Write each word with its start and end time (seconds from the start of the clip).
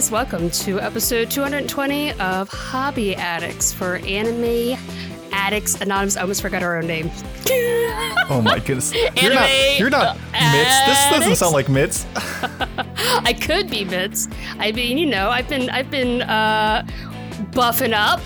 guys, 0.00 0.10
welcome 0.10 0.48
to 0.48 0.80
episode 0.80 1.30
220 1.30 2.12
of 2.12 2.48
Hobby 2.48 3.14
Addicts 3.16 3.70
for 3.70 3.96
Anime 3.96 4.78
Addicts 5.30 5.78
Anonymous. 5.82 6.16
I 6.16 6.22
almost 6.22 6.40
forgot 6.40 6.62
our 6.62 6.78
own 6.78 6.86
name. 6.86 7.10
Oh 8.30 8.40
my 8.42 8.60
goodness. 8.60 8.94
You're 8.94 9.34
not 9.34 9.78
you're 9.78 9.90
not 9.90 10.16
Mitz. 10.32 10.86
This 10.86 11.10
doesn't 11.10 11.36
sound 11.36 11.52
like 11.52 11.66
Mitz. 11.66 12.06
I 13.26 13.34
could 13.34 13.68
be 13.68 13.84
Mitz. 13.84 14.34
I 14.58 14.72
mean, 14.72 14.96
you 14.96 15.04
know, 15.04 15.28
I've 15.28 15.50
been 15.50 15.68
I've 15.68 15.90
been 15.90 16.22
uh, 16.22 16.86
buffing 17.50 17.92
up. 17.92 18.22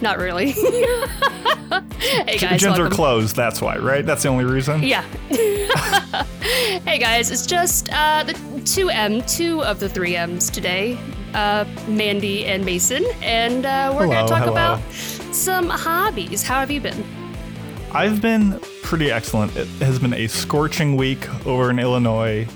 Not 0.00 0.18
really. 0.18 0.50
hey 0.50 2.36
guys, 2.36 2.60
Gyms 2.60 2.78
are 2.78 2.90
closed, 2.90 3.36
that's 3.36 3.62
why, 3.62 3.76
right? 3.76 4.04
That's 4.04 4.24
the 4.24 4.28
only 4.28 4.44
reason? 4.44 4.82
Yeah. 4.82 5.04
hey 5.28 6.98
guys, 6.98 7.30
it's 7.30 7.46
just 7.46 7.90
uh, 7.92 8.24
the 8.24 8.34
two 8.64 8.90
M, 8.90 9.22
two 9.22 9.62
of 9.62 9.80
the 9.80 9.88
three 9.88 10.16
M's 10.16 10.50
today. 10.50 10.98
Uh, 11.34 11.64
Mandi 11.88 12.46
and 12.46 12.64
Mason, 12.64 13.04
and 13.20 13.66
uh, 13.66 13.92
we're 13.96 14.06
gonna 14.06 14.28
talk 14.28 14.40
hello. 14.40 14.52
about 14.52 14.92
some 14.92 15.68
hobbies. 15.68 16.42
How 16.42 16.60
have 16.60 16.70
you 16.70 16.80
been? 16.80 17.04
I've 17.92 18.22
been 18.22 18.60
pretty 18.82 19.10
excellent. 19.10 19.56
It 19.56 19.66
has 19.80 19.98
been 19.98 20.14
a 20.14 20.26
scorching 20.28 20.96
week 20.96 21.28
over 21.46 21.70
in 21.70 21.78
Illinois. 21.78 22.46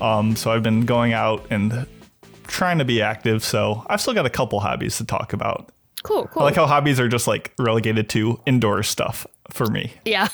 Um, 0.00 0.36
so 0.36 0.50
I've 0.50 0.62
been 0.62 0.86
going 0.86 1.12
out 1.12 1.44
and 1.50 1.86
trying 2.46 2.78
to 2.78 2.84
be 2.84 3.02
active. 3.02 3.44
So 3.44 3.84
I've 3.88 4.00
still 4.00 4.14
got 4.14 4.26
a 4.26 4.30
couple 4.30 4.60
hobbies 4.60 4.96
to 4.98 5.04
talk 5.04 5.32
about. 5.32 5.70
Cool, 6.02 6.26
cool. 6.28 6.42
I 6.42 6.46
like 6.46 6.54
how 6.54 6.66
hobbies 6.66 6.98
are 6.98 7.08
just 7.08 7.26
like 7.26 7.52
relegated 7.58 8.08
to 8.10 8.40
indoor 8.46 8.82
stuff 8.82 9.26
for 9.50 9.66
me. 9.66 9.92
yeah, 10.04 10.28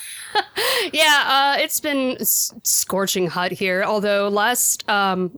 yeah. 0.93 1.23
Uh, 1.57 1.61
it's 1.61 1.79
been 1.79 2.17
s- 2.19 2.53
scorching 2.63 3.27
hot 3.27 3.51
here. 3.51 3.83
Although 3.83 4.29
last 4.29 4.87
um, 4.89 5.37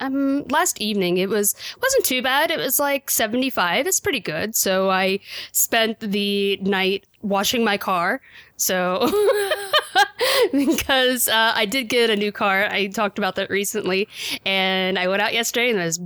um 0.00 0.44
last 0.48 0.80
evening 0.80 1.18
it 1.18 1.28
was 1.28 1.54
wasn't 1.82 2.04
too 2.04 2.22
bad. 2.22 2.50
It 2.50 2.58
was 2.58 2.78
like 2.78 3.10
seventy 3.10 3.50
five. 3.50 3.86
It's 3.86 4.00
pretty 4.00 4.20
good. 4.20 4.54
So 4.56 4.90
I 4.90 5.20
spent 5.52 6.00
the 6.00 6.56
night 6.58 7.06
washing 7.22 7.64
my 7.64 7.76
car. 7.78 8.20
So 8.56 9.10
because 10.52 11.28
uh, 11.28 11.52
I 11.54 11.66
did 11.66 11.88
get 11.88 12.10
a 12.10 12.16
new 12.16 12.32
car. 12.32 12.64
I 12.64 12.86
talked 12.88 13.18
about 13.18 13.36
that 13.36 13.50
recently, 13.50 14.08
and 14.44 14.98
I 14.98 15.08
went 15.08 15.22
out 15.22 15.32
yesterday 15.34 15.70
and 15.70 15.78
it 15.78 15.84
was 15.84 16.00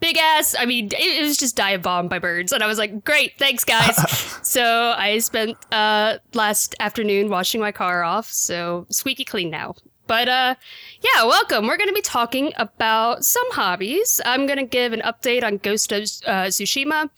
big 0.00 0.18
ass. 0.18 0.54
I 0.58 0.66
mean, 0.66 0.90
it, 0.92 1.22
was 1.22 1.36
just 1.36 1.56
dive 1.56 1.82
bombed 1.82 2.10
by 2.10 2.18
birds, 2.18 2.52
and 2.52 2.62
I 2.62 2.66
was 2.66 2.78
like, 2.78 3.04
"Great, 3.04 3.38
thanks, 3.38 3.64
guys." 3.64 3.96
so 4.42 4.94
I 4.96 5.18
spent 5.18 5.56
uh, 5.72 6.18
last 6.34 6.74
afternoon 6.80 7.28
washing 7.28 7.60
my 7.60 7.72
car 7.72 8.02
off, 8.02 8.26
so 8.26 8.86
squeaky 8.90 9.24
clean 9.24 9.50
now. 9.50 9.74
But 10.06 10.28
uh, 10.28 10.54
yeah, 11.02 11.24
welcome. 11.24 11.66
We're 11.66 11.76
going 11.76 11.88
to 11.88 11.94
be 11.94 12.02
talking 12.02 12.52
about 12.56 13.24
some 13.24 13.48
hobbies. 13.52 14.20
I'm 14.24 14.46
going 14.46 14.58
to 14.58 14.64
give 14.64 14.92
an 14.92 15.02
update 15.02 15.44
on 15.44 15.58
Ghost 15.58 15.92
of 15.92 16.02
uh, 16.26 16.46
Tsushima. 16.48 17.10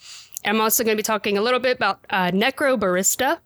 I'm 0.45 0.61
also 0.61 0.85
going 0.85 0.97
to 0.97 1.01
be 1.01 1.05
talking 1.05 1.39
a 1.39 1.43
little 1.43 1.61
bit 1.61 1.77
about 1.77 2.01
uh, 2.11 2.31
Necrobarista 2.33 3.39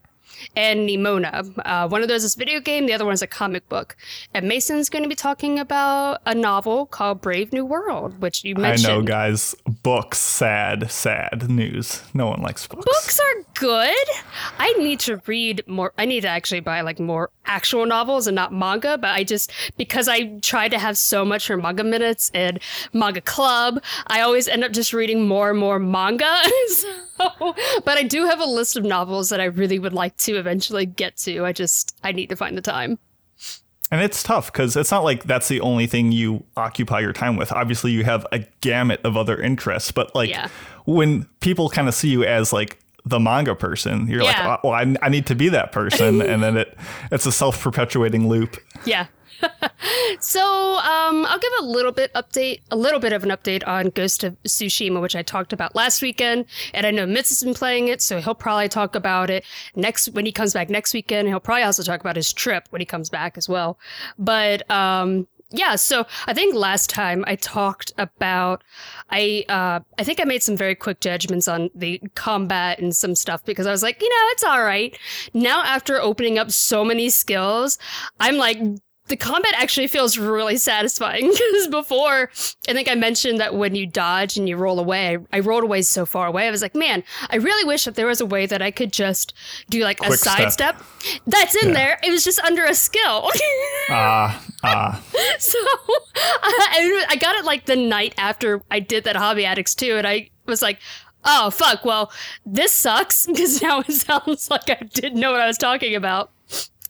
and 0.57 0.89
Nimona. 0.89 1.53
Uh, 1.65 1.89
one 1.89 2.03
of 2.03 2.09
those 2.09 2.25
is 2.25 2.35
a 2.35 2.39
video 2.39 2.61
game, 2.61 2.87
the 2.87 2.93
other 2.93 3.05
one 3.05 3.15
is 3.15 3.23
a 3.23 3.27
comic 3.27 3.69
book. 3.69 3.97
And 4.35 4.49
Mason's 4.49 4.89
going 4.89 5.03
to 5.03 5.09
be 5.09 5.15
talking 5.15 5.59
about 5.59 6.21
a 6.27 6.35
novel 6.35 6.87
called 6.87 7.21
Brave 7.21 7.53
New 7.53 7.65
World, 7.65 8.21
which 8.21 8.45
you 8.45 8.55
mentioned. 8.55 8.93
I 8.93 8.97
know, 8.97 9.03
guys. 9.03 9.55
Books, 9.83 10.19
sad, 10.19 10.91
sad 10.91 11.49
news. 11.51 12.03
No 12.15 12.27
one 12.29 12.43
likes 12.43 12.67
books. 12.67 12.85
Books 12.85 13.21
are 13.21 13.43
good. 13.55 14.07
I 14.59 14.73
need 14.75 15.01
to 15.01 15.21
read 15.27 15.63
more. 15.67 15.93
I 15.99 16.05
need 16.05 16.23
to 16.23 16.29
actually 16.29 16.61
buy 16.61 16.81
like 16.81 16.99
more 17.01 17.31
actual 17.47 17.87
novels 17.87 18.27
and 18.27 18.35
not 18.35 18.53
manga. 18.53 18.99
But 18.99 19.11
I 19.11 19.25
just 19.25 19.53
because 19.77 20.09
I 20.09 20.39
try 20.41 20.69
to 20.69 20.79
have 20.79 20.99
so 20.99 21.25
much 21.25 21.47
for 21.47 21.57
manga 21.57 21.85
minutes 21.85 22.31
and 22.35 22.59
manga 22.93 23.21
club, 23.21 23.83
I 24.09 24.21
always 24.21 24.49
end 24.49 24.65
up 24.65 24.73
just 24.73 24.93
reading 24.93 25.27
more 25.27 25.51
and 25.51 25.59
more 25.59 25.79
manga. 25.79 26.43
so, 26.69 27.55
but 27.85 27.97
I 27.99 28.03
do 28.03 28.27
have 28.27 28.41
a 28.41 28.45
list 28.45 28.77
of 28.77 28.85
novels 28.85 29.29
that 29.31 29.41
I 29.41 29.45
really 29.45 29.79
would 29.79 29.93
like 29.95 30.17
to 30.19 30.37
eventually 30.37 30.87
get 30.87 31.17
to. 31.19 31.45
I 31.45 31.53
just 31.53 31.97
I 32.05 32.13
need 32.13 32.29
to 32.29 32.37
find 32.37 32.57
the 32.57 32.63
time. 32.63 32.99
And 33.89 34.01
it's 34.03 34.21
tough 34.25 34.53
because 34.53 34.77
it's 34.77 34.91
not 34.91 35.05
like 35.05 35.23
that's 35.25 35.47
the 35.47 35.61
only 35.61 35.87
thing 35.87 36.11
you 36.11 36.43
occupy 36.57 36.99
your 36.99 37.13
time 37.13 37.37
with. 37.37 37.53
Obviously, 37.53 37.93
you 37.93 38.03
have 38.03 38.27
a 38.33 38.41
gamut 38.61 39.01
of 39.05 39.17
other 39.17 39.41
interests, 39.41 39.93
but 39.93 40.13
like 40.13 40.29
Yeah. 40.29 40.49
when 40.87 41.25
people 41.39 41.69
kind 41.69 41.87
of 41.87 41.95
see 41.95 42.09
you 42.09 42.25
as 42.25 42.53
like 42.53 42.81
the 43.07 43.21
manga 43.21 43.55
person, 43.55 44.09
you're 44.09 44.23
Yeah. 44.23 44.49
like, 44.49 44.65
well, 44.65 44.73
I, 44.75 44.97
I 45.01 45.09
need 45.09 45.27
to 45.27 45.35
be 45.35 45.49
that 45.51 45.73
person, 45.73 46.21
and 46.31 46.43
then 46.43 46.57
it 46.59 46.77
it's 47.11 47.25
a 47.25 47.33
self 47.33 47.63
perpetuating 47.63 48.29
loop. 48.29 48.57
Yeah. 48.85 49.07
so 50.21 50.41
um, 50.79 51.27
I'll 51.27 51.39
give 51.39 51.53
a 51.61 51.65
little 51.65 51.93
bit 51.93 52.13
update, 52.15 52.61
a 52.71 52.77
little 52.77 52.99
bit 53.01 53.13
of 53.13 53.23
an 53.23 53.31
update 53.31 53.67
on 53.67 53.91
Ghost 53.91 54.25
of 54.25 54.35
Tsushima, 54.45 55.01
which 55.01 55.15
I 55.15 55.23
talked 55.23 55.53
about 55.53 55.75
last 55.75 56.03
weekend, 56.03 56.47
and 56.75 56.87
I 56.87 56.91
know 56.91 57.07
Mitz 57.07 57.29
has 57.29 57.43
been 57.45 57.55
playing 57.55 57.89
it, 57.89 58.01
so 58.03 58.21
he'll 58.21 58.35
probably 58.35 58.69
talk 58.69 58.95
about 58.95 59.31
it 59.31 59.45
next 59.75 60.09
when 60.11 60.27
he 60.27 60.33
comes 60.33 60.53
back 60.55 60.71
next 60.71 60.95
weekend. 60.95 61.29
He'll 61.29 61.41
probably 61.41 61.63
also 61.65 61.83
talk 61.83 62.01
about 62.01 62.17
his 62.17 62.33
trip 62.33 62.67
when 62.71 62.81
he 62.81 62.87
comes 62.87 63.11
back 63.11 63.37
as 63.37 63.49
well. 63.49 63.79
But 64.19 64.69
um, 64.71 65.27
yeah, 65.51 65.77
so 65.77 66.07
I 66.27 66.35
think 66.35 66.55
last 66.55 66.91
time 66.91 67.25
I 67.27 67.37
talked 67.37 67.93
about 67.99 68.65
I 69.11 69.45
uh 69.49 69.81
I 69.99 70.05
think 70.05 70.21
I 70.21 70.25
made 70.25 70.43
some 70.43 70.57
very 70.57 70.75
quick 70.75 71.01
judgments 71.01 71.47
on 71.47 71.71
the 71.75 72.01
combat 72.15 72.81
and 72.81 72.95
some 72.95 73.15
stuff 73.15 73.45
because 73.45 73.67
I 73.67 73.71
was 73.71 73.83
like, 73.83 74.03
you 74.03 74.09
know, 74.09 74.27
it's 74.33 74.45
all 74.45 74.63
right. 74.63 74.99
Now 75.35 75.63
after 75.63 76.01
opening 76.01 76.39
up 76.39 76.51
so 76.51 76.85
many 76.85 77.11
skills, 77.11 77.79
I'm 78.19 78.37
like 78.37 78.59
the 79.09 79.17
combat 79.17 79.53
actually 79.57 79.87
feels 79.87 80.19
really 80.19 80.57
satisfying 80.57 81.31
because 81.31 81.69
before 81.69 82.31
I 82.69 82.73
think 82.73 82.91
I 82.91 82.95
mentioned 82.95 83.39
that 83.41 83.55
when 83.55 83.75
you 83.75 83.87
dodge 83.87 84.37
and 84.37 84.49
you 84.49 84.57
roll 84.57 84.79
away, 84.81 85.17
I, 85.33 85.37
I 85.37 85.41
rolled 85.41 85.65
away 85.65 85.83
so 85.83 86.05
far 86.07 86.27
away. 86.27 86.49
I 86.49 86.51
was 86.51 86.63
like, 86.63 86.75
man, 86.75 87.05
I 87.31 87.37
really 87.37 87.65
wish 87.65 87.85
that 87.85 87.95
there 87.95 88.07
was 88.07 88.21
a 88.21 88.27
way 88.27 88.47
that 88.47 88.63
I 88.63 88.71
could 88.71 88.93
just 88.93 89.33
do 89.71 89.83
like 89.85 90.01
a 90.03 90.07
Quick 90.07 90.19
sidestep. 90.19 90.83
That's 91.27 91.55
in 91.63 91.69
Yeah. 91.69 91.75
there. 91.75 91.99
It 92.03 92.11
was 92.11 92.25
just 92.25 92.41
under 92.41 92.65
a 92.65 92.75
skill. 92.75 93.31
Ah, 93.89 94.45
ah. 94.65 95.01
So 95.39 95.59
I, 96.17 97.05
I 97.11 97.17
got 97.17 97.37
it 97.37 97.45
like 97.45 97.67
the 97.67 97.77
night 97.77 98.15
after 98.19 98.61
I 98.71 98.81
did 98.81 99.05
that 99.05 99.15
Hobby 99.15 99.45
Addicts 99.45 99.77
too, 99.77 99.97
and 99.97 100.07
I 100.07 100.31
was 100.47 100.61
like, 100.63 100.79
oh, 101.25 101.51
fuck, 101.51 101.85
well, 101.85 102.11
this 102.45 102.73
sucks 102.73 103.27
because 103.27 103.63
now 103.63 103.81
it 103.81 103.93
sounds 103.93 104.51
like 104.51 104.69
I 104.71 104.83
didn't 104.93 105.21
know 105.21 105.31
what 105.33 105.41
I 105.41 105.47
was 105.47 105.59
talking 105.59 105.95
about. 105.95 106.31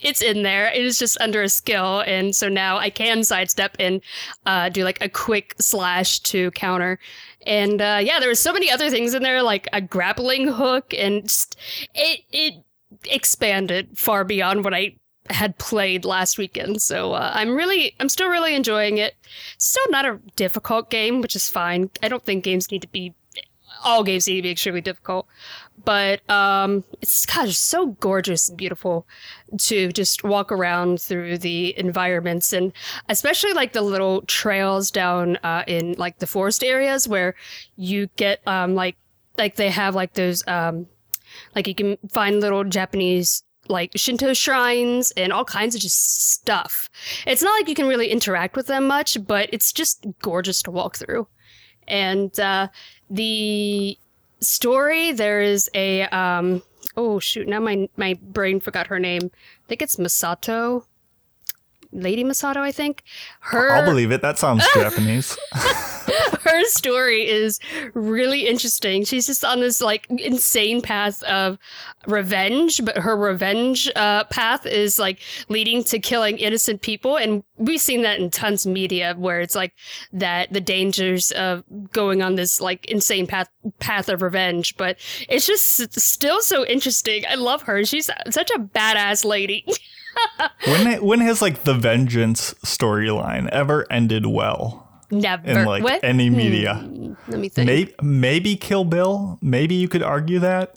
It's 0.00 0.22
in 0.22 0.42
there. 0.42 0.68
It 0.68 0.84
is 0.84 0.98
just 0.98 1.20
under 1.20 1.42
a 1.42 1.48
skill, 1.48 2.00
and 2.00 2.34
so 2.34 2.48
now 2.48 2.76
I 2.76 2.90
can 2.90 3.24
sidestep 3.24 3.76
and 3.78 4.00
uh, 4.44 4.68
do 4.68 4.84
like 4.84 5.02
a 5.02 5.08
quick 5.08 5.54
slash 5.58 6.20
to 6.20 6.50
counter. 6.52 6.98
And 7.46 7.80
uh, 7.80 8.00
yeah, 8.02 8.20
there 8.20 8.28
were 8.28 8.34
so 8.34 8.52
many 8.52 8.70
other 8.70 8.90
things 8.90 9.14
in 9.14 9.22
there, 9.22 9.42
like 9.42 9.68
a 9.72 9.80
grappling 9.80 10.48
hook, 10.48 10.92
and 10.96 11.22
just 11.22 11.56
it 11.94 12.20
it 12.32 12.54
expanded 13.04 13.96
far 13.98 14.24
beyond 14.24 14.64
what 14.64 14.74
I 14.74 14.96
had 15.30 15.58
played 15.58 16.04
last 16.04 16.38
weekend. 16.38 16.80
So 16.82 17.12
uh, 17.12 17.32
I'm 17.34 17.56
really, 17.56 17.94
I'm 17.98 18.08
still 18.08 18.28
really 18.28 18.54
enjoying 18.54 18.98
it. 18.98 19.16
Still 19.58 19.90
not 19.90 20.04
a 20.04 20.20
difficult 20.36 20.90
game, 20.90 21.20
which 21.20 21.36
is 21.36 21.50
fine. 21.50 21.90
I 22.02 22.08
don't 22.08 22.24
think 22.24 22.44
games 22.44 22.70
need 22.70 22.82
to 22.82 22.88
be, 22.88 23.14
all 23.84 24.04
games 24.04 24.28
need 24.28 24.36
to 24.36 24.42
be 24.42 24.50
extremely 24.50 24.80
difficult. 24.80 25.26
But 25.86 26.28
um, 26.28 26.82
it's 27.00 27.24
gosh, 27.24 27.56
so 27.56 27.86
gorgeous 28.00 28.48
and 28.48 28.58
beautiful 28.58 29.06
to 29.58 29.92
just 29.92 30.24
walk 30.24 30.50
around 30.50 31.00
through 31.00 31.38
the 31.38 31.78
environments 31.78 32.52
and 32.52 32.72
especially 33.08 33.52
like 33.52 33.72
the 33.72 33.82
little 33.82 34.22
trails 34.22 34.90
down 34.90 35.36
uh, 35.44 35.62
in 35.68 35.92
like 35.92 36.18
the 36.18 36.26
forest 36.26 36.64
areas 36.64 37.06
where 37.06 37.36
you 37.76 38.08
get 38.16 38.40
um, 38.48 38.74
like 38.74 38.96
like 39.38 39.54
they 39.54 39.70
have 39.70 39.94
like 39.94 40.14
those 40.14 40.46
um, 40.48 40.88
like 41.54 41.68
you 41.68 41.74
can 41.74 41.98
find 42.10 42.40
little 42.40 42.64
Japanese 42.64 43.44
like 43.68 43.92
Shinto 43.94 44.34
shrines 44.34 45.12
and 45.12 45.32
all 45.32 45.44
kinds 45.44 45.76
of 45.76 45.80
just 45.80 46.32
stuff. 46.32 46.90
It's 47.28 47.42
not 47.42 47.52
like 47.60 47.68
you 47.68 47.76
can 47.76 47.86
really 47.86 48.08
interact 48.08 48.56
with 48.56 48.66
them 48.66 48.88
much, 48.88 49.24
but 49.24 49.48
it's 49.52 49.72
just 49.72 50.04
gorgeous 50.20 50.62
to 50.62 50.72
walk 50.72 50.96
through. 50.96 51.28
And 51.86 52.38
uh, 52.40 52.68
the 53.08 53.96
story, 54.40 55.12
there 55.12 55.40
is 55.40 55.70
a 55.74 56.02
um, 56.04 56.62
oh 56.96 57.18
shoot, 57.18 57.48
now 57.48 57.60
my 57.60 57.88
my 57.96 58.14
brain 58.22 58.60
forgot 58.60 58.88
her 58.88 58.98
name. 58.98 59.30
I 59.32 59.68
think 59.68 59.82
it's 59.82 59.96
Masato. 59.96 60.84
Lady 61.92 62.24
Masato, 62.24 62.58
I 62.58 62.72
think. 62.72 63.02
Her 63.40 63.70
I'll 63.72 63.84
believe 63.84 64.12
it. 64.12 64.20
That 64.20 64.38
sounds 64.38 64.64
Japanese. 64.74 65.38
her 66.42 66.64
story 66.64 67.28
is 67.28 67.58
really 67.94 68.46
interesting. 68.46 69.04
She's 69.04 69.26
just 69.26 69.44
on 69.44 69.60
this 69.60 69.80
like 69.80 70.06
insane 70.10 70.80
path 70.80 71.22
of 71.24 71.58
revenge, 72.06 72.84
but 72.84 72.98
her 72.98 73.16
revenge 73.16 73.90
uh, 73.96 74.24
path 74.24 74.66
is 74.66 74.98
like 74.98 75.20
leading 75.48 75.84
to 75.84 75.98
killing 75.98 76.38
innocent 76.38 76.82
people, 76.82 77.16
and 77.16 77.42
we've 77.56 77.80
seen 77.80 78.02
that 78.02 78.18
in 78.18 78.30
tons 78.30 78.66
of 78.66 78.72
media 78.72 79.14
where 79.16 79.40
it's 79.40 79.54
like 79.54 79.72
that 80.12 80.52
the 80.52 80.60
dangers 80.60 81.32
of 81.32 81.64
going 81.92 82.22
on 82.22 82.36
this 82.36 82.60
like 82.60 82.84
insane 82.86 83.26
path 83.26 83.48
path 83.78 84.08
of 84.08 84.22
revenge. 84.22 84.76
But 84.76 84.98
it's 85.28 85.46
just 85.46 85.98
still 85.98 86.40
so 86.40 86.64
interesting. 86.66 87.24
I 87.28 87.34
love 87.34 87.62
her. 87.62 87.84
She's 87.84 88.10
such 88.30 88.50
a 88.50 88.58
badass 88.58 89.24
lady. 89.24 89.64
when 90.66 91.04
when 91.04 91.20
has 91.20 91.42
like 91.42 91.64
the 91.64 91.74
vengeance 91.74 92.54
storyline 92.64 93.48
ever 93.50 93.86
ended 93.90 94.26
well 94.26 94.85
Never. 95.10 95.46
in 95.46 95.64
like 95.64 95.82
what? 95.82 96.02
any 96.02 96.30
media? 96.30 96.74
Hmm, 96.74 97.12
let 97.28 97.40
me 97.40 97.48
think. 97.48 97.66
Maybe 97.66 97.94
maybe 98.02 98.56
Kill 98.56 98.84
Bill. 98.84 99.38
Maybe 99.40 99.74
you 99.74 99.88
could 99.88 100.02
argue 100.02 100.38
that. 100.40 100.74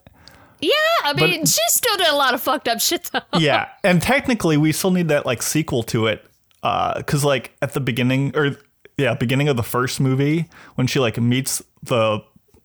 Yeah, 0.62 0.72
I 1.04 1.14
mean, 1.14 1.46
she 1.46 1.62
still 1.70 1.96
did 1.98 2.08
a 2.10 2.16
lot 2.16 2.34
of 2.34 2.42
fucked 2.42 2.68
up 2.68 2.80
shit 2.82 3.10
though. 3.14 3.22
yeah, 3.40 3.70
and 3.84 4.02
technically 4.02 4.58
we 4.58 4.72
still 4.72 4.92
need 4.92 5.08
that 5.08 5.26
like 5.26 5.42
sequel 5.42 5.84
to 5.84 6.08
it, 6.08 6.26
because 6.62 7.24
like 7.24 7.56
at 7.62 7.74
the 7.74 7.80
beginning 7.80 8.36
or 8.36 8.58
yeah, 8.98 9.14
beginning 9.14 9.48
of 9.48 9.56
the 9.56 9.64
first 9.64 10.00
movie 10.02 10.50
when 10.76 10.86
she 10.86 11.00
like 11.00 11.18
meets 11.18 11.64
the 11.84 12.22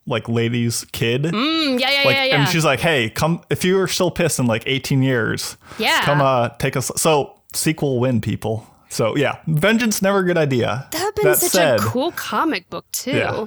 like 0.06 0.28
lady's 0.28 0.84
kid. 0.87 1.22
Mm, 1.22 1.81
yeah, 1.81 1.90
yeah, 1.90 2.02
like, 2.05 2.16
yeah, 2.16 2.25
yeah. 2.25 2.40
and 2.40 2.49
she's 2.49 2.64
like, 2.64 2.81
"Hey, 2.81 3.11
come 3.11 3.43
if 3.49 3.64
you 3.64 3.78
are 3.81 3.88
still 3.88 4.11
pissed 4.11 4.38
in 4.40 4.46
like 4.46 4.64
18 4.66 5.02
years, 5.02 5.56
Yeah. 5.78 6.02
come 6.02 6.20
uh 6.20 6.49
take 6.58 6.76
us." 6.76 6.90
So 6.96 7.40
sequel 7.52 8.00
win, 8.00 8.20
people. 8.20 8.66
So 8.94 9.17
yeah, 9.17 9.41
vengeance 9.49 10.00
never 10.02 10.20
a 10.20 10.25
good 10.25 10.38
idea. 10.38 10.87
that 10.93 10.99
would 11.00 11.05
have 11.06 11.14
been 11.17 11.25
That 11.25 11.38
such 11.38 11.50
said, 11.50 11.81
a 11.81 11.82
cool 11.82 12.12
comic 12.12 12.70
book 12.70 12.87
too. 12.93 13.11
Yeah. 13.17 13.46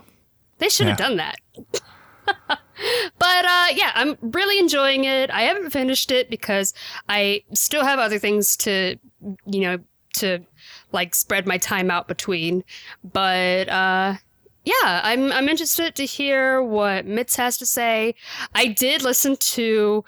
They 0.58 0.68
should 0.68 0.88
have 0.88 1.00
Yeah. 1.00 1.08
done 1.08 1.18
that. 1.18 1.36
but 3.20 3.46
uh, 3.46 3.68
yeah, 3.74 3.92
I'm 3.96 4.18
really 4.22 4.60
enjoying 4.60 5.06
it. 5.06 5.32
I 5.32 5.44
haven't 5.44 5.70
finished 5.70 6.12
it 6.12 6.30
because 6.30 6.74
I 7.08 7.44
still 7.54 7.86
have 7.86 7.98
other 7.98 8.20
things 8.20 8.58
to, 8.58 8.98
you 9.46 9.62
know, 9.62 9.78
to 10.16 10.40
like 10.92 11.16
spread 11.16 11.48
my 11.48 11.58
time 11.58 11.90
out 11.90 12.10
between. 12.10 12.64
But 13.04 13.70
uh, 13.70 14.16
yeah, 14.68 15.00
I'm 15.02 15.32
I'm 15.32 15.48
interested 15.48 15.96
to 15.96 16.04
hear 16.04 16.62
what 16.62 17.06
Mitz 17.06 17.38
has 17.38 17.56
to 17.60 17.66
say. 17.66 18.16
I 18.54 18.68
did 18.68 19.02
listen 19.02 19.38
to 19.38 20.04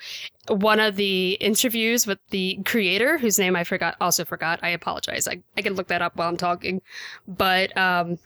one 0.49 0.81
of 0.81 0.97
the 0.97 1.37
interviews 1.39 2.05
with 2.05 2.19
the 2.31 2.59
creator, 2.65 3.17
whose 3.17 3.39
name 3.39 3.55
I 3.55 3.63
forgot, 3.63 3.95
also 4.01 4.25
forgot. 4.25 4.59
I 4.61 4.69
apologize. 4.69 5.29
I, 5.29 5.41
I 5.55 5.61
can 5.61 5.75
look 5.75 5.87
that 5.87 6.01
up 6.01 6.17
while 6.17 6.27
I'm 6.27 6.35
talking. 6.35 6.81
But 7.25 7.75
um, 7.77 8.19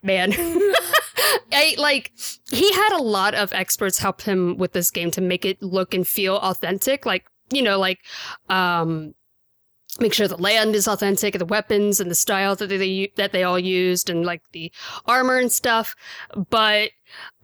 man, 0.00 0.32
I 1.52 1.74
like 1.76 2.12
he 2.52 2.72
had 2.72 2.92
a 2.92 3.02
lot 3.02 3.34
of 3.34 3.52
experts 3.52 3.98
help 3.98 4.22
him 4.22 4.56
with 4.56 4.74
this 4.74 4.92
game 4.92 5.10
to 5.10 5.20
make 5.20 5.44
it 5.44 5.60
look 5.60 5.92
and 5.92 6.06
feel 6.06 6.36
authentic. 6.36 7.04
Like 7.04 7.26
you 7.50 7.62
know, 7.62 7.80
like 7.80 7.98
um, 8.48 9.14
make 10.00 10.12
sure 10.14 10.26
the 10.28 10.36
land 10.36 10.74
is 10.74 10.86
authentic, 10.88 11.34
and 11.34 11.40
the 11.40 11.46
weapons 11.46 12.00
and 12.00 12.10
the 12.10 12.14
style 12.14 12.56
that 12.56 12.68
they 12.68 13.10
that 13.16 13.32
they 13.32 13.42
all 13.42 13.58
used, 13.58 14.10
and 14.10 14.24
like 14.24 14.42
the 14.52 14.72
armor 15.06 15.38
and 15.38 15.50
stuff. 15.52 15.94
But 16.50 16.90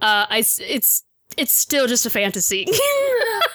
uh, 0.01 0.27
I 0.29 0.39
s- 0.41 0.61
it's 0.67 1.05
it's 1.37 1.53
still 1.55 1.87
just 1.87 2.07
a 2.07 2.11
fantasy. 2.11 2.67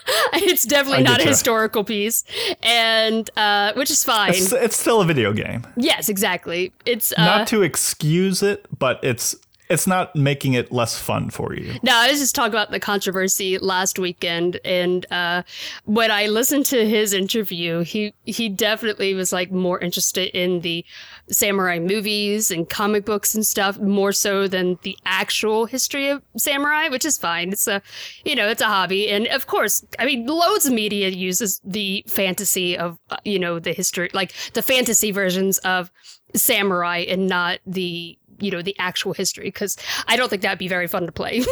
it's 0.34 0.66
definitely 0.66 1.00
I 1.00 1.10
not 1.10 1.22
a 1.22 1.28
historical 1.28 1.84
piece, 1.84 2.24
and 2.64 3.30
uh, 3.38 3.74
which 3.74 3.90
is 3.92 4.04
fine. 4.04 4.30
it's, 4.30 4.52
it's 4.52 4.78
still 4.78 5.02
a 5.02 5.06
video 5.06 5.34
game. 5.34 5.66
yes, 5.76 6.10
exactly. 6.10 6.72
It's 6.86 7.12
uh, 7.18 7.26
Not 7.26 7.48
to 7.50 7.64
excuse 7.64 8.42
it, 8.44 8.66
but 8.78 9.00
it's 9.04 9.36
it's 9.70 9.88
not 9.88 10.16
making 10.16 10.54
it 10.54 10.72
less 10.72 11.00
fun 11.00 11.30
for 11.30 11.56
you. 11.56 11.74
No, 11.82 11.96
I 11.96 12.10
was 12.10 12.20
just 12.20 12.36
talking 12.36 12.54
about 12.54 12.72
the 12.72 12.80
controversy 12.80 13.58
last 13.58 13.98
weekend, 13.98 14.60
and 14.64 15.12
uh, 15.12 15.44
when 15.86 16.12
I 16.12 16.28
listened 16.28 16.66
to 16.68 16.88
his 16.88 17.14
interview, 17.14 17.82
he 17.82 18.14
he 18.26 18.50
definitely 18.50 19.14
was 19.14 19.34
like 19.34 19.52
more 19.52 19.80
interested 19.80 20.30
in 20.38 20.62
the 20.62 20.86
samurai 21.30 21.80
movies 21.80 22.52
and 22.52 22.70
comic 22.70 23.06
books 23.06 23.34
and 23.34 23.46
stuff 23.46 23.80
more 23.80 24.12
so 24.12 24.48
than 24.48 24.78
the 24.84 24.98
actual 25.06 25.66
history 25.66 26.10
of 26.10 26.22
samurai, 26.38 26.90
which 26.90 27.06
is 27.06 27.18
fine. 27.18 27.52
It's 27.52 27.68
a 27.68 27.82
you 28.24 28.36
know 28.36 28.48
it's 28.48 28.62
a 28.62 28.68
hobby, 28.68 29.10
and 29.10 29.28
of 29.28 29.48
course, 29.48 29.84
I 29.98 30.06
mean, 30.06 30.28
loads 30.28 30.66
of 30.66 30.74
media 30.74 31.10
uses 31.10 31.60
the 31.64 32.04
fantasy 32.08 32.78
of 32.78 33.00
uh, 33.10 33.18
you 33.26 33.40
know 33.40 33.60
the 33.60 33.74
history, 33.74 34.10
like 34.14 34.34
the 34.54 34.62
fantasy 34.62 35.12
versions 35.12 35.58
of 35.60 35.92
samurai, 36.36 37.06
and 37.08 37.28
not 37.28 37.60
the 37.66 38.18
you 38.40 38.52
know 38.52 38.62
the 38.62 38.76
actual 38.80 39.14
history 39.14 39.46
because 39.46 39.78
i 40.08 40.16
don't 40.16 40.30
think 40.30 40.42
that'd 40.42 40.60
be 40.60 40.68
very 40.68 40.88
fun 40.88 41.06
to 41.06 41.12
play 41.12 41.38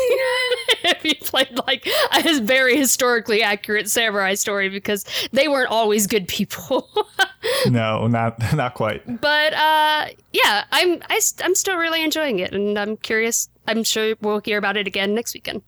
if 0.83 1.03
you 1.03 1.15
played 1.15 1.57
like 1.67 1.87
a 2.13 2.39
very 2.41 2.75
historically 2.77 3.41
accurate 3.41 3.89
samurai 3.89 4.33
story 4.33 4.69
because 4.69 5.05
they 5.31 5.47
weren't 5.47 5.69
always 5.69 6.07
good 6.07 6.27
people 6.27 6.87
No, 7.69 8.07
not 8.07 8.37
not 8.53 8.73
quite. 8.73 9.03
but 9.21 9.53
uh 9.53 10.07
yeah 10.31 10.65
i'm 10.71 11.01
I, 11.09 11.19
st- 11.19 11.45
i'm 11.45 11.55
still 11.55 11.77
really 11.77 12.03
enjoying 12.03 12.39
it 12.39 12.53
and 12.53 12.77
i'm 12.77 12.97
curious 12.97 13.49
i'm 13.67 13.83
sure 13.83 14.15
we'll 14.21 14.41
hear 14.43 14.57
about 14.57 14.77
it 14.77 14.87
again 14.87 15.13
next 15.15 15.33
weekend 15.33 15.61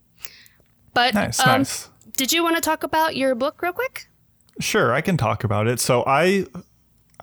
but 0.93 1.13
Nice, 1.13 1.39
um, 1.39 1.59
nice. 1.61 1.89
did 2.17 2.31
you 2.33 2.43
want 2.43 2.55
to 2.55 2.61
talk 2.61 2.83
about 2.83 3.15
your 3.15 3.35
book 3.35 3.61
real 3.61 3.73
quick 3.73 4.07
Sure, 4.61 4.93
I 4.93 5.01
can 5.01 5.17
talk 5.17 5.43
about 5.43 5.67
it. 5.67 5.81
So 5.81 6.05
I 6.07 6.45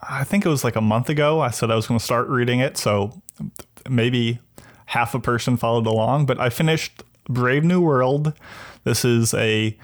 I 0.02 0.22
think 0.22 0.44
it 0.44 0.50
was 0.50 0.64
like 0.64 0.76
a 0.76 0.82
month 0.82 1.08
ago 1.08 1.40
I 1.40 1.48
said 1.50 1.70
I 1.70 1.76
was 1.76 1.86
going 1.86 1.98
to 1.98 2.04
start 2.04 2.28
reading 2.28 2.60
it, 2.60 2.76
so 2.76 3.22
maybe 3.88 4.38
half 4.86 5.14
a 5.14 5.20
person 5.20 5.56
followed 5.56 5.86
along, 5.86 6.26
but 6.26 6.38
I 6.40 6.50
finished 6.50 7.02
Brave 7.28 7.64
New 7.64 7.80
World. 7.80 8.32
This 8.84 9.04
is 9.04 9.32
a 9.34 9.76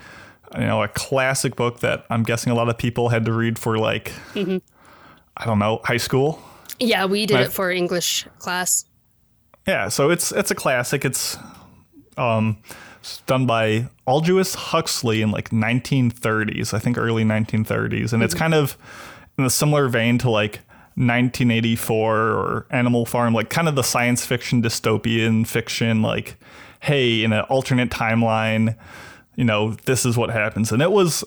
you 0.55 0.61
know, 0.65 0.83
a 0.83 0.89
classic 0.89 1.57
book 1.57 1.81
that 1.81 2.07
I'm 2.09 2.23
guessing 2.23 2.51
a 2.51 2.55
lot 2.55 2.71
of 2.71 2.79
people 2.79 3.11
had 3.11 3.25
to 3.27 3.33
read 3.33 3.59
for 3.59 3.77
like 3.79 4.13
I 4.35 5.45
don't 5.45 5.59
know, 5.59 5.81
high 5.85 5.99
school. 5.99 6.43
yeah 6.81 7.05
we 7.07 7.27
did 7.27 7.35
My- 7.35 7.43
it 7.43 7.53
for 7.53 7.71
english 7.71 8.27
class 8.39 8.85
Yeah, 9.67 9.89
so 9.89 10.11
it's 10.11 10.33
it's 10.33 10.51
a 10.51 10.55
classic. 10.55 11.05
It's 11.05 11.37
um 12.17 12.57
it's 13.01 13.21
done 13.27 13.47
by 13.47 13.89
Aldous 14.07 14.55
Huxley 14.55 15.21
in 15.23 15.31
like 15.31 15.51
1930s, 15.51 16.73
I 16.75 16.79
think 16.79 16.97
early 16.99 17.25
1930s, 17.25 18.13
and 18.13 18.23
it's 18.23 18.35
kind 18.35 18.55
of 18.55 18.77
in 19.37 19.45
a 19.45 19.51
similar 19.51 19.89
vein 19.89 20.19
to 20.19 20.31
like 20.31 20.61
1984 21.07 22.17
or 22.17 22.67
Animal 22.71 23.07
Farm, 23.07 23.33
like 23.33 23.51
kind 23.51 23.69
of 23.69 23.77
the 23.77 23.83
science 23.83 24.27
fiction 24.27 24.63
dystopian 24.63 25.47
fiction 25.47 26.03
like 26.03 26.37
hey, 26.81 27.25
in 27.25 27.33
an 27.33 27.41
alternate 27.43 27.91
timeline, 27.91 28.77
you 29.35 29.45
know, 29.45 29.73
this 29.85 30.07
is 30.07 30.17
what 30.17 30.31
happens. 30.31 30.71
And 30.71 30.81
it 30.83 30.91
was 30.91 31.25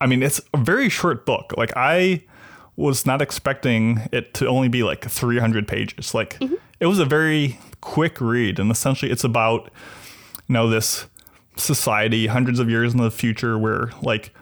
I 0.00 0.06
mean, 0.06 0.22
it's 0.22 0.40
a 0.52 0.58
very 0.58 0.88
short 0.88 1.24
book. 1.24 1.54
Like 1.56 1.72
I 1.76 2.24
was 2.76 3.06
not 3.06 3.22
expecting 3.22 4.08
it 4.12 4.34
to 4.34 4.48
only 4.48 4.68
be 4.68 4.82
like 4.82 5.04
300 5.08 5.68
pages. 5.68 6.14
Like 6.14 6.38
mm-hmm. 6.38 6.54
it 6.80 6.86
was 6.86 6.98
a 6.98 7.04
very 7.04 7.58
quick 7.80 8.20
read, 8.20 8.58
and 8.58 8.70
essentially 8.70 9.10
it's 9.10 9.24
about 9.24 9.70
you 10.48 10.52
know 10.52 10.68
this 10.68 11.06
society 11.56 12.26
hundreds 12.26 12.58
of 12.58 12.68
years 12.68 12.92
in 12.92 13.00
the 13.00 13.10
future 13.10 13.56
where 13.56 13.90
like 14.02 14.34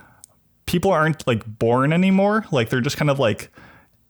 people 0.65 0.91
aren't 0.91 1.27
like 1.27 1.45
born 1.59 1.93
anymore. 1.93 2.47
Like 2.51 2.71
they're 2.71 2.81
just 2.81 2.97
kind 2.97 3.11
of 3.11 3.19
like 3.19 3.51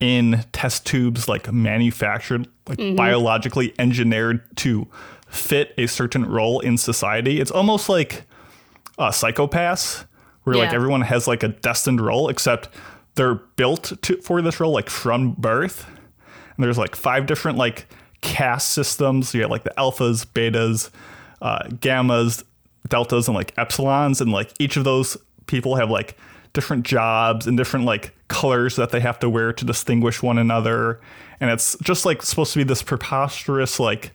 in 0.03 0.45
test 0.51 0.85
tubes, 0.85 1.29
like 1.29 1.53
manufactured, 1.53 2.49
like 2.69 2.97
biologically 2.97 3.73
engineered 3.79 4.43
to 4.57 4.89
fit 5.29 5.73
a 5.79 5.87
certain 5.87 6.25
role 6.27 6.59
in 6.59 6.77
society. 6.77 7.41
It's 7.41 7.53
almost 7.53 7.89
like 7.89 8.25
uh, 8.99 9.13
Psycho-Pass, 9.13 10.05
where 10.43 10.57
like 10.57 10.73
everyone 10.73 11.03
has 11.03 11.29
like 11.29 11.45
a 11.45 11.49
destined 11.49 12.01
role, 12.01 12.29
except 12.29 12.69
they're 13.15 13.37
built 13.37 13.93
to 14.03 14.17
for 14.23 14.43
this 14.43 14.59
role 14.59 14.73
like 14.73 14.91
from 14.91 15.35
birth. 15.35 15.87
And 16.57 16.65
there's 16.65 16.79
like 16.79 16.97
five 16.97 17.27
different 17.27 17.57
like 17.57 17.87
caste 18.23 18.71
systems. 18.71 19.33
You 19.35 19.43
have 19.43 19.53
like 19.53 19.63
the 19.63 19.73
alphas, 19.79 20.27
betas, 20.27 20.91
uh, 21.41 21.63
gammas, 21.69 22.43
deltas, 22.89 23.29
and 23.29 23.37
like 23.37 23.55
epsilons, 23.55 24.21
and 24.21 24.33
like 24.33 24.53
each 24.59 24.77
of 24.77 24.83
those 24.83 25.17
people 25.47 25.77
have 25.77 25.91
like 25.91 26.19
different 26.53 26.85
jobs 26.85 27.47
and 27.47 27.57
different 27.57 27.87
like 27.87 28.15
colors 28.29 28.77
that 28.77 28.91
they 28.91 29.01
have 29.01 29.19
to 29.21 29.29
wear 29.29 29.53
to 29.53 29.65
distinguish 29.65 30.23
one 30.23 30.39
another. 30.39 31.01
And 31.41 31.51
it's 31.51 31.77
just 31.83 32.05
like 32.05 32.23
supposed 32.23 32.53
to 32.53 32.59
be 32.59 32.65
this 32.65 32.83
preposterous 32.83 33.81
like 33.81 34.13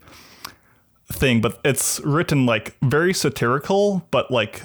thing, 1.12 1.41
but 1.41 1.60
it's 1.63 2.00
written 2.01 2.46
like 2.46 2.77
very 2.82 3.13
satirical, 3.13 4.06
but 4.12 4.29
like 4.32 4.62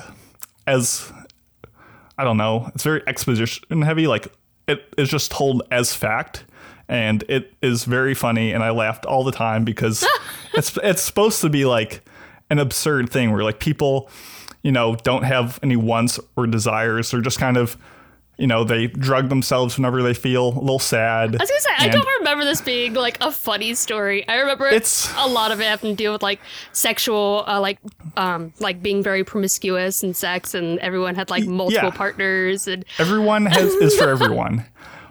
as 0.67 1.13
I 2.19 2.25
don't 2.25 2.37
know, 2.37 2.71
it's 2.75 2.85
very 2.85 3.03
exposition 3.07 3.83
heavy. 3.83 4.07
Like 4.07 4.29
it 4.69 4.93
is 4.99 5.09
just 5.09 5.31
told 5.31 5.63
as 5.71 5.95
fact, 5.95 6.45
and 6.89 7.25
it 7.29 7.55
is 7.63 7.85
very 7.85 8.15
funny, 8.15 8.53
and 8.53 8.63
I 8.63 8.71
laughed 8.71 9.07
all 9.07 9.25
the 9.25 9.33
time 9.33 9.65
because 9.65 10.07
it's 10.55 10.77
it's 10.83 11.03
supposed 11.03 11.41
to 11.41 11.49
be 11.49 11.65
like 11.65 12.03
an 12.51 12.59
absurd 12.59 13.11
thing 13.11 13.33
where 13.33 13.43
like 13.43 13.61
people, 13.61 14.11
you 14.63 14.73
know, 14.73 14.95
don't 14.97 15.25
have 15.25 15.59
any 15.63 15.77
wants 15.77 16.19
or 16.37 16.47
desires. 16.47 17.11
They're 17.11 17.21
just 17.21 17.39
kind 17.39 17.57
of 17.57 17.77
you 18.39 18.47
know, 18.47 18.65
they 18.65 18.87
drug 18.87 19.29
themselves 19.29 19.77
whenever 19.77 20.03
they 20.03 20.15
feel 20.15 20.49
a 20.49 20.59
little 20.59 20.79
sad. 20.79 21.37
I 21.37 21.39
was 21.39 21.51
gonna 21.51 21.61
say 21.61 21.71
I 21.79 21.89
don't 21.89 22.09
remember 22.19 22.45
this 22.45 22.61
being 22.61 22.95
like 22.95 23.19
a 23.21 23.31
funny 23.31 23.75
story. 23.75 24.27
I 24.27 24.39
remember 24.39 24.67
It's- 24.67 25.13
a 25.17 25.29
lot 25.29 25.53
of 25.53 25.61
it 25.61 25.65
having 25.65 25.91
to 25.91 25.97
deal 25.97 26.13
with 26.13 26.23
like 26.23 26.41
sexual, 26.73 27.45
uh, 27.47 27.61
like 27.61 27.79
um, 28.17 28.53
like 28.59 28.83
being 28.83 29.03
very 29.03 29.23
promiscuous 29.23 30.03
and 30.03 30.17
sex, 30.17 30.55
and 30.55 30.79
everyone 30.79 31.15
had 31.15 31.31
like 31.31 31.45
multiple 31.47 31.91
yeah. 31.91 31.97
partners, 31.97 32.67
and 32.67 32.85
everyone 32.99 33.47
has 33.47 33.73
is 33.75 33.97
for 33.97 34.09
everyone. 34.09 34.65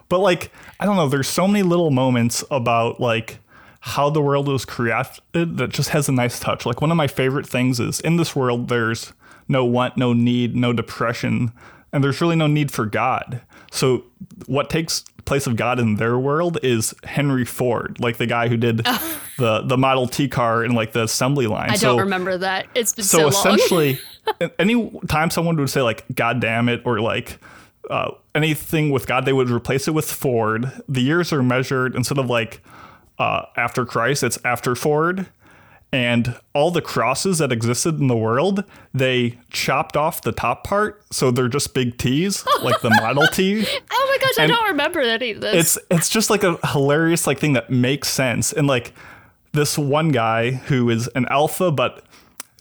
But 0.10 0.20
like, 0.20 0.52
I 0.80 0.86
don't 0.86 0.98
know, 0.98 1.08
there's 1.08 1.30
so 1.30 1.48
many 1.48 1.64
little 1.64 1.92
moments 1.92 2.44
about 2.52 3.00
like 3.00 3.40
how 3.82 4.10
the 4.10 4.22
world 4.22 4.48
was 4.48 4.66
created 4.66 5.22
that 5.34 5.70
just 5.70 5.90
has 5.90 6.10
a 6.10 6.12
nice 6.12 6.40
touch. 6.40 6.66
Like 6.66 6.82
one 6.82 6.92
of 6.92 6.98
my 6.98 7.08
favorite 7.08 7.48
things 7.48 7.80
is 7.80 8.00
in 8.02 8.18
this 8.18 8.36
world 8.36 8.68
there's 8.68 9.14
no 9.52 9.66
want, 9.66 9.98
no 9.98 10.14
need, 10.14 10.56
no 10.56 10.74
depression, 10.74 11.52
and 11.94 12.04
there's 12.04 12.22
really 12.22 12.36
no 12.36 12.48
need 12.48 12.72
for 12.72 12.86
God. 12.86 13.42
So 13.72 14.06
what 14.48 14.70
takes 14.70 15.04
place 15.26 15.46
of 15.46 15.56
God 15.56 15.80
in 15.80 15.96
their 15.96 16.18
world 16.18 16.58
is 16.64 16.96
Henry 17.04 17.46
Ford, 17.46 17.98
like 18.00 18.18
the 18.18 18.26
guy 18.26 18.48
who 18.48 18.58
did 18.58 18.78
the 19.38 19.62
the 19.62 19.78
Model 19.78 20.08
T 20.08 20.28
car 20.28 20.64
and 20.64 20.74
like 20.74 20.94
the 20.94 21.04
assembly 21.04 21.48
line. 21.48 21.70
I 21.70 21.76
so, 21.76 21.90
don't 21.90 22.00
remember 22.00 22.38
that. 22.38 22.68
It's 22.74 22.94
been 22.94 23.06
so 23.06 23.18
so, 23.18 23.24
long. 23.24 23.56
essentially, 23.56 24.00
any 24.60 24.92
time 25.08 25.30
someone 25.30 25.58
would 25.58 25.70
say 25.70 25.82
like 25.82 26.06
"God 26.16 26.40
damn 26.40 26.70
it" 26.70 26.82
or 26.86 27.00
like 27.02 27.40
uh, 27.90 28.12
anything 28.34 28.90
with 28.90 29.08
God, 29.08 29.26
they 29.26 29.34
would 29.34 29.50
replace 29.50 29.88
it 29.88 29.94
with 29.94 30.10
Ford. 30.10 30.72
The 30.88 31.02
years 31.02 31.34
are 31.34 31.44
measured 31.44 31.96
instead 31.96 32.18
of 32.18 32.30
like 32.30 32.62
uh, 33.20 33.46
after 33.56 33.86
Christ, 33.86 34.24
it's 34.24 34.40
after 34.44 34.76
Ford. 34.76 35.28
And 35.94 36.40
all 36.54 36.72
the 36.72 36.82
crosses 36.82 37.40
that 37.40 37.52
existed 37.52 38.00
in 38.00 38.08
the 38.08 38.16
world, 38.16 38.64
they 38.94 39.38
chopped 39.50 39.98
off 39.98 40.22
the 40.22 40.32
top 40.32 40.64
part, 40.64 41.04
so 41.12 41.32
they're 41.32 41.50
just 41.50 41.74
big 41.74 41.98
T's, 41.98 42.46
like 42.64 42.80
the 42.80 42.90
Model 43.02 43.28
T. 43.28 43.66
oh 43.92 44.08
my 44.10 44.18
gosh, 44.26 44.40
I 44.40 44.48
don't 44.48 44.70
remember 44.70 45.02
any 45.02 45.32
of 45.32 45.42
this. 45.42 45.78
It's 45.78 45.86
it's 45.92 46.10
just 46.10 46.30
like 46.30 46.44
a 46.44 46.58
hilarious 46.68 47.28
like 47.28 47.40
thing 47.40 47.54
that 47.54 47.70
makes 47.70 48.08
sense. 48.08 48.54
And 48.54 48.68
like 48.68 48.94
this 49.52 49.78
one 49.78 50.10
guy 50.10 50.52
who 50.52 50.90
is 50.90 51.10
an 51.14 51.26
alpha, 51.30 51.72
but 51.72 52.04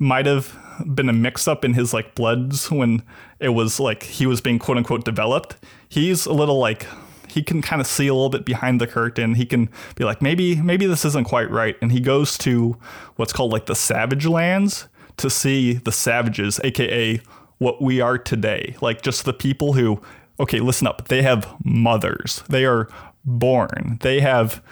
might 0.01 0.27
have 0.27 0.59
been 0.93 1.09
a 1.09 1.13
mix 1.13 1.47
up 1.47 1.65
in 1.65 1.75
his 1.75 1.95
like 1.95 2.17
bloods 2.17 2.69
when 2.71 3.03
it 3.39 3.51
was 3.51 3.79
like 3.79 4.03
he 4.03 4.27
was 4.27 4.41
being 4.41 4.59
quote 4.59 4.77
unquote 4.77 5.05
developed. 5.05 5.55
He's 5.89 6.27
a 6.27 6.33
little 6.33 6.59
like 6.59 6.85
he 7.31 7.43
can 7.43 7.63
kind 7.63 7.81
of 7.81 7.87
see 7.87 8.09
a 8.09 8.15
little 8.15 8.31
bit 8.31 8.45
behind 8.45 8.81
the 8.81 8.87
curtain. 8.87 9.35
He 9.35 9.47
can 9.47 9.69
be 9.97 10.05
like 10.05 10.21
maybe 10.23 10.57
maybe 10.57 10.87
this 10.87 11.05
isn't 11.05 11.25
quite 11.25 11.51
right, 11.51 11.77
and 11.81 11.93
he 11.93 12.01
goes 12.01 12.37
to 12.39 12.77
what's 13.17 13.33
called 13.33 13.53
like 13.53 13.67
the 13.67 13.75
Savage 13.75 14.27
Lands 14.27 14.89
to 15.17 15.31
see 15.31 15.75
the 15.75 15.93
savages, 15.93 16.61
aka 16.65 17.21
what 17.59 17.83
we 17.83 18.01
are 18.01 18.19
today, 18.19 18.77
like 18.81 19.03
just 19.03 19.25
the 19.25 19.33
people 19.33 19.73
who. 19.75 20.01
Okay, 20.39 20.61
listen 20.61 20.87
up. 20.87 21.09
They 21.09 21.21
have 21.21 21.55
mothers. 21.65 22.43
They 22.49 22.65
are 22.65 22.89
born. 23.27 23.99
They 24.01 24.21
have 24.21 24.63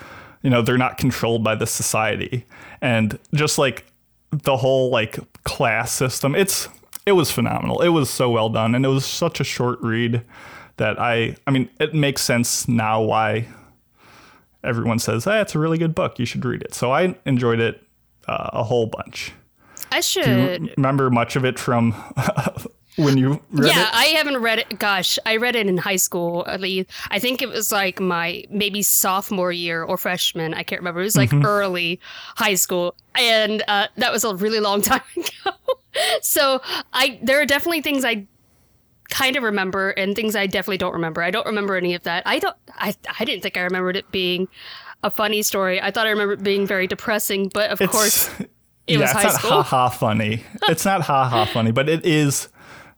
you 0.43 0.51
know 0.51 0.63
they're 0.63 0.79
not 0.79 0.99
controlled 0.99 1.43
by 1.43 1.55
the 1.55 1.67
society 1.67 2.47
and 2.81 3.19
just 3.35 3.59
like 3.59 3.85
the 4.31 4.57
whole 4.57 4.91
like 4.91 5.19
class 5.45 5.93
system 5.93 6.35
it's 6.35 6.69
it 7.07 7.13
was 7.13 7.31
phenomenal 7.31 7.81
it 7.81 7.89
was 7.89 8.11
so 8.11 8.31
well 8.31 8.49
done 8.49 8.75
and 8.75 8.85
it 8.85 8.89
was 8.89 9.05
such 9.05 9.41
a 9.41 9.45
short 9.45 9.81
read 9.81 10.23
that 10.79 10.99
i 11.01 11.37
i 11.47 11.51
mean 11.51 11.69
it 11.79 11.95
makes 11.95 12.23
sense 12.23 12.67
now 12.69 13.01
why 13.03 13.47
everyone 14.65 14.99
says 14.99 15.25
hey 15.25 15.41
it's 15.41 15.55
a 15.55 15.59
really 15.59 15.79
good 15.79 15.95
book 15.95 16.19
you 16.19 16.25
should 16.27 16.45
read 16.45 16.63
it 16.63 16.75
so 16.75 16.91
i 16.91 17.15
enjoyed 17.27 17.61
it 17.61 17.83
uh, 18.27 18.51
a 18.53 18.65
whole 18.65 18.87
bunch 18.87 19.33
I 19.91 20.01
should. 20.01 20.63
you 20.63 20.71
remember 20.77 21.09
much 21.09 21.35
of 21.37 21.47
it 21.47 21.59
from 21.59 21.93
when 22.97 23.17
you 23.17 23.41
read 23.53 23.71
it. 23.71 23.75
yeah, 23.75 23.85
it 23.89 23.95
I 23.95 24.05
haven't 24.19 24.37
read 24.39 24.59
it. 24.59 24.79
Gosh, 24.79 25.19
I 25.25 25.37
read 25.37 25.57
it 25.57 25.67
in 25.67 25.79
high 25.79 25.97
school. 25.97 26.45
At 26.47 26.61
least 26.61 26.91
I 27.11 27.19
think 27.19 27.41
it 27.41 27.49
was 27.49 27.73
like 27.73 27.99
my 27.99 28.45
maybe 28.51 28.83
sophomore 28.83 29.51
year 29.51 29.83
or 29.83 29.97
freshman. 29.97 30.53
I 30.53 30.63
can't 30.63 30.81
remember. 30.83 31.01
It 31.01 31.05
was 31.05 31.17
like 31.17 31.31
Mm-hmm. 31.31 31.47
early 31.47 32.01
high 32.37 32.57
school, 32.57 32.95
and 33.15 33.63
uh, 33.67 33.87
that 33.97 34.13
was 34.13 34.25
a 34.25 34.35
really 34.35 34.61
long 34.61 34.83
time 34.93 35.01
ago. 35.17 35.57
so 36.21 36.61
I 36.93 37.19
there 37.23 37.41
are 37.41 37.47
definitely 37.47 37.81
things 37.81 38.05
I 38.05 38.27
kind 39.11 39.37
of 39.37 39.43
remember 39.43 39.91
and 39.91 40.15
things 40.15 40.37
I 40.37 40.47
definitely 40.47 40.79
don't 40.79 40.93
remember. 40.93 41.23
I 41.23 41.31
don't 41.31 41.47
remember 41.47 41.77
any 41.77 41.95
of 41.95 42.03
that. 42.05 42.23
I 42.27 42.39
don't. 42.39 42.57
I 42.75 42.95
I 43.19 43.25
didn't 43.25 43.43
think 43.43 43.57
I 43.57 43.61
remembered 43.63 43.97
it 43.97 44.11
being 44.11 44.49
a 45.03 45.11
funny 45.11 45.43
story. 45.43 45.81
I 45.81 45.91
thought 45.91 46.07
I 46.07 46.11
remembered 46.11 46.41
it 46.41 46.45
being 46.45 46.67
very 46.67 46.87
depressing, 46.87 47.49
but 47.55 47.71
of 47.71 47.81
it's 47.81 47.93
course. 47.93 48.31
It 48.89 48.95
yeah, 48.95 49.01
was 49.01 49.11
it's 49.11 49.13
high 49.19 49.23
not 49.25 49.33
school. 49.35 49.51
ha 49.51 49.63
ha 49.63 49.89
funny. 49.91 50.43
It's 50.69 50.87
not 50.87 51.03
ha 51.03 51.29
ha 51.29 51.45
funny, 51.45 51.73
but 51.73 51.91
it 51.91 52.07
is 52.07 52.49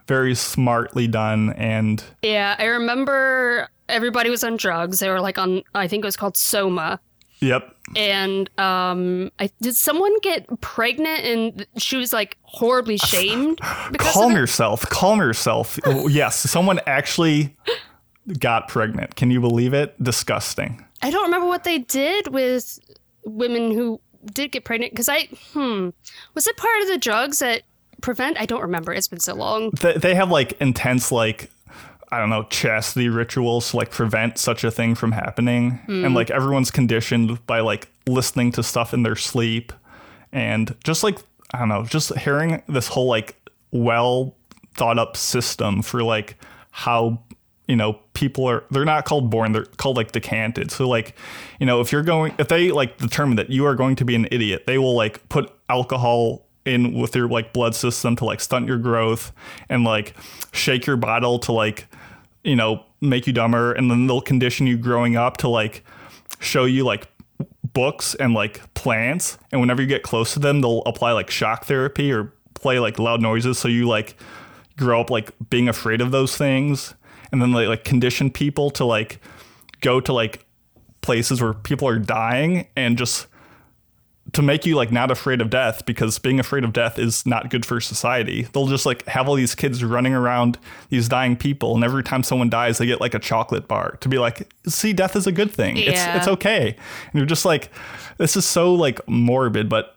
very 0.07 0.37
smartly 0.37 1.09
done 1.09 1.51
and 1.55 2.03
Yeah, 2.23 2.55
I 2.61 2.67
remember 2.67 3.69
everybody 3.89 4.31
was 4.31 4.45
on 4.45 4.57
drugs. 4.57 5.01
They 5.01 5.09
were 5.09 5.21
like 5.21 5.37
on, 5.37 5.63
I 5.75 5.89
think 5.89 6.05
it 6.05 6.07
was 6.07 6.17
called 6.17 6.37
Soma. 6.37 7.01
yep. 7.41 7.75
And 7.97 8.49
um, 8.59 9.31
I 9.39 9.51
did 9.61 9.77
someone 9.77 10.19
get 10.21 10.61
pregnant 10.61 11.25
and 11.25 11.67
she 11.77 11.97
was 11.97 12.13
like 12.13 12.37
horribly 12.43 12.97
shamed 12.99 13.61
because 13.91 14.13
Calm 14.13 14.33
yourself. 14.33 14.89
Calm 14.89 15.19
yourself. 15.19 15.79
Oh, 15.87 16.09
yes, 16.09 16.37
someone 16.39 16.81
actually 16.87 17.57
got 18.39 18.69
pregnant. 18.69 19.17
Can 19.17 19.31
you 19.31 19.41
believe 19.41 19.75
it? 19.75 20.01
Disgusting. 20.03 20.85
I 21.03 21.11
don't 21.11 21.25
remember 21.25 21.47
what 21.49 21.65
they 21.65 21.79
did 21.79 22.29
with 22.29 22.79
women 23.25 23.73
who 23.73 24.01
did 24.33 24.53
get 24.53 24.65
pregnant 24.65 24.93
because 24.93 25.09
I, 25.09 25.29
hmm, 25.53 25.91
was 26.35 26.47
it 26.47 26.57
part 26.57 26.83
of 26.83 26.89
the 26.89 26.99
drugs 26.99 27.39
that 27.41 27.63
prevent? 28.03 28.41
I 28.41 28.47
don't 28.47 28.63
remember. 28.63 28.93
It's 28.93 29.09
been 29.09 29.21
so 29.21 29.35
long. 29.35 29.71
They, 29.71 29.95
they 29.95 30.15
have 30.15 30.31
like 30.31 30.53
intense 30.61 31.11
like 31.11 31.51
I 32.13 32.19
don't 32.19 32.31
know 32.31 32.45
chastity 32.45 33.09
rituals 33.09 33.71
to 33.71 33.77
like 33.77 33.91
prevent 33.91 34.39
such 34.39 34.65
a 34.65 34.71
thing 34.71 34.95
from 34.95 35.13
happening, 35.13 35.81
and 35.87 36.07
hmm. 36.07 36.15
like 36.15 36.31
everyone's 36.31 36.71
conditioned 36.71 37.45
by 37.47 37.61
like 37.61 37.89
listening 38.07 38.53
to 38.53 38.63
stuff 38.63 38.93
in 38.93 39.03
their 39.03 39.17
sleep, 39.17 39.73
and 40.33 40.75
just 40.85 41.05
like 41.05 41.19
I 41.53 41.61
don't 41.61 41.69
know, 41.69 41.85
just 41.85 42.17
hearing 42.19 42.63
this 42.69 42.89
whole 42.89 43.07
like 43.07 43.37
well 43.71 44.35
thought 44.75 44.99
up 44.99 45.17
system 45.17 45.83
for 45.83 46.03
like 46.03 46.37
how 46.73 47.23
you 47.69 47.77
know 47.77 47.99
people 48.15 48.45
are 48.49 48.65
they're 48.71 48.85
not 48.85 49.05
called 49.05 49.31
born 49.31 49.53
they're 49.53 49.65
called 49.65 49.97
like 49.97 50.11
decanted. 50.11 50.73
So 50.73 50.89
like 50.89 51.15
you 51.61 51.67
know 51.67 51.81
if 51.81 51.93
you're 51.93 52.03
going 52.03 52.35
if 52.39 52.49
they 52.49 52.73
like 52.73 52.99
determine 52.99 53.37
that 53.37 53.51
you 53.51 53.65
are 53.67 53.77
going 53.77 53.95
to 53.97 54.05
be 54.05 54.17
an 54.17 54.27
idiot 54.33 54.65
they 54.67 54.79
will 54.79 54.97
like 54.97 55.29
put 55.29 55.53
alcohol 55.69 56.47
in 56.65 56.93
with 56.95 57.15
your 57.15 57.29
like 57.29 57.53
blood 57.53 57.75
system 57.75 58.17
to 58.17 58.25
like 58.25 58.41
stunt 58.41 58.67
your 58.67 58.79
growth 58.79 59.33
and 59.69 59.85
like 59.85 60.15
shake 60.53 60.87
your 60.87 60.97
bottle 60.97 61.39
to 61.39 61.53
like 61.53 61.87
you 62.45 62.57
know 62.57 62.85
make 63.01 63.27
you 63.27 63.33
dumber 63.33 63.73
and 63.73 63.91
then 63.91 64.07
they'll 64.07 64.21
condition 64.21 64.67
you 64.67 64.77
growing 64.77 65.17
up 65.17 65.37
to 65.39 65.49
like 65.49 65.85
show 66.39 66.65
you 66.65 66.85
like 66.85 67.09
books 67.73 68.15
and 68.17 68.35
like 68.35 68.73
plants 68.75 69.39
and 69.53 69.61
whenever 69.61 69.81
you 69.81 69.89
get 69.89 70.03
close 70.03 70.33
to 70.33 70.39
them 70.39 70.61
they'll 70.61 70.83
apply 70.83 71.13
like 71.13 71.31
shock 71.31 71.65
therapy 71.65 72.13
or 72.13 72.33
play 72.55 72.79
like 72.79 72.99
loud 72.99 73.21
noises 73.21 73.59
so 73.59 73.69
you 73.69 73.87
like 73.87 74.17
grow 74.81 75.01
up 75.01 75.11
like 75.11 75.31
being 75.51 75.69
afraid 75.69 76.01
of 76.01 76.11
those 76.11 76.37
things. 76.37 76.95
And 77.31 77.41
then 77.41 77.53
they 77.53 77.69
like 77.69 77.85
condition 77.85 78.31
people 78.31 78.71
to 78.73 78.85
like 78.85 79.21
go 79.81 80.01
to 80.01 80.13
like 80.13 80.47
places 81.03 81.41
where 81.41 81.53
people 81.53 81.87
are 81.87 81.99
dying 81.99 82.67
and 82.77 82.99
just 82.99 83.27
to 84.33 84.43
make 84.43 84.67
you 84.67 84.77
like 84.77 84.93
not 84.93 85.11
afraid 85.11 85.41
of 85.41 85.51
death 85.51 85.85
because 85.87 86.19
being 86.19 86.39
afraid 86.39 86.65
of 86.65 86.73
death 86.73 86.99
is 86.99 87.25
not 87.27 87.51
good 87.51 87.65
for 87.65 87.81
society. 87.81 88.43
They'll 88.53 88.67
just 88.67 88.87
like 88.87 89.07
have 89.07 89.29
all 89.29 89.35
these 89.35 89.55
kids 89.55 89.83
running 89.83 90.15
around 90.15 90.59
these 90.89 91.09
dying 91.09 91.37
people 91.37 91.75
and 91.75 91.83
every 91.83 92.03
time 92.03 92.23
someone 92.23 92.51
dies 92.51 92.79
they 92.79 92.87
get 92.87 93.01
like 93.01 93.15
a 93.15 93.19
chocolate 93.19 93.67
bar 93.67 93.97
to 94.01 94.09
be 94.09 94.19
like 94.19 94.53
see 94.67 94.93
death 94.93 95.17
is 95.17 95.27
a 95.27 95.33
good 95.33 95.51
thing. 95.51 95.77
Yeah. 95.77 95.91
It's 95.91 96.17
it's 96.19 96.29
okay. 96.29 96.69
And 96.69 97.15
you're 97.15 97.27
just 97.27 97.45
like 97.45 97.71
this 98.19 98.37
is 98.37 98.45
so 98.45 98.75
like 98.75 99.01
morbid 99.09 99.69
but 99.69 99.97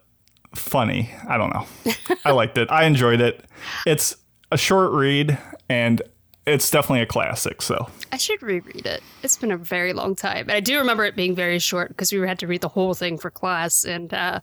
funny. 0.55 1.11
I 1.27 1.37
don't 1.37 1.53
know. 1.53 1.93
I 2.25 2.31
liked 2.31 2.57
it. 2.57 2.69
I 2.71 2.85
enjoyed 2.85 3.21
it. 3.21 3.43
It's 3.85 4.15
a 4.51 4.57
short 4.57 4.91
read 4.91 5.37
and 5.69 6.01
it's 6.45 6.69
definitely 6.69 7.01
a 7.01 7.05
classic. 7.05 7.61
So 7.61 7.87
I 8.11 8.17
should 8.17 8.41
reread 8.43 8.85
it. 8.85 9.01
It's 9.23 9.37
been 9.37 9.51
a 9.51 9.57
very 9.57 9.93
long 9.93 10.15
time. 10.15 10.41
And 10.49 10.51
I 10.51 10.59
do 10.59 10.77
remember 10.77 11.05
it 11.05 11.15
being 11.15 11.35
very 11.35 11.59
short 11.59 11.89
because 11.89 12.11
we 12.11 12.19
had 12.27 12.39
to 12.39 12.47
read 12.47 12.61
the 12.61 12.67
whole 12.69 12.93
thing 12.93 13.17
for 13.17 13.29
class. 13.31 13.85
And 13.85 14.13
uh, 14.13 14.39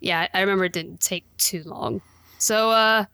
yeah, 0.00 0.28
I 0.34 0.40
remember 0.40 0.64
it 0.66 0.72
didn't 0.72 1.00
take 1.00 1.24
too 1.38 1.62
long. 1.64 2.02
So 2.38 2.70
uh, 2.70 3.06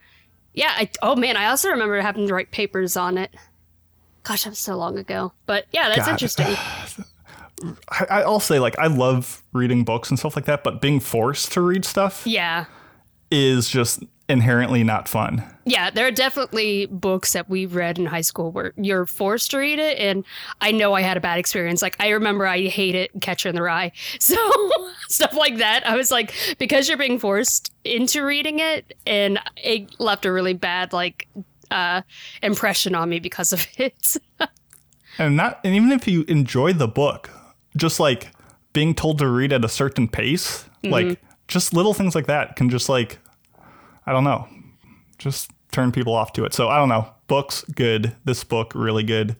yeah, 0.55 0.73
I, 0.76 0.90
oh 1.02 1.14
man, 1.14 1.37
I 1.37 1.47
also 1.47 1.69
remember 1.69 2.00
having 2.00 2.26
to 2.26 2.35
write 2.35 2.50
papers 2.50 2.97
on 2.97 3.17
it. 3.19 3.35
Gosh, 4.23 4.45
that 4.45 4.50
was 4.50 4.59
so 4.59 4.76
long 4.76 4.99
ago. 4.99 5.33
But 5.47 5.67
yeah, 5.73 5.88
that's 5.88 6.00
God. 6.07 6.11
interesting. 6.11 6.47
I, 7.90 8.23
I'll 8.23 8.40
say 8.40 8.59
like 8.59 8.79
I 8.79 8.87
love 8.87 9.43
reading 9.52 9.85
books 9.85 10.09
and 10.11 10.19
stuff 10.19 10.35
like 10.35 10.47
that, 10.47 10.64
but 10.64 10.81
being 10.81 10.99
forced 10.99 11.52
to 11.52 11.61
read 11.61 11.85
stuff 11.85 12.23
Yeah. 12.26 12.64
is 13.31 13.69
just 13.69 14.02
inherently 14.31 14.83
not 14.85 15.09
fun. 15.09 15.45
Yeah, 15.67 15.91
there 15.91 16.07
are 16.07 16.11
definitely 16.11 16.87
books 16.87 17.33
that 17.35 17.49
we 17.51 17.67
read 17.67 17.99
in 17.99 18.07
high 18.07 18.23
school 18.23 18.51
where 18.51 18.73
you're 18.77 19.05
forced 19.07 19.51
to 19.51 19.59
read 19.59 19.79
it, 19.79 19.99
and 19.99 20.25
I 20.61 20.73
know 20.73 20.95
I 20.95 21.03
had 21.03 21.17
a 21.17 21.21
bad 21.21 21.39
experience. 21.39 21.83
Like 21.83 21.97
I 22.01 22.09
remember 22.09 22.47
I 22.47 22.63
hated 22.69 23.11
Catcher 23.21 23.49
in 23.51 23.55
the 23.55 23.63
Rye, 23.63 23.93
so 24.19 24.37
stuff 25.09 25.35
like 25.35 25.59
that. 25.59 25.87
I 25.87 25.97
was 25.97 26.11
like, 26.11 26.33
because 26.59 26.89
you're 26.89 26.97
being 26.99 27.19
forced 27.19 27.73
into 27.85 28.25
reading 28.25 28.59
it, 28.61 28.95
and 29.07 29.39
it 29.57 30.01
left 30.01 30.25
a 30.25 30.33
really 30.33 30.55
bad 30.55 30.93
like 30.93 31.29
uh, 31.71 32.03
impression 32.43 32.95
on 32.95 33.09
me 33.11 33.21
because 33.21 33.53
of 33.53 33.67
it. 33.77 34.17
And 35.19 35.37
not 35.37 35.61
and 35.65 35.75
even 35.75 35.93
if 35.93 36.09
you 36.09 36.25
enjoy 36.29 36.73
the 36.73 36.89
book, 36.89 37.31
just 37.77 38.01
like 38.01 38.33
being 38.73 38.95
told 38.95 39.19
to 39.19 39.29
read 39.29 39.53
at 39.53 39.65
a 39.65 39.69
certain 39.69 40.09
pace, 40.09 40.65
Mm-hmm. 40.83 40.93
like 40.95 41.21
just 41.47 41.75
little 41.75 41.93
things 41.93 42.15
like 42.15 42.25
that 42.27 42.57
can 42.57 42.71
just 42.71 42.89
like 42.89 43.19
I 44.07 44.12
don't 44.12 44.25
know, 44.25 44.49
just 45.19 45.50
turn 45.73 45.92
people 45.92 46.14
off 46.14 46.33
to 46.35 46.45
it. 46.45 46.54
So 46.54 46.69
I 46.69 46.76
don't 46.78 46.88
know. 46.88 47.09
Books 47.28 47.64
good. 47.75 48.16
This 48.25 48.42
book 48.42 48.73
really 48.75 49.04
good. 49.04 49.37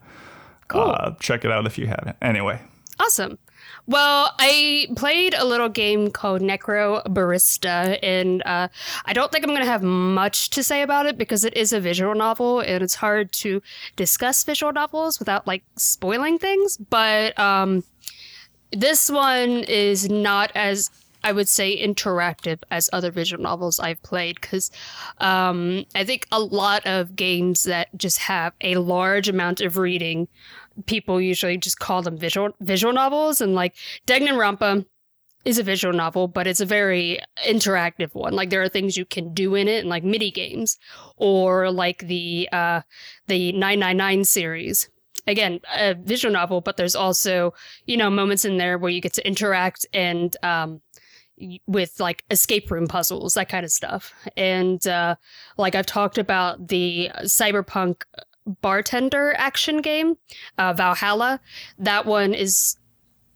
Cool. 0.69 0.81
Uh, 0.81 1.15
check 1.19 1.43
it 1.43 1.51
out 1.51 1.65
if 1.65 1.77
you 1.77 1.87
haven't. 1.87 2.15
Anyway, 2.21 2.61
Awesome. 3.01 3.39
Well, 3.87 4.31
I 4.37 4.87
played 4.95 5.33
a 5.33 5.43
little 5.43 5.69
game 5.69 6.11
called 6.11 6.41
Necrobarista, 6.41 7.97
and 8.03 8.43
uh, 8.45 8.67
I 9.05 9.13
don't 9.13 9.31
think 9.31 9.43
I'm 9.43 9.49
going 9.49 9.61
to 9.61 9.67
have 9.67 9.81
much 9.81 10.51
to 10.51 10.61
say 10.61 10.83
about 10.83 11.07
it 11.07 11.17
because 11.17 11.43
it 11.43 11.57
is 11.57 11.73
a 11.73 11.79
visual 11.79 12.13
novel, 12.13 12.59
and 12.59 12.83
it's 12.83 12.93
hard 12.93 13.31
to 13.33 13.61
discuss 13.95 14.43
visual 14.43 14.71
novels 14.71 15.17
without 15.17 15.47
like 15.47 15.63
spoiling 15.77 16.37
things. 16.37 16.77
But 16.77 17.37
um, 17.39 17.83
this 18.71 19.09
one 19.09 19.63
is 19.63 20.07
not 20.07 20.51
as 20.53 20.91
I 21.23 21.31
would 21.31 21.47
say 21.47 21.77
interactive 21.77 22.59
as 22.71 22.89
other 22.93 23.11
visual 23.11 23.41
novels 23.41 23.79
I've 23.79 24.01
played 24.01 24.39
because 24.39 24.71
um, 25.19 25.85
I 25.95 26.03
think 26.03 26.27
a 26.31 26.39
lot 26.39 26.85
of 26.85 27.15
games 27.15 27.63
that 27.63 27.89
just 27.97 28.19
have 28.19 28.53
a 28.61 28.75
large 28.75 29.29
amount 29.29 29.61
of 29.61 29.77
reading, 29.77 30.27
people 30.85 31.21
usually 31.21 31.57
just 31.57 31.79
call 31.79 32.01
them 32.01 32.17
visual 32.17 32.51
visual 32.59 32.93
novels, 32.93 33.41
and 33.41 33.55
like 33.55 33.75
Danganronpa 34.07 34.85
is 35.43 35.57
a 35.57 35.63
visual 35.63 35.93
novel, 35.93 36.27
but 36.27 36.45
it's 36.47 36.61
a 36.61 36.65
very 36.65 37.19
interactive 37.47 38.13
one. 38.13 38.33
Like 38.33 38.49
there 38.49 38.61
are 38.61 38.69
things 38.69 38.97
you 38.97 39.05
can 39.05 39.33
do 39.33 39.55
in 39.55 39.67
it, 39.67 39.79
and 39.79 39.89
like 39.89 40.03
mini 40.03 40.31
games, 40.31 40.77
or 41.17 41.71
like 41.71 42.07
the 42.07 42.47
uh, 42.51 42.81
the 43.27 43.51
nine 43.53 43.79
nine 43.79 43.97
nine 43.97 44.23
series 44.23 44.89
again 45.27 45.59
a 45.77 45.93
visual 45.93 46.33
novel 46.33 46.61
but 46.61 46.77
there's 46.77 46.95
also 46.95 47.53
you 47.85 47.95
know 47.95 48.09
moments 48.09 48.43
in 48.43 48.57
there 48.57 48.79
where 48.79 48.89
you 48.89 48.99
get 48.99 49.13
to 49.13 49.25
interact 49.27 49.85
and 49.93 50.35
um 50.41 50.81
with 51.67 51.99
like 51.99 52.23
escape 52.29 52.69
room 52.71 52.87
puzzles 52.87 53.33
that 53.33 53.49
kind 53.49 53.65
of 53.65 53.71
stuff. 53.71 54.13
And 54.37 54.85
uh 54.87 55.15
like 55.57 55.75
i've 55.75 55.85
talked 55.85 56.17
about 56.17 56.67
the 56.67 57.09
cyberpunk 57.23 58.03
bartender 58.61 59.33
action 59.37 59.81
game 59.81 60.17
uh 60.57 60.73
VA-11 60.73 60.97
Hall-A. 60.97 61.39
That 61.79 62.05
one 62.05 62.33
is 62.33 62.77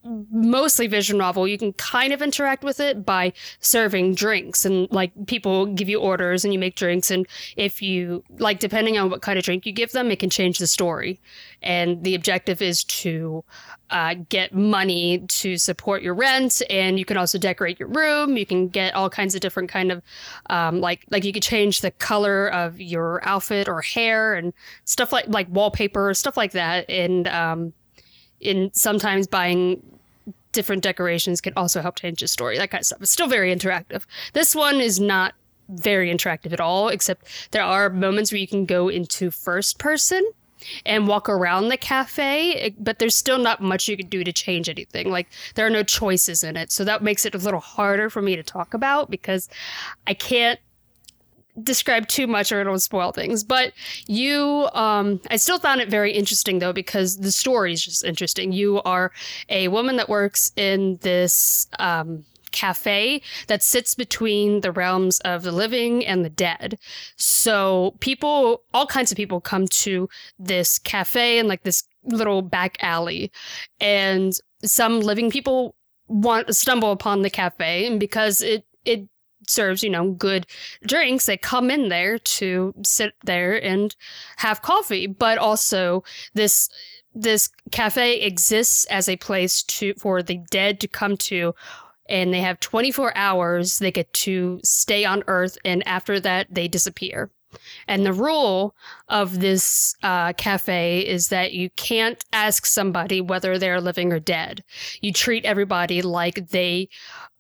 mostly 0.05 0.87
visual 0.87 1.17
novel 1.17 1.47
you 1.47 1.57
can 1.57 1.73
kind 1.73 2.13
of 2.13 2.21
interact 2.21 2.63
with 2.63 2.79
it 2.79 3.05
by 3.05 3.33
serving 3.59 4.15
drinks. 4.15 4.65
And 4.65 4.89
like 4.91 5.11
people 5.27 5.65
give 5.65 5.89
you 5.89 5.99
orders 5.99 6.43
and 6.43 6.53
you 6.53 6.59
make 6.59 6.75
drinks. 6.75 7.09
And 7.09 7.27
if 7.55 7.81
you 7.81 8.23
like 8.37 8.59
depending 8.59 8.97
on 8.97 9.09
what 9.09 9.21
kind 9.21 9.39
of 9.39 9.45
drink 9.45 9.65
you 9.65 9.71
give 9.71 9.91
them 9.91 10.11
it 10.11 10.19
can 10.19 10.29
change 10.29 10.59
the 10.59 10.67
story. 10.67 11.19
And 11.61 12.03
the 12.03 12.15
objective 12.15 12.61
is 12.61 12.83
to 12.83 13.43
uh, 13.89 14.15
get 14.29 14.53
money 14.53 15.19
to 15.27 15.57
support 15.57 16.01
your 16.01 16.13
rent. 16.13 16.61
And 16.69 16.99
you 16.99 17.05
can 17.05 17.17
also 17.17 17.37
decorate 17.37 17.79
your 17.79 17.89
room. 17.89 18.37
You 18.37 18.45
can 18.45 18.67
get 18.67 18.93
all 18.93 19.09
kinds 19.09 19.35
of 19.35 19.41
different 19.41 19.69
kind 19.69 19.91
of 19.91 20.01
um, 20.49 20.81
like 20.81 21.05
like 21.09 21.23
you 21.23 21.33
could 21.33 21.43
change 21.43 21.81
the 21.81 21.91
color 21.91 22.47
of 22.49 22.79
your 22.79 23.27
outfit 23.27 23.67
or 23.67 23.81
hair 23.81 24.35
and 24.35 24.53
stuff 24.85 25.11
like 25.11 25.27
like 25.27 25.47
wallpaper 25.49 26.13
stuff 26.13 26.37
like 26.37 26.51
that. 26.51 26.89
And 26.89 27.27
um, 27.27 27.73
in 28.39 28.71
sometimes 28.73 29.27
buying 29.27 29.81
different 30.55 30.81
decorations 30.81 31.41
can 31.41 31.53
also 31.55 31.81
help 31.81 31.97
change 31.97 32.21
the 32.21 32.27
story 32.27 32.57
that 32.57 32.71
kind 32.71 32.81
of 32.81 32.85
stuff. 32.85 33.01
It's 33.01 33.11
still 33.11 33.27
very 33.27 33.53
interactive. 33.53 34.05
This 34.33 34.55
one 34.55 34.81
is 34.81 34.99
not 34.99 35.33
very 35.69 36.13
interactive 36.13 36.53
at 36.53 36.59
all 36.59 36.89
except 36.89 37.49
there 37.51 37.63
are 37.63 37.89
moments 37.89 38.31
where 38.31 38.39
you 38.39 38.47
can 38.47 38.65
go 38.65 38.87
into 38.87 39.31
first 39.31 39.79
person 39.79 40.23
and 40.85 41.07
walk 41.07 41.27
around 41.27 41.69
the 41.69 41.77
cafe 41.77 42.53
eh, 42.55 42.69
but 42.79 42.99
there's 42.99 43.15
still 43.15 43.37
not 43.37 43.61
much 43.61 43.87
you 43.87 43.97
can 43.97 44.07
do 44.07 44.23
to 44.23 44.31
change 44.31 44.69
anything. 44.69 45.11
Like 45.11 45.27
there 45.55 45.65
are 45.65 45.71
no 45.71 45.83
choices 45.83 46.43
in 46.43 46.55
it. 46.55 46.71
So 46.71 46.83
that 46.85 47.03
makes 47.03 47.25
it 47.25 47.35
a 47.35 47.37
little 47.37 47.59
harder 47.59 48.09
for 48.09 48.21
me 48.21 48.35
to 48.35 48.43
talk 48.43 48.73
about 48.73 49.11
because 49.11 49.49
i 50.07 50.13
can't 50.13 50.59
describe 51.63 52.07
too 52.07 52.27
much 52.27 52.51
or 52.51 52.61
it'll 52.61 52.79
spoil 52.79 53.11
things. 53.11 53.43
But 53.43 53.73
you, 54.07 54.69
um, 54.73 55.21
I 55.29 55.37
still 55.37 55.59
found 55.59 55.81
it 55.81 55.89
very 55.89 56.11
interesting 56.11 56.59
though 56.59 56.73
because 56.73 57.17
the 57.17 57.31
story 57.31 57.73
is 57.73 57.83
just 57.83 58.03
interesting. 58.03 58.51
You 58.51 58.81
are 58.83 59.11
a 59.49 59.67
woman 59.69 59.97
that 59.97 60.09
works 60.09 60.51
in 60.55 60.97
this 61.01 61.67
um, 61.79 62.25
cafe 62.51 63.21
that 63.47 63.61
sits 63.61 63.95
between 63.95 64.61
the 64.61 64.71
realms 64.71 65.19
of 65.19 65.43
the 65.43 65.51
living 65.51 66.05
and 66.05 66.23
the 66.23 66.29
dead. 66.29 66.79
So 67.17 67.95
people, 67.99 68.63
all 68.73 68.87
kinds 68.87 69.11
of 69.11 69.17
people 69.17 69.41
come 69.41 69.67
to 69.67 70.09
this 70.39 70.79
cafe 70.79 71.37
and 71.37 71.47
like 71.47 71.63
this 71.63 71.83
little 72.05 72.41
back 72.41 72.77
alley, 72.81 73.31
and 73.79 74.33
some 74.63 75.01
living 75.01 75.29
people 75.29 75.75
want 76.07 76.55
stumble 76.55 76.91
upon 76.91 77.23
the 77.23 77.29
cafe 77.29 77.87
and 77.87 77.99
because 77.99 78.41
it 78.41 78.63
it 78.85 79.07
serves, 79.49 79.83
you 79.83 79.89
know, 79.89 80.11
good 80.11 80.47
drinks. 80.85 81.25
They 81.25 81.37
come 81.37 81.69
in 81.69 81.89
there 81.89 82.19
to 82.19 82.73
sit 82.83 83.13
there 83.23 83.63
and 83.63 83.95
have 84.37 84.61
coffee, 84.61 85.07
but 85.07 85.37
also 85.37 86.03
this 86.33 86.69
this 87.15 87.49
cafe 87.71 88.19
exists 88.21 88.85
as 88.85 89.07
a 89.07 89.15
place 89.15 89.63
to 89.63 89.93
for 89.95 90.21
the 90.21 90.39
dead 90.51 90.81
to 90.81 90.87
come 90.87 91.15
to 91.15 91.55
and 92.07 92.33
they 92.33 92.41
have 92.41 92.59
24 92.59 93.15
hours 93.15 93.79
they 93.79 93.91
get 93.91 94.11
to 94.11 94.59
stay 94.63 95.05
on 95.05 95.23
earth 95.27 95.57
and 95.63 95.87
after 95.87 96.19
that 96.19 96.47
they 96.51 96.67
disappear 96.67 97.31
and 97.87 98.05
the 98.05 98.13
rule 98.13 98.75
of 99.09 99.39
this 99.39 99.95
uh, 100.03 100.33
cafe 100.33 100.99
is 100.99 101.29
that 101.29 101.53
you 101.53 101.69
can't 101.71 102.23
ask 102.33 102.65
somebody 102.65 103.21
whether 103.21 103.57
they're 103.57 103.81
living 103.81 104.11
or 104.11 104.19
dead. 104.19 104.63
You 105.01 105.13
treat 105.13 105.45
everybody 105.45 106.01
like 106.01 106.49
they, 106.49 106.89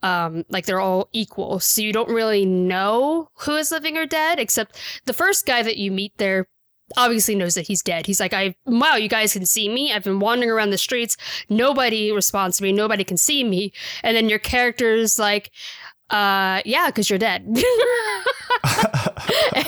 um, 0.01 0.45
like 0.49 0.65
they're 0.65 0.79
all 0.79 1.09
equal. 1.13 1.59
So 1.59 1.81
you 1.81 1.93
don't 1.93 2.09
really 2.09 2.45
know 2.45 3.29
who 3.39 3.55
is 3.55 3.71
living 3.71 3.97
or 3.97 4.05
dead, 4.05 4.39
except 4.39 4.79
the 5.05 5.13
first 5.13 5.45
guy 5.45 5.63
that 5.63 5.77
you 5.77 5.91
meet 5.91 6.17
there 6.17 6.47
obviously 6.97 7.35
knows 7.35 7.55
that 7.55 7.67
he's 7.67 7.81
dead. 7.81 8.05
He's 8.05 8.19
like, 8.19 8.33
I 8.33 8.55
wow, 8.65 8.95
you 8.95 9.09
guys 9.09 9.33
can 9.33 9.45
see 9.45 9.69
me. 9.69 9.91
I've 9.91 10.03
been 10.03 10.19
wandering 10.19 10.51
around 10.51 10.69
the 10.69 10.77
streets. 10.77 11.17
Nobody 11.49 12.11
responds 12.11 12.57
to 12.57 12.63
me. 12.63 12.71
Nobody 12.71 13.03
can 13.03 13.17
see 13.17 13.43
me. 13.43 13.73
And 14.03 14.15
then 14.15 14.29
your 14.29 14.39
character's 14.39 15.17
like, 15.17 15.51
uh, 16.09 16.61
yeah, 16.65 16.87
because 16.87 17.09
you're 17.09 17.19
dead. 17.19 17.45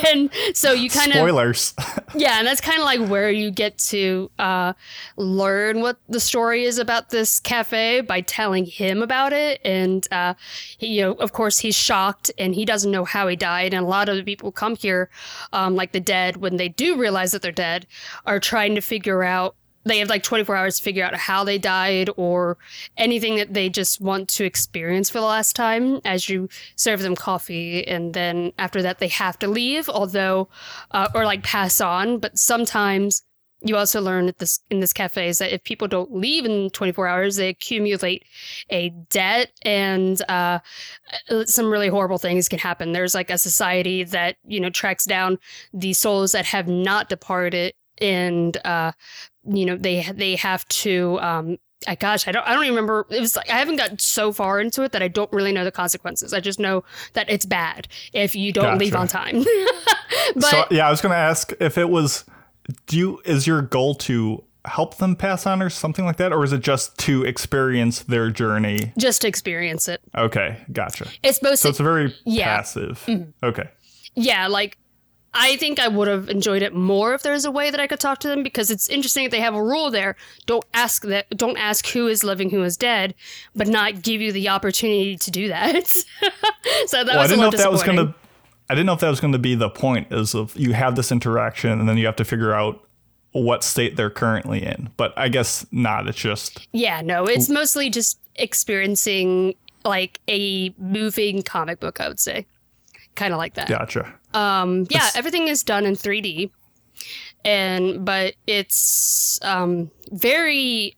and 0.06 0.30
so 0.54 0.72
you 0.72 0.90
kind 0.90 1.12
of 1.12 1.18
spoilers. 1.18 1.74
yeah, 2.16 2.38
and 2.38 2.48
that's 2.48 2.62
kind 2.62 2.78
of 2.78 2.86
like 2.86 3.10
where 3.10 3.32
you 3.32 3.50
get 3.50 3.78
to 3.80 4.30
uh, 4.38 4.74
learn 5.16 5.82
what 5.82 5.98
the 6.08 6.20
story 6.20 6.64
is 6.64 6.78
about 6.78 7.10
this 7.10 7.40
cafe 7.40 8.02
by 8.02 8.22
telling 8.22 8.66
him 8.66 9.02
about 9.02 9.34
it. 9.34 9.60
And 9.66 10.08
uh, 10.12 10.36
he, 10.78 10.88
you 10.88 11.02
know, 11.02 11.14
of 11.14 11.34
course, 11.34 11.60
he's 11.60 11.76
shocked 11.76 12.32
and 12.38 12.54
he 12.54 12.66
doesn't 12.66 12.92
know 12.92 13.06
how 13.06 13.28
he 13.28 13.36
died. 13.36 13.74
And 13.74 13.84
a 13.84 13.88
lot 13.88 14.08
of 14.08 14.16
the 14.16 14.24
people 14.24 14.52
come 14.52 14.76
here, 14.76 15.10
um, 15.54 15.76
like 15.76 15.92
the 15.92 16.00
dead, 16.00 16.38
when 16.38 16.58
they 16.58 16.70
do 16.70 16.98
realize 16.98 17.32
that 17.32 17.42
they're 17.42 17.52
dead, 17.52 17.88
are 18.26 18.40
trying 18.40 18.76
to 18.76 18.82
figure 18.82 19.24
out. 19.24 19.56
They 19.88 20.00
have 20.00 20.10
like 20.10 20.24
24 20.24 20.56
hours 20.56 20.78
to 20.78 20.84
figure 20.84 21.04
out 21.04 21.16
how 21.16 21.44
they 21.44 21.58
died 21.58 22.10
or 22.18 22.58
anything 22.98 23.38
that 23.38 23.54
they 23.54 23.70
just 23.70 24.02
want 24.02 24.28
to 24.30 24.44
experience 24.44 25.10
for 25.10 25.20
the 25.20 25.26
last 25.26 25.56
time 25.56 26.02
as 26.04 26.30
you 26.30 26.50
serve 26.76 27.02
them 27.02 27.16
coffee. 27.16 27.88
And 27.88 28.14
then 28.14 28.52
after 28.60 28.82
that, 28.82 29.00
they 29.00 29.08
have 29.08 29.40
to 29.40 29.48
leave, 29.48 29.90
although, 29.90 30.50
uh, 30.92 31.10
or 31.16 31.26
like 31.26 31.44
pass 31.44 31.80
on. 31.82 32.20
But 32.20 32.38
sometimes 32.38 33.24
you 33.62 33.76
also 33.76 34.02
learn 34.02 34.28
at 34.28 34.38
this 34.38 34.60
in 34.70 34.80
this 34.82 34.94
cafe 34.94 35.30
is 35.30 35.40
that 35.40 35.54
if 35.54 35.64
people 35.64 35.88
don't 35.88 36.14
leave 36.14 36.46
in 36.46 36.70
24 36.70 37.08
hours, 37.08 37.36
they 37.38 37.50
accumulate 37.50 38.24
a 38.70 38.90
debt 39.10 39.52
and 39.64 40.22
uh, 40.30 40.60
some 41.46 41.72
really 41.72 41.88
horrible 41.88 42.20
things 42.20 42.48
can 42.48 42.60
happen. 42.60 42.92
There's 42.92 43.16
like 43.16 43.32
a 43.32 43.38
society 43.38 44.04
that, 44.04 44.38
you 44.46 44.60
know, 44.60 44.70
tracks 44.70 45.06
down 45.06 45.40
the 45.74 45.94
souls 45.94 46.34
that 46.34 46.46
have 46.46 46.68
not 46.68 47.10
departed 47.10 47.74
and 48.02 48.56
uh, 48.66 48.92
you 49.48 49.66
know 49.66 49.76
they 49.78 50.04
they 50.14 50.36
have 50.36 50.68
to 50.70 51.20
um 51.22 51.58
I, 51.86 51.94
gosh, 51.96 52.28
I 52.28 52.32
don't 52.32 52.46
I 52.46 52.54
don't 52.54 52.64
even 52.64 52.76
remember. 52.76 53.06
It 53.12 53.20
was 53.20 53.36
like 53.36 53.50
I 53.52 53.58
haven't 53.60 53.76
got 53.78 54.02
so 54.02 54.32
far 54.34 54.60
into 54.60 54.82
it 54.82 54.94
that 54.94 55.04
I 55.04 55.08
don't 55.08 55.32
really 55.32 55.52
know 55.52 55.64
the 55.64 55.72
consequences. 55.72 56.34
I 56.34 56.40
just 56.40 56.60
know 56.60 56.84
that 57.14 57.30
it's 57.30 57.46
bad 57.46 57.88
if 58.14 58.36
you 58.36 58.52
don't 58.52 58.80
leave 58.80 58.96
on 58.96 59.08
time. 59.08 59.44
but 60.36 60.44
so 60.44 60.66
yeah, 60.72 60.88
I 60.88 60.90
was 60.90 61.02
going 61.02 61.12
to 61.12 61.18
ask 61.18 61.54
if 61.60 61.78
it 61.78 61.90
was. 61.90 62.26
Do 62.88 62.98
you 62.98 63.22
is 63.24 63.46
your 63.48 63.62
goal 63.62 63.94
to 63.96 64.44
help 64.66 64.98
them 64.98 65.16
pass 65.16 65.46
on 65.46 65.62
or 65.62 65.70
something 65.70 66.04
like 66.04 66.18
that, 66.18 66.34
or 66.34 66.44
is 66.44 66.52
it 66.52 66.60
just 66.62 66.98
to 67.00 67.24
experience 67.24 68.02
their 68.02 68.30
journey? 68.32 68.92
just 68.98 69.22
to 69.22 69.28
experience 69.28 69.88
it. 69.88 70.02
Okay, 70.18 70.58
gotcha. 70.74 71.08
It's 71.24 71.38
supposed 71.38 71.62
So 71.62 71.70
it's 71.70 71.80
very 71.80 72.14
Yeah. 72.26 72.58
passive. 72.58 73.08
Okay. 73.44 73.70
yeah, 74.16 74.48
like 74.48 74.78
I 75.34 75.56
think 75.58 75.80
I 75.80 75.88
would 75.88 76.08
have 76.08 76.30
enjoyed 76.30 76.62
it 76.62 76.74
more 76.74 77.14
if 77.14 77.22
there's 77.22 77.46
a 77.46 77.52
way 77.52 77.70
that 77.70 77.80
I 77.80 77.88
could 77.88 78.00
talk 78.00 78.20
to 78.20 78.28
them 78.28 78.44
because 78.44 78.72
it's 78.72 78.90
interesting 78.90 79.26
that 79.26 79.32
they 79.32 79.40
have 79.40 79.54
a 79.54 79.64
rule 79.64 79.92
there. 79.92 80.16
Don't 80.46 80.66
ask 80.74 81.04
that 81.04 81.30
don't 81.38 81.58
ask 81.58 81.88
who 81.88 82.08
is 82.08 82.24
living, 82.24 82.50
who 82.50 82.64
is 82.64 82.78
dead, 82.78 83.14
but 83.56 83.68
not 83.68 84.02
give 84.02 84.22
you 84.22 84.32
the 84.32 84.50
opportunity 84.50 85.16
to 85.18 85.32
do 85.32 85.48
that. 85.50 85.88
so 86.88 87.04
that 87.04 87.08
Well, 87.08 87.20
I 87.20 87.22
was 87.22 87.32
a 87.32 87.36
didn't 87.36 87.42
know 87.42 87.48
if 87.50 87.58
that 87.58 87.72
was 87.72 87.84
going 87.84 87.98
to. 87.98 88.14
I 88.70 88.74
didn't 88.74 88.88
know 88.88 88.94
if 88.94 89.00
that 89.00 89.10
was 89.10 89.22
going 89.22 89.34
to 89.34 89.40
be 89.40 89.56
the 89.56 89.70
point. 89.70 90.12
Is 90.12 90.34
of 90.34 90.56
you 90.56 90.74
have 90.74 90.96
this 90.96 91.12
interaction 91.12 91.72
and 91.80 91.88
then 91.88 91.98
you 91.98 92.06
have 92.06 92.16
to 92.18 92.26
figure 92.26 92.54
out 92.54 92.84
what 93.32 93.64
state 93.64 93.96
they're 93.96 94.10
currently 94.10 94.66
in. 94.66 94.90
But 94.98 95.14
I 95.18 95.30
guess 95.30 95.66
not. 95.72 96.08
It's 96.08 96.18
just 96.18 96.68
Yeah, 96.72 97.02
no, 97.02 97.26
it's 97.26 97.50
mostly 97.50 97.90
just 97.90 98.20
experiencing 98.36 99.56
like 99.86 100.20
a 100.28 100.74
moving 100.78 101.44
comic 101.44 101.80
book, 101.80 102.02
I 102.02 102.08
would 102.08 102.20
say. 102.20 102.46
Kind 103.16 103.34
of 103.34 103.38
like 103.38 103.56
that. 103.56 103.68
gotcha. 103.68 104.14
Um, 104.34 104.86
yeah, 104.90 105.10
everything 105.16 105.48
is 105.48 105.64
done 105.64 105.86
in 105.86 105.94
3D, 105.94 106.52
and 107.46 108.06
but 108.06 108.36
it's 108.46 109.40
um, 109.42 109.92
very 110.12 110.96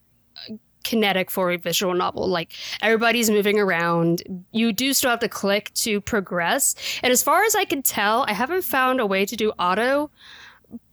kinetic 0.82 1.30
for 1.30 1.52
a 1.52 1.56
visual 1.56 1.94
novel. 1.94 2.28
Like 2.28 2.52
everybody's 2.82 3.30
moving 3.30 3.58
around. 3.58 4.22
You 4.52 4.72
do 4.72 4.92
still 4.92 5.10
have 5.10 5.20
to 5.20 5.28
click 5.28 5.72
to 5.74 6.00
progress, 6.00 6.74
and 7.02 7.12
as 7.12 7.22
far 7.22 7.44
as 7.44 7.54
I 7.54 7.64
can 7.64 7.82
tell, 7.82 8.24
I 8.28 8.32
haven't 8.32 8.64
found 8.64 9.00
a 9.00 9.06
way 9.06 9.24
to 9.26 9.36
do 9.36 9.50
auto. 9.58 10.10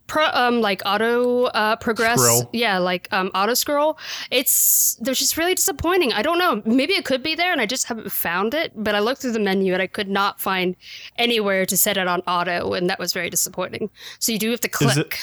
Pro, 0.07 0.25
um, 0.31 0.61
like 0.61 0.81
auto 0.85 1.43
uh, 1.45 1.75
progress, 1.75 2.19
Scroll. 2.19 2.49
yeah, 2.53 2.77
like 2.77 3.07
um, 3.11 3.29
auto 3.35 3.53
scroll. 3.53 3.99
It's 4.31 4.95
they're 5.01 5.13
just 5.13 5.35
really 5.35 5.53
disappointing. 5.53 6.13
I 6.13 6.21
don't 6.21 6.37
know. 6.39 6.61
Maybe 6.65 6.93
it 6.93 7.03
could 7.03 7.21
be 7.21 7.35
there, 7.35 7.51
and 7.51 7.59
I 7.59 7.65
just 7.65 7.87
haven't 7.87 8.11
found 8.11 8.53
it. 8.53 8.71
But 8.75 8.95
I 8.95 8.99
looked 8.99 9.21
through 9.21 9.33
the 9.33 9.39
menu 9.39 9.73
and 9.73 9.81
I 9.81 9.87
could 9.87 10.09
not 10.09 10.39
find 10.39 10.75
anywhere 11.17 11.65
to 11.65 11.75
set 11.75 11.97
it 11.97 12.07
on 12.07 12.21
auto, 12.21 12.71
and 12.73 12.89
that 12.89 12.99
was 12.99 13.11
very 13.11 13.29
disappointing. 13.29 13.89
So 14.19 14.31
you 14.31 14.39
do 14.39 14.49
have 14.51 14.61
to 14.61 14.69
click 14.69 14.91
Is 14.91 14.97
it 14.97 15.15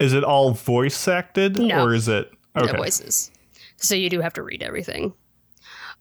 is 0.00 0.12
it 0.14 0.24
all 0.24 0.52
voice 0.52 1.06
acted 1.06 1.58
No. 1.58 1.84
or 1.84 1.92
is 1.94 2.08
it 2.08 2.30
no 2.54 2.66
voices. 2.72 3.30
So 3.76 3.94
you 3.94 4.08
do 4.10 4.20
have 4.20 4.32
to 4.34 4.42
read 4.42 4.62
everything. 4.62 5.12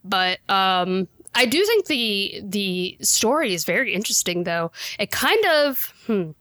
But 0.04 0.40
um, 0.50 1.08
I 1.36 1.46
do 1.46 1.64
think 1.66 1.86
the 1.88 2.42
the 2.44 2.98
story 3.02 3.54
is 3.54 3.66
very 3.66 3.94
interesting, 3.94 4.44
though. 4.46 4.72
It 4.98 5.12
kind 5.12 5.44
of, 5.46 5.94
hmm, 6.06 6.32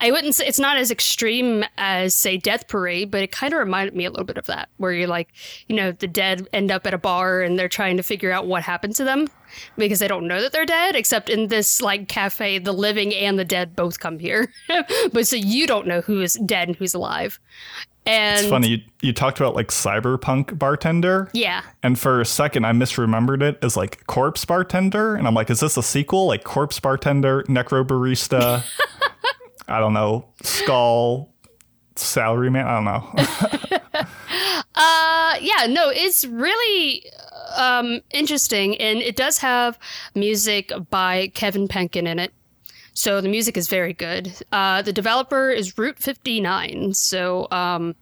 I 0.00 0.10
wouldn't 0.10 0.34
say 0.34 0.46
it's 0.46 0.58
not 0.58 0.76
as 0.76 0.90
extreme 0.90 1.64
as 1.76 2.14
say 2.14 2.36
Death 2.36 2.68
Parade, 2.68 3.10
but 3.10 3.22
it 3.22 3.32
kind 3.32 3.52
of 3.52 3.58
reminded 3.58 3.94
me 3.94 4.04
a 4.04 4.10
little 4.10 4.24
bit 4.24 4.38
of 4.38 4.46
that, 4.46 4.68
where 4.78 4.92
you're 4.92 5.08
like, 5.08 5.28
you 5.68 5.76
know, 5.76 5.92
the 5.92 6.08
dead 6.08 6.48
end 6.52 6.70
up 6.70 6.86
at 6.86 6.94
a 6.94 6.98
bar 6.98 7.42
and 7.42 7.58
they're 7.58 7.68
trying 7.68 7.96
to 7.96 8.02
figure 8.02 8.32
out 8.32 8.46
what 8.46 8.62
happened 8.62 8.96
to 8.96 9.04
them 9.04 9.28
because 9.76 9.98
they 9.98 10.08
don't 10.08 10.26
know 10.26 10.40
that 10.40 10.52
they're 10.52 10.66
dead. 10.66 10.96
Except 10.96 11.28
in 11.28 11.48
this 11.48 11.80
like 11.80 12.08
cafe, 12.08 12.58
the 12.58 12.72
living 12.72 13.14
and 13.14 13.38
the 13.38 13.44
dead 13.44 13.76
both 13.76 14.00
come 14.00 14.18
here, 14.18 14.52
but 15.12 15.26
so 15.26 15.36
you 15.36 15.66
don't 15.66 15.86
know 15.86 16.00
who 16.00 16.20
is 16.20 16.34
dead 16.46 16.68
and 16.68 16.76
who's 16.76 16.94
alive. 16.94 17.38
And 18.06 18.40
It's 18.40 18.48
funny 18.48 18.68
you, 18.68 18.78
you 19.02 19.12
talked 19.12 19.40
about 19.40 19.54
like 19.54 19.68
cyberpunk 19.68 20.58
bartender, 20.58 21.28
yeah. 21.34 21.62
and 21.82 21.98
for 21.98 22.20
a 22.20 22.24
second 22.24 22.64
I 22.64 22.72
misremembered 22.72 23.42
it 23.42 23.58
as 23.62 23.76
like 23.76 24.06
corpse 24.06 24.44
bartender, 24.44 25.16
and 25.16 25.26
I'm 25.26 25.34
like, 25.34 25.50
is 25.50 25.60
this 25.60 25.76
a 25.76 25.82
sequel? 25.82 26.26
Like 26.26 26.42
corpse 26.42 26.80
bartender, 26.80 27.42
necro 27.44 27.84
barista, 27.86 28.64
I 29.70 29.80
don't 29.80 29.94
know, 29.94 30.26
skull, 30.42 31.32
salary 31.96 32.50
man, 32.50 32.66
I 32.66 32.74
don't 32.74 32.84
know. 32.84 34.06
Uh, 34.74 35.36
yeah, 35.40 35.66
no, 35.66 35.90
it's 35.90 36.24
really 36.24 37.04
um, 37.56 38.00
interesting, 38.12 38.76
and 38.78 39.00
it 39.00 39.14
does 39.14 39.38
have 39.38 39.78
music 40.14 40.72
by 40.88 41.30
Kevin 41.34 41.68
Penkin 41.68 42.06
in 42.06 42.18
it. 42.18 42.32
So 42.94 43.20
the 43.20 43.28
music 43.28 43.56
is 43.56 43.68
very 43.68 43.92
good. 43.92 44.34
Uh, 44.52 44.80
the 44.82 44.92
developer 44.92 45.50
is 45.50 45.76
Route 45.76 45.98
59, 45.98 46.94
so 46.94 47.46
um, 47.50 47.94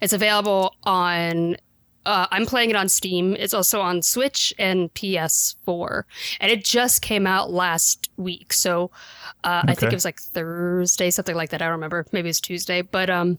it's 0.00 0.12
available 0.12 0.74
on. 0.84 1.56
Uh, 2.04 2.26
I'm 2.30 2.46
playing 2.46 2.70
it 2.70 2.76
on 2.76 2.88
Steam. 2.88 3.34
It's 3.36 3.54
also 3.54 3.80
on 3.80 4.02
Switch 4.02 4.54
and 4.58 4.92
PS4, 4.94 6.04
and 6.40 6.52
it 6.52 6.64
just 6.64 7.02
came 7.02 7.26
out 7.26 7.50
last 7.50 8.10
week. 8.16 8.52
So 8.52 8.90
uh, 9.46 9.62
I 9.68 9.74
think 9.74 9.92
it 9.92 9.96
was 9.96 10.04
like 10.04 10.20
Thursday, 10.20 11.08
something 11.10 11.36
like 11.36 11.50
that. 11.50 11.62
I 11.62 11.66
don't 11.66 11.72
remember. 11.72 12.04
Maybe 12.10 12.28
it's 12.28 12.40
Tuesday, 12.40 12.82
but 12.82 13.08
um, 13.08 13.38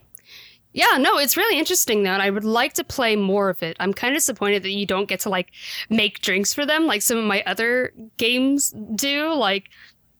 yeah, 0.72 0.98
no, 0.98 1.18
it's 1.18 1.36
really 1.36 1.60
interesting 1.60 2.04
though, 2.04 2.12
and 2.12 2.22
I 2.22 2.30
would 2.30 2.46
like 2.46 2.74
to 2.74 2.84
play 2.86 3.18
more 3.18 3.50
of 3.50 3.62
it. 3.62 3.76
I'm 3.82 3.94
kind 3.94 4.14
of 4.14 4.18
disappointed 4.18 4.64
that 4.64 4.72
you 4.72 4.86
don't 4.86 5.10
get 5.10 5.20
to 5.22 5.30
like 5.30 5.52
make 5.90 6.22
drinks 6.22 6.54
for 6.54 6.66
them 6.66 6.86
like 6.86 7.02
some 7.02 7.18
of 7.18 7.26
my 7.26 7.44
other 7.46 7.92
games 8.16 8.74
do. 8.96 9.34
Like 9.34 9.70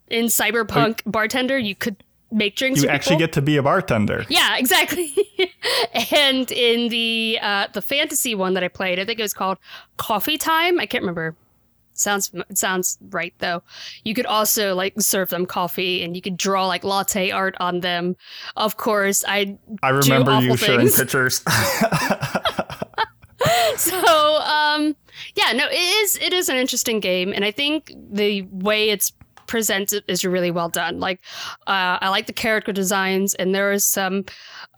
in 0.10 0.26
Cyberpunk 0.26 1.04
Bartender, 1.06 1.58
you 1.58 1.74
could 1.74 2.04
make 2.32 2.58
drinks. 2.58 2.84
You 2.84 2.90
actually 2.90 3.16
people. 3.16 3.28
get 3.28 3.34
to 3.34 3.42
be 3.42 3.56
a 3.56 3.64
bartender. 3.64 4.26
Yeah, 4.28 4.58
exactly. 4.58 5.16
and 6.12 6.52
in 6.52 6.90
the 6.90 7.40
uh, 7.42 7.68
the 7.72 7.82
fantasy 7.82 8.36
one 8.36 8.56
that 8.56 8.64
I 8.64 8.68
played, 8.68 9.00
I 9.00 9.06
think 9.06 9.20
it 9.20 9.24
was 9.24 9.34
called 9.34 9.58
Coffee 9.96 10.38
Time. 10.38 10.82
I 10.82 10.86
can't 10.86 11.02
remember. 11.02 11.34
Sounds 11.98 12.32
sounds 12.54 12.98
right 13.10 13.34
though. 13.40 13.64
You 14.04 14.14
could 14.14 14.26
also 14.26 14.76
like 14.76 14.94
serve 15.00 15.30
them 15.30 15.46
coffee, 15.46 16.04
and 16.04 16.16
you 16.16 16.22
could 16.22 16.38
draw 16.38 16.68
like 16.68 16.84
latte 16.84 17.32
art 17.32 17.56
on 17.60 17.82
them. 17.82 18.16
Of 18.56 18.78
course, 18.78 19.26
I 19.28 19.58
I 19.84 19.90
remember 19.90 20.40
you 20.40 20.56
things. 20.56 20.98
pictures. 21.00 21.44
so 23.78 24.38
um 24.42 24.96
yeah 25.36 25.52
no 25.54 25.68
it 25.68 25.76
is 26.04 26.18
it 26.18 26.34
is 26.34 26.50
an 26.50 26.58
interesting 26.58 27.00
game 27.00 27.32
and 27.32 27.46
i 27.46 27.52
think 27.52 27.94
the 28.12 28.42
way 28.52 28.90
it's 28.90 29.14
presented 29.46 30.04
is 30.08 30.26
really 30.26 30.52
well 30.52 30.70
done 30.70 31.00
like 31.00 31.22
uh, 31.68 31.98
i 32.02 32.10
like 32.10 32.26
the 32.26 32.34
character 32.34 32.74
designs 32.74 33.34
and 33.36 33.54
there 33.54 33.72
is 33.72 33.86
some 33.86 34.26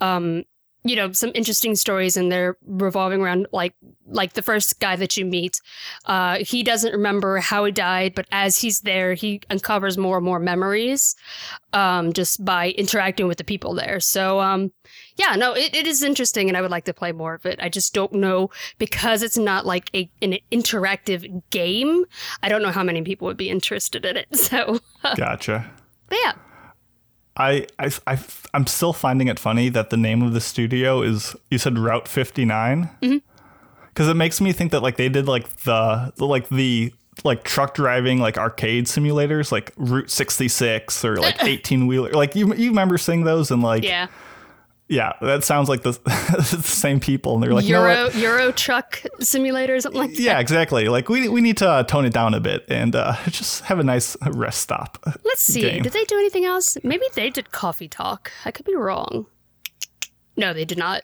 um 0.02 0.44
you 0.84 0.96
know 0.96 1.12
some 1.12 1.32
interesting 1.36 1.76
stories 1.76 2.16
and 2.16 2.32
they're 2.32 2.58
revolving 2.66 3.22
around 3.22 3.48
like 3.52 3.76
like 4.08 4.34
the 4.34 4.42
first 4.42 4.80
guy 4.80 4.96
that 4.96 5.18
you 5.18 5.26
meet 5.26 5.60
uh 6.06 6.38
he 6.40 6.64
doesn't 6.64 6.94
remember 6.94 7.38
how 7.38 7.66
he 7.66 7.72
died 7.72 8.16
but 8.16 8.26
as 8.32 8.58
he's 8.58 8.82
there 8.82 9.14
he 9.14 9.42
uncovers 9.50 9.98
more 9.98 10.18
and 10.18 10.26
more 10.26 10.40
memories 10.40 11.16
um 11.74 12.14
just 12.14 12.44
by 12.46 12.70
interacting 12.72 13.28
with 13.28 13.38
the 13.38 13.44
people 13.44 13.74
there 13.74 14.00
so 14.00 14.40
um 14.40 14.72
yeah, 15.20 15.36
no, 15.36 15.54
it, 15.54 15.76
it 15.76 15.86
is 15.86 16.02
interesting 16.02 16.48
and 16.48 16.58
I 16.58 16.62
would 16.62 16.72
like 16.72 16.86
to 16.86 16.94
play 16.94 17.12
more 17.12 17.34
of 17.34 17.46
it. 17.46 17.60
I 17.62 17.68
just 17.68 17.94
don't 17.94 18.14
know 18.14 18.50
because 18.78 19.22
it's 19.22 19.38
not 19.38 19.66
like 19.66 19.90
a, 19.94 20.10
an 20.22 20.38
interactive 20.52 21.44
game. 21.50 22.06
I 22.42 22.48
don't 22.48 22.62
know 22.62 22.72
how 22.72 22.84
many 22.84 23.02
people 23.02 23.28
would 23.28 23.38
be 23.38 23.50
interested 23.50 24.06
in 24.06 24.18
it. 24.18 24.28
So, 24.40 24.80
gotcha. 25.16 25.70
yeah. 26.12 26.34
I, 27.40 27.66
I, 27.80 27.90
I, 28.06 28.20
I'm 28.54 28.68
still 28.68 28.94
finding 28.94 29.30
it 29.30 29.40
funny 29.40 29.70
that 29.70 29.90
the 29.90 29.98
name 29.98 30.22
of 30.22 30.34
the 30.34 30.42
studio 30.42 31.02
is, 31.02 31.36
you 31.50 31.58
said 31.58 31.78
Route 31.80 32.08
59? 32.08 32.90
Mm-hmm. 33.02 33.18
Because 33.88 34.08
it 34.10 34.14
makes 34.16 34.40
me 34.42 34.52
think 34.52 34.72
that 34.72 34.82
like 34.82 34.98
they 34.98 35.10
did 35.10 35.28
like 35.28 35.48
the, 35.64 36.14
the 36.18 36.26
like 36.26 36.50
the 36.50 36.94
like 37.24 37.44
truck 37.44 37.74
driving 37.74 38.20
like 38.20 38.38
arcade 38.38 38.86
simulators 38.86 39.52
like 39.52 39.74
Route 39.76 40.10
66 40.10 41.04
or 41.04 41.18
like 41.18 41.44
18 41.44 41.88
wheeler. 41.88 42.12
Like 42.12 42.36
you, 42.36 42.54
you 42.56 42.70
remember 42.70 42.98
seeing 42.98 43.24
those 43.24 43.52
and 43.52 43.62
like, 43.64 43.84
Yeah. 43.84 44.08
Yeah, 44.90 45.14
that 45.22 45.44
sounds 45.44 45.70
like 45.70 45.84
the, 45.84 45.92
the 46.04 46.62
same 46.64 47.00
people. 47.00 47.36
And 47.36 47.44
they're 47.44 47.54
like, 47.54 47.66
you 47.66 47.74
know 47.74 47.88
Euro? 47.88 48.10
Euro 48.12 48.52
truck 48.52 49.04
simulator 49.20 49.76
or 49.76 49.80
something 49.80 50.02
like 50.02 50.12
that. 50.12 50.20
Yeah, 50.20 50.40
exactly. 50.40 50.90
Like 50.90 51.10
we, 51.10 51.30
we 51.30 51.42
need 51.42 51.58
to 51.58 51.70
uh, 51.70 51.84
tone 51.84 52.06
it 52.06 52.14
down 52.14 52.34
a 52.34 52.40
bit 52.40 52.66
and 52.68 52.96
uh, 52.96 53.16
just 53.28 53.62
have 53.66 53.78
a 53.78 53.84
nice 53.84 54.18
rest 54.32 54.62
stop. 54.62 54.98
Let's 55.24 55.44
see. 55.44 55.62
game. 55.62 55.84
Did 55.84 55.94
they 55.94 56.04
do 56.06 56.18
anything 56.18 56.46
else? 56.46 56.76
Maybe 56.84 57.06
they 57.14 57.30
did 57.30 57.52
Coffee 57.52 57.88
Talk. 57.88 58.32
I 58.46 58.52
could 58.52 58.66
be 58.66 58.76
wrong. 58.76 59.28
No, 60.36 60.54
they 60.54 60.66
did 60.66 60.80
not. 60.80 61.04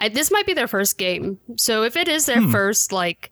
I, 0.00 0.08
this 0.08 0.32
might 0.32 0.46
be 0.46 0.54
their 0.54 0.66
first 0.66 0.98
game. 0.98 1.38
So 1.56 1.84
if 1.84 1.96
it 1.96 2.08
is 2.08 2.26
their 2.26 2.42
first 2.42 2.90
like 2.92 3.30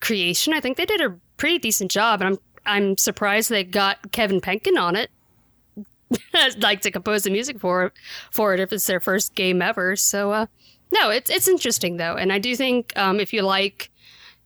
creation, 0.00 0.52
I 0.52 0.60
think 0.60 0.76
they 0.76 0.84
did 0.84 1.00
a 1.00 1.16
pretty 1.38 1.58
decent 1.58 1.90
job. 1.90 2.20
And 2.20 2.30
I'm 2.34 2.38
I'm 2.66 2.96
surprised 2.98 3.48
they 3.48 3.64
got 3.64 4.12
Kevin 4.12 4.40
Penkin 4.40 4.78
on 4.78 4.96
it. 4.96 5.10
like 6.58 6.80
to 6.82 6.90
compose 6.90 7.24
the 7.24 7.30
music 7.30 7.58
for 7.58 7.92
for 8.30 8.54
it 8.54 8.60
if 8.60 8.72
it's 8.72 8.86
their 8.86 9.00
first 9.00 9.34
game 9.34 9.62
ever. 9.62 9.96
So 9.96 10.32
uh 10.32 10.46
no, 10.92 11.10
it's 11.10 11.30
it's 11.30 11.48
interesting 11.48 11.96
though. 11.96 12.14
And 12.14 12.32
I 12.32 12.38
do 12.38 12.54
think 12.56 12.92
um 12.96 13.20
if 13.20 13.32
you 13.32 13.42
like 13.42 13.90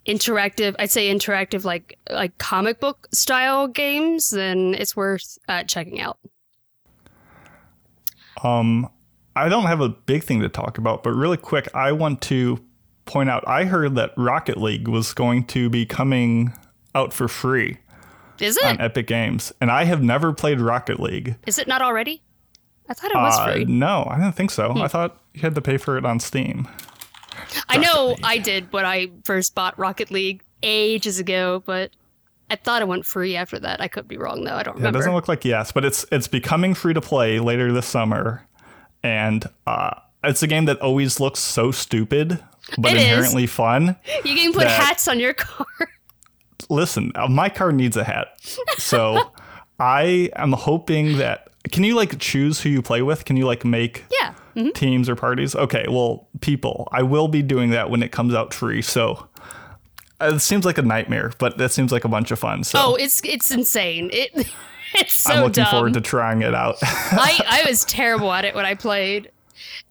interactive 0.07 0.75
i'd 0.79 0.91
say 0.91 1.15
interactive 1.15 1.63
like 1.63 1.99
like 2.09 2.37
comic 2.39 2.81
book 2.81 3.07
style 3.13 3.69
games 3.69 4.31
then 4.31 4.75
it's 4.75 4.97
worth 4.97 5.37
uh, 5.47 5.63
checking 5.65 6.01
out 6.01 6.19
Um, 8.43 8.89
I 9.37 9.49
don't 9.49 9.67
have 9.67 9.81
a 9.81 9.89
big 9.91 10.25
thing 10.25 10.41
to 10.41 10.49
talk 10.49 10.79
about, 10.79 11.03
but 11.03 11.11
really 11.11 11.37
quick, 11.37 11.69
I 11.75 11.93
want 11.93 12.21
to 12.23 12.59
point 13.05 13.29
out 13.29 13.47
I 13.47 13.65
heard 13.65 13.95
that 13.97 14.13
Rocket 14.17 14.57
League 14.57 14.89
was 14.89 15.13
going 15.13 15.45
to 15.49 15.69
be 15.69 15.85
coming 15.85 16.53
out 16.95 17.13
for 17.13 17.29
free 17.29 17.79
is 18.41 18.57
it 18.57 18.65
on 18.65 18.81
Epic 18.81 19.07
Games, 19.07 19.53
and 19.61 19.71
I 19.71 19.85
have 19.85 20.03
never 20.03 20.33
played 20.33 20.61
Rocket 20.61 20.99
League. 21.01 21.37
is 21.47 21.59
it 21.59 21.67
not 21.69 21.83
already 21.83 22.23
i 22.89 22.95
thought 22.95 23.11
it 23.13 23.17
was 23.17 23.39
Uh, 23.39 23.53
free 23.53 23.65
no, 23.67 24.07
I 24.11 24.17
didn't 24.19 24.35
think 24.35 24.51
Hmm. 24.51 24.75
so. 24.77 24.83
I 24.83 24.89
thought 24.89 25.19
you 25.35 25.43
had 25.43 25.55
to 25.55 25.63
pay 25.63 25.77
for 25.77 25.97
it 25.97 26.05
on 26.05 26.19
Steam. 26.21 26.67
i 27.69 27.77
know 27.79 28.17
i 28.25 28.37
did 28.39 28.71
when 28.73 28.85
i 28.85 29.09
first 29.25 29.55
bought 29.55 29.79
rocket 29.79 30.11
league 30.11 30.43
ages 30.63 31.19
ago 31.19 31.63
but 31.65 31.91
i 32.51 32.57
thought 32.57 32.83
it 32.83 32.89
went 32.89 33.07
free 33.07 33.35
after 33.37 33.59
that 33.59 33.81
i 33.81 33.89
could 33.89 34.07
be 34.09 34.17
wrong 34.17 34.45
though 34.45 34.55
i 34.55 34.63
don't 34.63 34.75
It 34.75 34.79
remember 34.79 34.99
It 34.99 35.01
doesn't 35.01 35.15
look 35.15 35.29
like 35.29 35.45
yes, 35.45 35.73
but 35.73 35.85
it's 35.85 36.05
it's 36.13 36.29
becoming 36.29 36.75
free 36.75 36.95
to 36.95 37.01
play 37.01 37.39
later 37.41 37.73
this 37.73 37.87
summer, 37.87 38.47
and 39.03 39.47
uh, 39.67 39.93
it's 40.25 40.43
a 40.43 40.47
game 40.47 40.65
that 40.67 40.79
always 40.81 41.19
looks 41.21 41.41
so 41.41 41.71
stupid, 41.71 42.39
but 42.77 42.93
It 42.93 42.97
is. 42.99 43.03
inherently 43.05 43.47
fun. 43.47 43.97
you 44.25 44.35
can 44.35 44.53
put 44.53 44.67
hats 44.67 45.09
on 45.09 45.19
your 45.19 45.33
car 45.47 45.67
listen, 46.71 47.13
uh, 47.15 47.29
my 47.29 47.49
car 47.51 47.73
needs 47.73 47.97
a 47.97 48.05
hat. 48.05 48.29
So 48.79 49.33
I 49.79 50.31
am 50.37 50.53
hoping 50.53 51.19
that 51.19 51.49
can 51.71 51.85
you 51.85 51.95
like 51.95 52.19
choose 52.19 52.61
who 52.61 52.71
you 52.71 52.81
play 52.81 53.03
with? 53.03 53.25
Can 53.27 53.37
you 53.37 53.47
like 53.47 53.65
make 53.65 54.05
yeah 54.11 54.35
teams 54.75 55.09
or 55.09 55.17
parties. 55.17 55.55
Okay, 55.55 55.87
well, 55.89 56.29
people, 56.41 56.89
I 56.93 57.03
will 57.03 57.29
be 57.29 57.43
doing 57.43 57.71
that 57.71 57.91
when 57.91 58.03
it 58.03 58.13
comes 58.13 58.35
out 58.35 58.53
free. 58.53 58.83
So 58.83 59.29
uh, 60.21 60.33
it 60.35 60.41
seems 60.41 60.65
like 60.65 60.79
a 60.79 60.83
nightmare, 60.83 61.33
but 61.39 61.59
that 61.59 61.71
seems 61.71 61.93
like 61.93 62.05
a 62.05 62.09
bunch 62.09 62.31
of 62.31 62.39
fun. 62.39 62.65
So 62.65 62.79
Oh, 62.83 62.95
it's 62.95 63.23
it's 63.25 63.51
insane. 63.51 64.11
It 64.13 64.31
it's 64.95 65.15
so 65.15 65.33
I'm 65.33 65.43
looking 65.45 65.65
dumb. 65.65 65.71
forward 65.71 65.95
to 65.95 66.01
trying 66.01 66.43
it 66.43 66.55
out. 66.55 66.77
I, 66.83 67.41
I 67.65 67.65
was 67.69 67.85
terrible 67.85 68.33
at 68.33 68.45
it 68.45 68.55
when 68.55 68.67
I 68.67 68.75
played. 68.75 69.31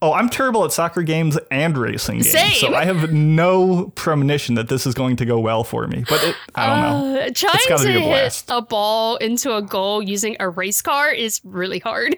Oh, 0.02 0.14
I'm 0.14 0.30
terrible 0.30 0.64
at 0.66 0.72
soccer 0.72 1.02
games 1.04 1.38
and 1.52 1.78
racing 1.78 2.16
games. 2.20 2.32
Same. 2.32 2.54
So 2.54 2.74
I 2.76 2.86
have 2.86 3.12
no 3.12 3.92
premonition 3.96 4.56
that 4.56 4.70
this 4.70 4.88
is 4.88 4.94
going 4.94 5.16
to 5.18 5.26
go 5.26 5.40
well 5.40 5.64
for 5.64 5.88
me. 5.88 6.04
But 6.08 6.24
it, 6.24 6.36
I 6.56 6.66
don't 6.68 6.82
know. 7.14 7.20
Uh, 7.22 7.30
trying 7.34 7.84
be 7.86 7.96
a 7.98 8.00
hit 8.00 8.44
a 8.48 8.62
ball 8.62 9.18
into 9.18 9.56
a 9.56 9.62
goal 9.62 10.02
using 10.02 10.38
a 10.40 10.50
race 10.50 10.82
car 10.82 11.12
is 11.12 11.42
really 11.44 11.80
hard. 11.80 12.16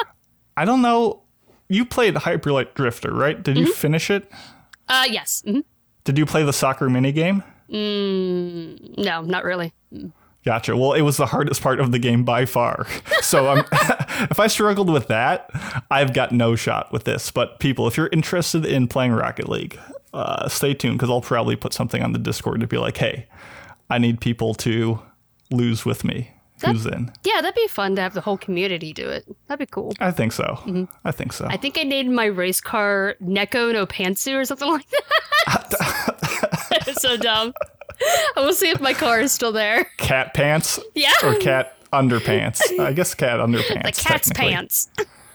I 0.56 0.64
don't 0.64 0.82
know. 0.82 1.22
You 1.68 1.84
played 1.84 2.16
Hyper 2.16 2.50
Light 2.50 2.74
Drifter, 2.74 3.12
right? 3.12 3.40
Did 3.42 3.56
Mm-hmm. 3.56 3.66
you 3.66 3.72
finish 3.74 4.10
it? 4.10 4.30
Uh, 4.88 5.04
yes. 5.10 5.42
Mhm. 5.46 5.64
Did 6.04 6.16
you 6.16 6.24
play 6.24 6.42
the 6.44 6.52
soccer 6.54 6.88
minigame? 6.88 7.44
No, 7.68 9.20
not 9.22 9.44
really. 9.44 9.72
Gotcha. 10.48 10.74
Well, 10.78 10.94
it 10.94 11.02
was 11.02 11.18
the 11.18 11.26
hardest 11.26 11.60
part 11.60 11.78
of 11.78 11.92
the 11.92 11.98
game 11.98 12.24
by 12.24 12.46
far. 12.46 12.86
So 13.20 13.50
um, 13.50 13.58
if 14.30 14.40
I 14.40 14.46
struggled 14.46 14.88
with 14.88 15.08
that, 15.08 15.50
I've 15.90 16.14
got 16.14 16.32
no 16.32 16.56
shot 16.56 16.90
with 16.90 17.04
this. 17.04 17.30
But 17.30 17.60
people, 17.60 17.86
if 17.86 17.98
you're 17.98 18.08
interested 18.12 18.64
in 18.64 18.88
playing 18.88 19.12
Rocket 19.12 19.46
League, 19.46 19.78
uh, 20.14 20.48
stay 20.48 20.72
tuned 20.72 20.96
because 20.96 21.10
I'll 21.10 21.20
probably 21.20 21.54
put 21.54 21.74
something 21.74 22.02
on 22.02 22.14
the 22.14 22.18
Discord 22.18 22.62
to 22.62 22.66
be 22.66 22.78
like, 22.78 22.96
hey, 22.96 23.26
I 23.90 23.98
need 23.98 24.22
people 24.22 24.54
to 24.54 25.02
lose 25.50 25.84
with 25.84 26.02
me. 26.02 26.32
Who's 26.64 26.86
in? 26.86 27.12
Yeah, 27.24 27.42
that'd 27.42 27.54
be 27.54 27.68
fun 27.68 27.94
to 27.96 28.00
have 28.00 28.14
the 28.14 28.22
whole 28.22 28.38
community 28.38 28.94
do 28.94 29.06
it. 29.06 29.26
That'd 29.48 29.68
be 29.68 29.70
cool. 29.70 29.92
I 30.00 30.12
think 30.12 30.32
so. 30.32 30.88
I 31.04 31.10
think 31.10 31.34
so. 31.34 31.46
I 31.50 31.58
think 31.58 31.76
I 31.76 31.82
named 31.82 32.14
my 32.14 32.24
race 32.24 32.62
car 32.62 33.16
Neko 33.22 33.74
no 33.74 33.84
Pantsu 33.86 34.34
or 34.34 34.46
something 34.46 34.70
like 34.70 34.88
that. 34.88 35.74
it's 36.88 37.02
so 37.02 37.18
dumb. 37.18 37.52
I 38.36 38.40
will 38.40 38.52
see 38.54 38.70
if 38.70 38.80
my 38.80 38.92
car 38.94 39.20
is 39.20 39.32
still 39.32 39.52
there. 39.52 39.84
cat 39.96 40.34
pants 40.34 40.78
Yeah. 40.94 41.12
or 41.24 41.34
cat 41.36 41.74
underpants. 41.92 42.60
I 42.78 42.92
guess 42.92 43.14
cat 43.14 43.40
underpants. 43.40 43.82
the 43.82 43.92
cat's 43.92 44.32
pants. 44.32 44.88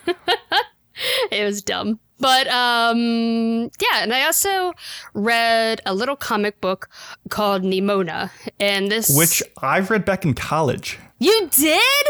it 1.31 1.43
was 1.43 1.61
dumb. 1.61 1.99
But 2.19 2.47
um 2.47 3.69
yeah, 3.81 4.01
and 4.01 4.13
I 4.13 4.25
also 4.25 4.73
read 5.13 5.81
a 5.85 5.93
little 5.93 6.15
comic 6.15 6.61
book 6.61 6.89
called 7.29 7.63
Nimona. 7.63 8.29
And 8.59 8.89
this 8.91 9.15
Which 9.15 9.43
I've 9.61 9.89
read 9.89 10.05
back 10.05 10.23
in 10.23 10.33
college. 10.33 10.99
You 11.19 11.49
did? 11.51 12.05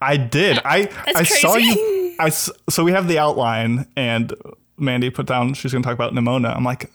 I 0.00 0.16
did. 0.16 0.60
I 0.64 0.82
That's 1.06 1.16
I 1.16 1.22
saw 1.24 1.56
you. 1.56 2.14
I 2.20 2.28
so 2.30 2.84
we 2.84 2.92
have 2.92 3.06
the 3.08 3.18
outline, 3.18 3.86
and 3.96 4.32
Mandi 4.76 5.10
put 5.10 5.26
down 5.26 5.54
she's 5.54 5.72
going 5.72 5.82
to 5.82 5.86
talk 5.86 5.94
about 5.94 6.12
Nimona. 6.14 6.54
I'm 6.56 6.64
like, 6.64 6.90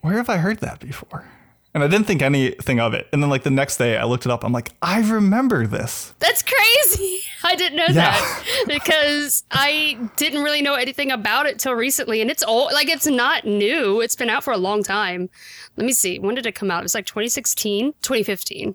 where 0.00 0.16
have 0.16 0.28
I 0.30 0.38
heard 0.38 0.60
that 0.60 0.80
before? 0.80 1.24
And 1.74 1.82
I 1.82 1.86
didn't 1.88 2.06
think 2.06 2.20
anything 2.20 2.80
of 2.80 2.92
it. 2.92 3.08
And 3.14 3.22
then 3.22 3.30
like 3.30 3.44
the 3.44 3.50
next 3.50 3.78
day, 3.78 3.96
I 3.96 4.04
looked 4.04 4.26
it 4.26 4.30
up. 4.32 4.44
I'm 4.44 4.52
like, 4.52 4.72
I 4.82 5.00
remember 5.10 5.66
this. 5.66 6.12
That's 6.18 6.42
crazy. 6.42 7.20
I 7.44 7.56
didn't 7.56 7.76
know 7.78 7.86
Yeah. 7.88 8.10
that 8.12 8.64
because 8.68 9.42
I 9.50 9.98
didn't 10.16 10.42
really 10.42 10.60
know 10.60 10.74
anything 10.74 11.10
about 11.10 11.46
it 11.46 11.58
till 11.58 11.72
recently, 11.72 12.20
and 12.20 12.30
it's 12.30 12.42
old. 12.42 12.72
Like 12.72 12.90
it's 12.90 13.06
not 13.06 13.46
new. 13.46 14.00
It's 14.02 14.14
been 14.16 14.28
out 14.28 14.44
for 14.44 14.52
a 14.52 14.58
long 14.58 14.82
time. 14.82 15.30
Let 15.76 15.86
me 15.86 15.92
see. 15.94 16.18
When 16.18 16.34
did 16.34 16.44
it 16.46 16.54
come 16.54 16.70
out? 16.70 16.80
It 16.80 16.82
was 16.84 16.94
like 16.94 17.06
2016, 17.06 17.94
2015 18.02 18.74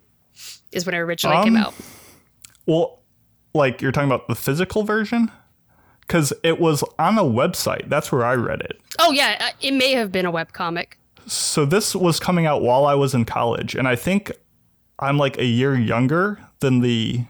is 0.72 0.86
when 0.86 0.96
it 0.96 0.98
originally 1.00 1.44
came 1.44 1.56
Um, 1.56 1.64
out. 1.64 1.74
Well, 2.66 3.04
like 3.54 3.82
you're 3.82 3.92
talking 3.92 4.10
about 4.10 4.28
the 4.28 4.36
physical 4.36 4.84
version, 4.84 5.32
because 6.02 6.34
it 6.44 6.60
was 6.60 6.84
on 7.00 7.18
a 7.18 7.24
website. 7.24 7.90
That's 7.90 8.12
where 8.12 8.26
I 8.26 8.34
read 8.34 8.62
it. 8.62 8.80
Oh 9.00 9.12
yeah, 9.12 9.38
uh, 9.40 9.50
it 9.62 9.72
may 9.76 9.94
have 9.94 10.12
been 10.12 10.26
a 10.26 10.32
webcomic. 10.32 10.94
So 11.28 11.66
this 11.66 11.94
was 11.94 12.20
coming 12.20 12.46
out 12.46 12.62
while 12.62 12.86
I 12.86 12.96
was 12.96 13.14
in 13.14 13.26
college, 13.26 13.76
and 13.76 13.88
I 13.88 13.96
think 13.96 14.32
I'm 15.00 15.18
like 15.18 15.38
a 15.38 15.46
year 15.46 15.78
younger 15.78 16.40
than 16.60 16.80
the 16.80 17.26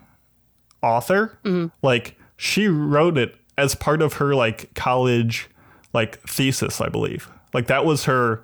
author. 0.82 1.38
Mm-hmm. 1.44 1.68
Like 1.82 2.18
she 2.38 2.68
wrote 2.68 3.18
it 3.18 3.36
as 3.58 3.76
part 3.76 4.02
of 4.02 4.14
her 4.14 4.36
like 4.36 4.74
college 4.76 5.50
like 5.94 6.20
thesis, 6.28 6.80
I 6.80 6.90
believe. 6.90 7.30
Like 7.54 7.68
that 7.68 7.86
was 7.86 8.06
her 8.06 8.44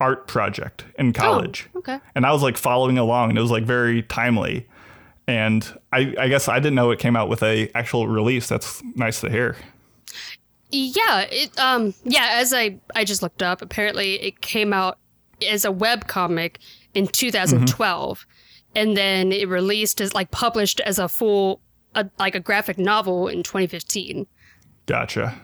art 0.00 0.26
project 0.26 0.84
in 0.98 1.10
oh, 1.10 1.12
college. 1.12 1.68
Okay. 1.76 1.98
And 2.14 2.24
I 2.24 2.32
was 2.32 2.42
like 2.42 2.56
following 2.56 2.98
along 2.98 3.30
and 3.30 3.38
it 3.38 3.42
was 3.42 3.50
like 3.50 3.64
very 3.64 4.02
timely. 4.02 4.66
And 5.26 5.66
I, 5.92 6.14
I 6.18 6.28
guess 6.28 6.48
I 6.48 6.58
didn't 6.58 6.74
know 6.74 6.90
it 6.90 6.98
came 6.98 7.16
out 7.16 7.28
with 7.28 7.42
a 7.42 7.70
actual 7.74 8.08
release. 8.08 8.48
That's 8.48 8.82
nice 8.96 9.20
to 9.20 9.30
hear. 9.30 9.56
Yeah, 10.70 11.22
it 11.30 11.58
um 11.58 11.94
yeah, 12.04 12.28
as 12.32 12.52
I 12.52 12.78
I 12.94 13.04
just 13.04 13.22
looked 13.22 13.42
up, 13.42 13.62
apparently 13.62 14.20
it 14.22 14.40
came 14.40 14.72
out 14.72 14.98
as 15.46 15.64
a 15.64 15.72
web 15.72 16.06
comic 16.06 16.58
in 16.94 17.06
2012 17.06 18.26
and 18.74 18.96
then 18.96 19.32
it 19.32 19.48
released 19.48 20.00
as 20.00 20.14
like 20.14 20.30
published 20.30 20.80
as 20.80 20.98
a 20.98 21.08
full 21.08 21.60
a, 21.94 22.08
like 22.18 22.34
a 22.34 22.40
graphic 22.40 22.78
novel 22.78 23.26
in 23.28 23.42
2015. 23.42 24.26
Gotcha. 24.86 25.40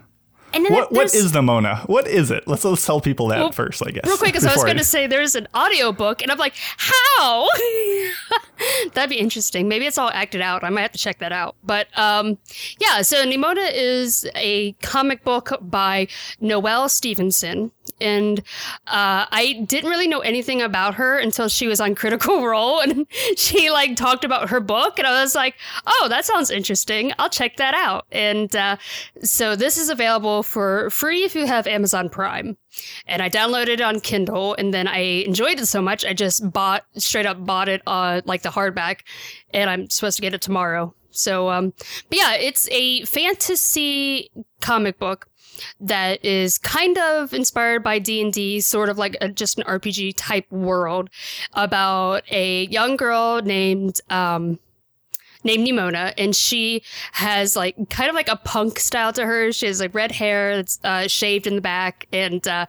And 0.56 0.64
then 0.64 0.72
What 0.72 0.90
what 0.90 1.14
is 1.14 1.32
the 1.32 1.42
Mona? 1.42 1.76
What 1.86 2.06
is 2.08 2.30
it? 2.30 2.48
Let's 2.48 2.64
let's 2.64 2.84
tell 2.86 3.00
people 3.00 3.28
that 3.28 3.38
Well, 3.38 3.52
first, 3.52 3.86
I 3.86 3.90
guess. 3.90 4.04
Real 4.06 4.16
quick, 4.16 4.32
because 4.32 4.46
I 4.46 4.54
was 4.54 4.64
going 4.64 4.78
to 4.78 4.84
say 4.84 5.06
there's 5.06 5.34
an 5.34 5.46
audiobook, 5.54 6.22
and 6.22 6.32
I'm 6.32 6.38
like, 6.38 6.54
how? 6.78 7.46
That'd 8.94 9.10
be 9.10 9.18
interesting. 9.18 9.68
Maybe 9.68 9.84
it's 9.84 9.98
all 9.98 10.10
acted 10.10 10.40
out. 10.40 10.64
I 10.64 10.70
might 10.70 10.80
have 10.80 10.92
to 10.92 10.98
check 10.98 11.18
that 11.18 11.30
out. 11.30 11.56
But 11.62 11.88
um, 11.98 12.38
yeah, 12.80 13.02
so 13.02 13.22
Nimona 13.26 13.70
is 13.70 14.26
a 14.34 14.72
comic 14.82 15.24
book 15.24 15.52
by 15.60 16.08
Noelle 16.40 16.88
Stevenson. 16.88 17.70
And 18.00 18.40
uh, 18.86 19.26
I 19.30 19.64
didn't 19.66 19.90
really 19.90 20.08
know 20.08 20.20
anything 20.20 20.62
about 20.62 20.94
her 20.94 21.18
until 21.18 21.48
she 21.48 21.66
was 21.66 21.80
on 21.80 21.94
Critical 21.94 22.46
Role, 22.46 22.80
and 22.80 23.06
she 23.36 23.70
like 23.70 23.96
talked 23.96 24.24
about 24.24 24.50
her 24.50 24.60
book, 24.60 24.98
and 24.98 25.06
I 25.06 25.22
was 25.22 25.34
like, 25.34 25.54
"Oh, 25.86 26.06
that 26.08 26.24
sounds 26.24 26.50
interesting. 26.50 27.12
I'll 27.18 27.30
check 27.30 27.56
that 27.56 27.74
out." 27.74 28.06
And 28.12 28.54
uh, 28.54 28.76
so 29.22 29.56
this 29.56 29.76
is 29.76 29.88
available 29.88 30.42
for 30.42 30.90
free 30.90 31.24
if 31.24 31.34
you 31.34 31.46
have 31.46 31.66
Amazon 31.66 32.08
Prime 32.08 32.56
and 33.06 33.22
I 33.22 33.30
downloaded 33.30 33.68
it 33.68 33.80
on 33.80 34.00
Kindle, 34.00 34.54
and 34.58 34.72
then 34.72 34.86
I 34.88 34.98
enjoyed 34.98 35.58
it 35.58 35.66
so 35.66 35.80
much 35.80 36.04
I 36.04 36.12
just 36.12 36.50
bought 36.52 36.84
straight 36.96 37.26
up 37.26 37.44
bought 37.44 37.68
it 37.68 37.82
uh 37.86 38.22
like 38.24 38.42
the 38.42 38.50
hardback, 38.50 39.00
and 39.52 39.70
I'm 39.70 39.88
supposed 39.90 40.16
to 40.16 40.22
get 40.22 40.34
it 40.34 40.42
tomorrow. 40.42 40.94
So 41.16 41.50
um, 41.50 41.72
but 42.08 42.18
yeah, 42.18 42.34
it's 42.34 42.68
a 42.70 43.04
fantasy 43.04 44.30
comic 44.60 44.98
book 44.98 45.28
that 45.80 46.24
is 46.24 46.58
kind 46.58 46.98
of 46.98 47.32
inspired 47.32 47.82
by 47.82 47.98
D&D, 47.98 48.60
sort 48.60 48.88
of 48.90 48.98
like 48.98 49.16
a, 49.20 49.28
just 49.28 49.58
an 49.58 49.64
RPG 49.64 50.14
type 50.16 50.50
world 50.50 51.08
about 51.54 52.24
a 52.30 52.66
young 52.66 52.96
girl 52.96 53.40
named 53.42 54.00
um 54.10 54.58
named 55.46 55.66
Nimona, 55.66 56.12
and 56.18 56.36
she 56.36 56.82
has 57.12 57.56
like 57.56 57.76
kind 57.88 58.10
of 58.10 58.14
like 58.14 58.28
a 58.28 58.36
punk 58.36 58.78
style 58.78 59.12
to 59.14 59.24
her. 59.24 59.52
She 59.52 59.66
has 59.66 59.80
like 59.80 59.94
red 59.94 60.12
hair 60.12 60.56
that's 60.56 60.78
uh, 60.84 61.08
shaved 61.08 61.46
in 61.46 61.54
the 61.54 61.62
back, 61.62 62.06
and 62.12 62.46
uh, 62.46 62.66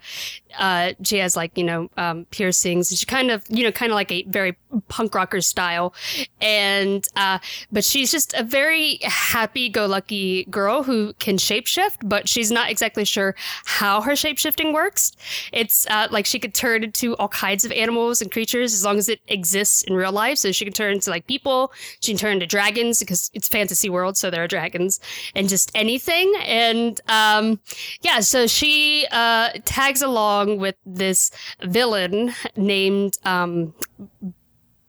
uh, 0.58 0.94
she 1.04 1.18
has 1.18 1.36
like 1.36 1.58
you 1.58 1.64
know 1.64 1.90
um, 1.98 2.26
piercings. 2.32 2.98
She 2.98 3.06
kind 3.06 3.32
of 3.32 3.44
you 3.50 3.64
know 3.64 3.72
kind 3.72 3.92
of 3.92 3.96
like 3.96 4.12
a 4.12 4.24
very 4.24 4.56
punk 4.88 5.16
rocker 5.16 5.42
style, 5.42 5.94
and 6.42 7.08
uh, 7.16 7.40
but 7.72 7.84
she's 7.84 8.12
just 8.12 8.34
a 8.34 8.44
very 8.44 9.00
happy-go-lucky 9.04 10.46
girl 10.46 10.84
who 10.84 11.14
can 11.14 11.38
shapeshift, 11.38 11.98
but 12.04 12.30
she's 12.30 12.52
not 12.52 12.70
exactly 12.70 13.06
sure 13.06 13.36
how 13.66 14.02
her 14.02 14.14
shapeshifting 14.14 14.74
works. 14.74 15.14
It's 15.52 15.88
uh, 15.88 16.08
like 16.12 16.26
she 16.26 16.40
could 16.40 16.54
turn 16.54 16.84
into 16.84 17.16
all 17.18 17.28
kinds 17.30 17.66
of 17.66 17.72
animals 17.72 18.22
and 18.22 18.32
creatures 18.32 18.74
as 18.74 18.86
long 18.86 18.98
as 18.98 19.10
it 19.10 19.20
exists 19.28 19.84
in 19.84 19.96
real 19.96 20.12
life. 20.12 20.38
So 20.38 20.52
she 20.52 20.66
can 20.66 20.74
turn 20.74 20.94
into 20.94 21.10
like 21.10 21.28
people. 21.28 21.72
She 22.02 22.12
can 22.12 22.20
turn 22.20 22.34
into 22.34 22.48
dragons 22.48 23.00
because 23.00 23.32
it's 23.34 23.48
fantasy 23.48 23.90
world, 23.90 24.18
so 24.18 24.30
there 24.30 24.44
are 24.44 24.48
dragons 24.48 25.00
and 25.36 25.50
just 25.50 25.72
anything. 25.76 26.34
And 26.46 27.00
um, 27.08 27.60
yeah, 28.02 28.20
so 28.20 28.48
she 28.48 29.06
uh, 29.12 29.50
tags 29.66 30.02
along 30.02 30.37
with 30.46 30.76
this 30.86 31.32
villain 31.64 32.34
named 32.56 33.18
um, 33.24 33.74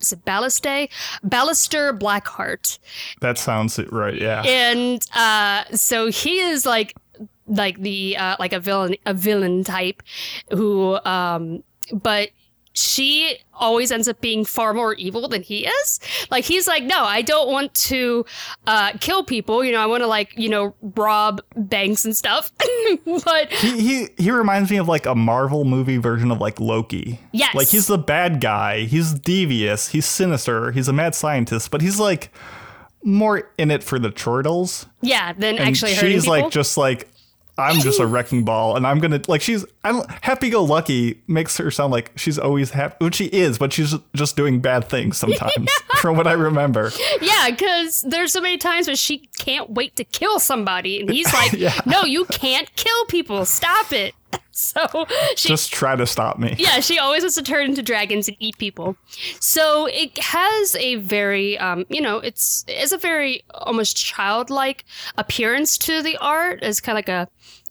is 0.01 0.13
it 0.13 0.25
Ballaste? 0.25 0.89
Ballister 1.25 1.99
Blackheart 1.99 2.79
That 3.21 3.39
sounds 3.39 3.79
it 3.79 3.93
right, 3.93 4.15
yeah. 4.21 4.43
and 4.43 5.03
uh, 5.15 5.65
so 5.75 6.07
he 6.11 6.39
is 6.41 6.65
like 6.65 6.95
like 7.47 7.81
the 7.81 8.17
uh, 8.17 8.37
like 8.39 8.53
a 8.53 8.61
villain 8.61 8.97
a 9.07 9.15
villain 9.15 9.65
type 9.65 10.03
who 10.51 10.99
um 11.05 11.63
but 11.93 12.31
she 12.79 13.39
always 13.55 13.91
ends 13.91 14.07
up 14.07 14.21
being 14.21 14.45
far 14.45 14.73
more 14.73 14.95
evil 14.95 15.27
than 15.29 15.43
he 15.43 15.67
is. 15.67 16.01
Like 16.31 16.45
he's 16.45 16.69
like, 16.69 16.85
no, 16.85 17.03
I 17.03 17.23
don't 17.23 17.51
want 17.51 17.75
to 17.75 18.25
uh, 18.67 18.93
kill 19.01 19.25
people. 19.25 19.65
You 19.65 19.73
know, 19.73 19.81
I 19.81 19.87
want 19.87 20.03
to 20.03 20.07
like 20.07 20.39
you 20.39 20.49
know 20.49 20.75
rob 20.81 21.43
banks 21.57 22.05
and 22.05 22.17
stuff. 22.17 22.53
but 23.25 23.53
he, 23.53 23.81
he 23.81 24.09
he 24.17 24.31
reminds 24.31 24.71
me 24.71 24.77
of 24.77 24.87
like 24.87 25.07
a 25.07 25.15
Marvel 25.15 25.65
movie 25.65 25.97
version 25.97 26.31
of 26.31 26.41
like 26.41 26.61
Loki. 26.61 27.21
Yes. 27.33 27.55
Like 27.55 27.69
he's 27.69 27.89
the 27.89 27.99
bad 27.99 28.41
guy. 28.41 28.81
He's 28.85 29.13
devious. 29.13 29.89
He's 29.89 30.07
sinister. 30.07 30.71
He's 30.71 30.89
a 30.89 30.93
mad 30.93 31.15
scientist, 31.15 31.71
but 31.71 31.81
he's 31.83 31.99
like 31.99 32.33
more 33.03 33.51
in 33.59 33.71
it 33.71 33.83
for 33.83 33.99
the 33.99 34.11
chortles. 34.11 34.87
yeah, 35.01 35.33
than 35.33 35.57
And 35.57 35.69
actually 35.69 35.95
hurting 35.95 36.13
she's 36.13 36.27
like 36.27 36.51
just 36.51 36.77
like 36.77 37.09
I'm 37.59 37.81
just 37.81 38.01
a 38.01 38.07
wrecking 38.07 38.45
ball, 38.45 38.77
and 38.77 38.87
I'm 38.87 38.99
gonna 39.01 39.21
like 39.29 39.41
she's 39.43 39.65
I 39.85 39.93
don't 39.93 40.11
happy 40.23 40.49
go 40.51 40.63
lucky 40.65 41.21
makes 41.27 41.57
her 41.59 41.71
sound 41.71 41.93
like 41.93 42.13
she's 42.17 42.39
always 42.39 42.71
happy, 42.71 43.05
which 43.05 43.17
she 43.17 43.27
is, 43.27 43.59
but 43.59 43.73
she's 43.73 43.95
just 44.15 44.37
doing 44.37 44.61
bad 44.61 44.89
things 44.89 45.17
sometimes, 45.17 45.71
from 45.97 46.17
what 46.17 46.27
I 46.27 46.33
remember. 46.33 46.91
Yeah, 47.21 47.51
because 47.51 48.03
there's 48.03 48.33
so 48.33 48.41
many 48.41 48.59
times 48.59 48.87
where 48.87 48.97
she 48.97 49.29
can't 49.39 49.71
wait 49.71 49.97
to 49.97 50.05
kill 50.05 50.39
somebody, 50.39 51.01
and 51.01 51.11
he's 51.11 51.33
like, 51.33 51.53
Yeah. 51.59 51.79
"No, 51.87 52.05
you 52.05 52.25
can't 52.27 52.73
kill 52.77 53.05
people. 53.07 53.45
Stop 53.45 53.93
it." 53.93 54.15
So 54.61 55.07
she 55.37 55.49
Just 55.49 55.73
try 55.73 55.95
to 55.95 56.05
stop 56.05 56.37
me. 56.37 56.57
yeah, 56.59 56.81
she 56.81 56.99
always 56.99 57.23
wants 57.23 57.37
to 57.37 57.45
turn 57.45 57.67
into 57.67 57.81
dragons 57.81 58.27
and 58.27 58.37
eat 58.41 58.59
people. 58.59 58.97
So 59.39 59.87
it 59.87 60.19
has 60.19 60.75
a 60.75 60.97
very, 60.97 61.57
um, 61.59 61.87
you 61.89 62.01
know, 62.01 62.19
it's 62.19 62.65
it's 62.67 62.91
a 62.91 62.99
very 62.99 63.45
almost 63.55 63.97
childlike 63.97 64.85
appearance 65.17 65.79
to 65.79 66.03
the 66.03 66.17
art. 66.17 66.59
It's 66.63 66.81
kind 66.81 66.99
of 66.99 67.07
like 67.07 67.09
a 67.09 67.29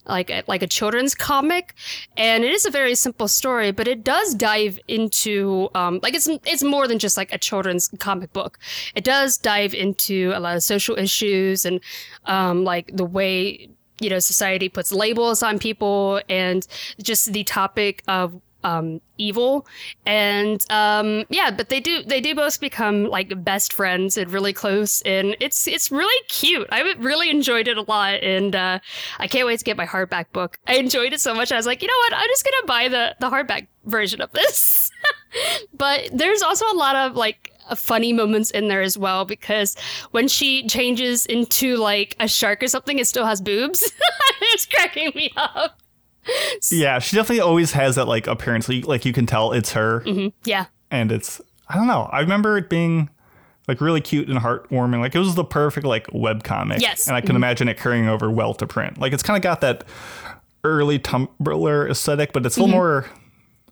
like 0.08 0.30
a, 0.30 0.42
like 0.46 0.62
a 0.62 0.66
children's 0.66 1.14
comic, 1.14 1.74
and 2.16 2.44
it 2.44 2.52
is 2.52 2.66
a 2.66 2.70
very 2.70 2.94
simple 2.94 3.28
story, 3.28 3.70
but 3.70 3.86
it 3.86 4.04
does 4.04 4.34
dive 4.34 4.78
into 4.88 5.68
um, 5.74 6.00
like 6.02 6.14
it's 6.14 6.28
it's 6.44 6.62
more 6.62 6.88
than 6.88 6.98
just 6.98 7.16
like 7.16 7.32
a 7.32 7.38
children's 7.38 7.88
comic 7.98 8.32
book. 8.32 8.58
It 8.94 9.04
does 9.04 9.38
dive 9.38 9.74
into 9.74 10.32
a 10.34 10.40
lot 10.40 10.56
of 10.56 10.62
social 10.62 10.96
issues 10.98 11.64
and 11.64 11.80
um, 12.26 12.64
like 12.64 12.90
the 12.96 13.04
way 13.04 13.68
you 14.00 14.10
know 14.10 14.18
society 14.18 14.68
puts 14.68 14.92
labels 14.92 15.42
on 15.42 15.58
people 15.58 16.20
and 16.28 16.66
just 17.02 17.32
the 17.32 17.44
topic 17.44 18.02
of 18.08 18.40
um 18.64 19.00
evil. 19.18 19.66
And 20.06 20.64
um 20.70 21.24
yeah 21.28 21.50
but 21.50 21.68
they 21.68 21.80
do 21.80 22.02
they 22.02 22.20
do 22.20 22.34
both 22.34 22.60
become 22.60 23.04
like 23.04 23.44
best 23.44 23.72
friends 23.72 24.16
and 24.16 24.30
really 24.30 24.52
close. 24.52 25.02
And 25.02 25.36
it's 25.40 25.66
it's 25.68 25.90
really 25.90 26.24
cute. 26.28 26.66
I 26.70 26.94
really 26.98 27.30
enjoyed 27.30 27.68
it 27.68 27.76
a 27.76 27.82
lot. 27.82 28.22
And 28.22 28.54
uh 28.54 28.78
i 29.18 29.26
can't 29.26 29.46
wait 29.46 29.58
to 29.58 29.64
get 29.64 29.76
my 29.76 29.86
hardback 29.86 30.26
book. 30.32 30.58
I 30.66 30.76
enjoyed 30.76 31.12
it 31.12 31.20
so 31.20 31.34
much. 31.34 31.52
I 31.52 31.56
was 31.56 31.66
like 31.66 31.82
you 31.82 31.88
know 31.88 31.98
what? 31.98 32.14
I'm 32.14 32.28
just 32.28 32.44
gonna 32.44 32.66
buy 32.66 32.88
the 32.88 33.16
the 33.20 33.30
hardback 33.30 33.66
version 33.84 34.20
of 34.20 34.32
this. 34.32 34.90
But 35.76 36.08
there's 36.10 36.40
also 36.40 36.64
a 36.72 36.74
lot 36.74 36.96
of 36.96 37.14
like 37.14 37.52
funny 37.76 38.14
moments 38.14 38.50
in 38.50 38.68
there 38.68 38.80
as 38.80 38.96
well 38.96 39.26
because 39.26 39.76
when 40.12 40.26
she 40.26 40.66
changes 40.66 41.26
into 41.26 41.76
like 41.76 42.16
a 42.18 42.26
shark 42.26 42.62
or 42.62 42.66
something 42.68 42.98
it 42.98 43.06
still 43.06 43.26
has 43.26 43.40
boobs. 43.40 43.92
It's 44.40 44.66
cracking 44.66 45.12
me 45.14 45.30
up 45.36 45.78
Yeah, 46.70 46.98
she 46.98 47.16
definitely 47.16 47.40
always 47.40 47.72
has 47.72 47.96
that 47.96 48.06
like 48.06 48.26
appearance. 48.26 48.68
Like, 48.68 49.04
you 49.04 49.12
can 49.12 49.26
tell 49.26 49.52
it's 49.52 49.72
her, 49.72 50.00
mm-hmm. 50.00 50.28
yeah 50.44 50.66
and 50.90 51.12
it's 51.12 51.40
I 51.68 51.76
don't 51.76 51.86
know. 51.86 52.08
I 52.12 52.20
remember 52.20 52.56
it 52.56 52.70
being 52.70 53.10
like 53.66 53.80
really 53.80 54.00
cute 54.00 54.28
and 54.28 54.38
heartwarming. 54.38 55.00
Like 55.00 55.14
it 55.14 55.18
was 55.18 55.34
the 55.34 55.44
perfect 55.44 55.86
like 55.86 56.08
web 56.12 56.42
comic. 56.42 56.80
Yes. 56.80 57.06
and 57.06 57.16
I 57.16 57.20
can 57.20 57.28
mm-hmm. 57.28 57.36
imagine 57.36 57.68
it 57.68 57.76
carrying 57.76 58.08
over 58.08 58.30
well 58.30 58.54
to 58.54 58.66
print. 58.66 58.98
Like 58.98 59.12
it's 59.12 59.22
kind 59.22 59.36
of 59.36 59.42
got 59.42 59.60
that 59.60 59.84
early 60.64 60.98
Tumblr 60.98 61.90
aesthetic, 61.90 62.32
but 62.32 62.46
it's 62.46 62.56
a 62.56 62.60
little 62.60 62.74
mm-hmm. 62.74 62.78
more 62.78 63.06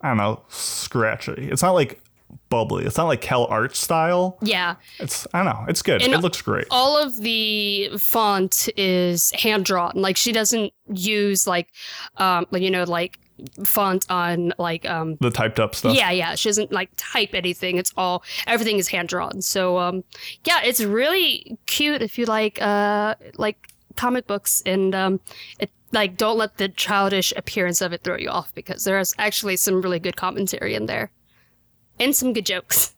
I 0.03 0.09
don't 0.09 0.19
know 0.19 0.43
scratchy. 0.49 1.49
It's 1.51 1.63
not 1.63 1.73
like 1.73 2.01
bubbly. 2.49 2.85
It's 2.85 2.97
not 2.97 3.05
like 3.09 3.21
Cal 3.21 3.45
art 3.47 3.75
style. 3.77 4.39
yeah 4.43 4.77
It's 5.01 5.27
I 5.35 5.43
don't 5.43 5.53
know. 5.53 5.65
It's 5.69 5.83
good. 5.83 6.03
And 6.03 6.13
it 6.15 6.21
looks 6.21 6.41
great. 6.43 6.67
all 6.71 6.97
of 6.97 7.17
the 7.17 7.91
font 7.99 8.69
is 8.77 9.31
hand 9.33 9.65
drawn 9.65 9.93
like 9.95 10.17
she 10.17 10.33
doesn't 10.33 10.73
use 10.93 11.47
like 11.47 11.69
um 12.19 12.47
you 12.53 12.71
know 12.71 12.85
like 12.85 13.19
font 13.65 14.07
on 14.09 14.53
like 14.59 14.89
um 14.89 15.17
the 15.21 15.31
typed 15.31 15.61
up 15.61 15.75
stuff. 15.75 15.95
yeah 15.95 16.11
yeah 16.11 16.35
she 16.35 16.49
doesn't 16.49 16.73
like 16.73 16.89
type 16.97 17.35
anything 17.35 17.77
it's 17.77 17.93
all 17.97 18.23
everything 18.47 18.79
is 18.79 18.89
hand 18.89 19.09
drawn 19.09 19.43
so 19.43 19.77
um 19.79 20.03
yeah 20.47 20.61
it's 20.65 20.81
really 20.83 21.59
cute 21.67 22.01
if 22.01 22.17
you 22.19 22.25
like 22.25 22.61
uh 22.63 23.15
like 23.37 23.69
comic 23.97 24.27
books 24.27 24.63
and 24.65 24.95
um 24.95 25.21
it 25.59 25.71
like 25.93 26.17
don't 26.17 26.39
let 26.39 26.57
the 26.57 26.69
childish 26.71 27.33
appearance 27.37 27.81
of 27.83 27.93
it 27.93 28.03
throw 28.03 28.17
you 28.17 28.29
off 28.31 28.55
because 28.55 28.85
there's 28.85 29.15
actually 29.19 29.57
some 29.57 29.83
really 29.83 29.99
good 29.99 30.17
commentary 30.17 30.75
in 30.75 30.87
there 30.87 31.11
and 32.01 32.15
some 32.15 32.33
good 32.33 32.47
jokes 32.47 32.95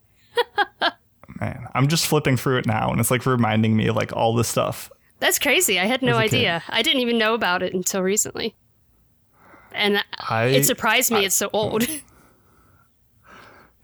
Man, 1.41 1.69
I'm 1.75 1.87
just 1.89 2.07
flipping 2.07 2.37
through 2.37 2.59
it 2.59 2.67
now, 2.67 2.91
and 2.91 2.99
it's 3.01 3.11
like 3.13 3.25
reminding 3.27 3.77
me 3.77 3.87
of 3.87 3.95
like 3.97 4.13
all 4.13 4.35
this 4.35 4.49
stuff. 4.49 4.91
That's 5.21 5.39
crazy. 5.39 5.79
I 5.79 5.85
had 5.85 6.03
no 6.03 6.13
As 6.19 6.19
a 6.19 6.23
kid. 6.31 6.37
idea. 6.37 6.63
I 6.69 6.83
didn't 6.83 7.01
even 7.01 7.17
know 7.19 7.35
about 7.35 7.63
it 7.63 7.75
until 7.75 8.03
recently. 8.03 8.55
And 9.73 10.03
I 10.29 10.47
it 10.47 10.65
surprised 10.65 11.11
me 11.13 11.25
it's 11.25 11.35
so 11.37 11.49
old. 11.53 11.87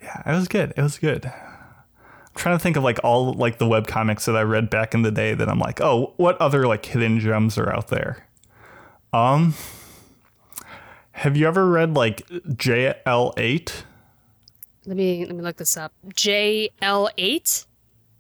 Yeah, 0.03 0.23
it 0.27 0.37
was 0.37 0.49
good. 0.49 0.75
It 0.77 0.83
was 0.83 0.99
good. 0.99 1.25
I'm 1.27 2.35
trying 2.35 2.57
to 2.59 2.63
think 2.63 2.77
of 2.77 2.83
like 2.85 2.99
all 3.03 3.33
like 3.33 3.59
the 3.59 3.67
web 3.67 3.87
comics 3.87 4.27
that 4.27 4.37
I 4.37 4.43
read 4.43 4.69
back 4.69 4.93
in 4.93 5.01
the 5.03 5.11
day 5.11 5.33
that 5.35 5.49
I'm 5.49 5.59
like, 5.59 5.81
oh, 5.81 6.13
what 6.17 6.39
other 6.41 6.67
like 6.67 6.85
hidden 6.85 7.21
gems 7.21 7.57
are 7.57 7.73
out 7.73 7.89
there? 7.89 8.27
Um, 9.15 9.55
have 11.13 11.37
you 11.37 11.47
ever 11.47 11.67
read 11.71 11.95
like 11.95 12.27
JL8? 12.29 13.73
Let 14.87 14.97
me 14.97 15.25
let 15.27 15.35
me 15.35 15.43
look 15.43 15.57
this 15.57 15.77
up. 15.77 15.93
JL8? 16.09 17.67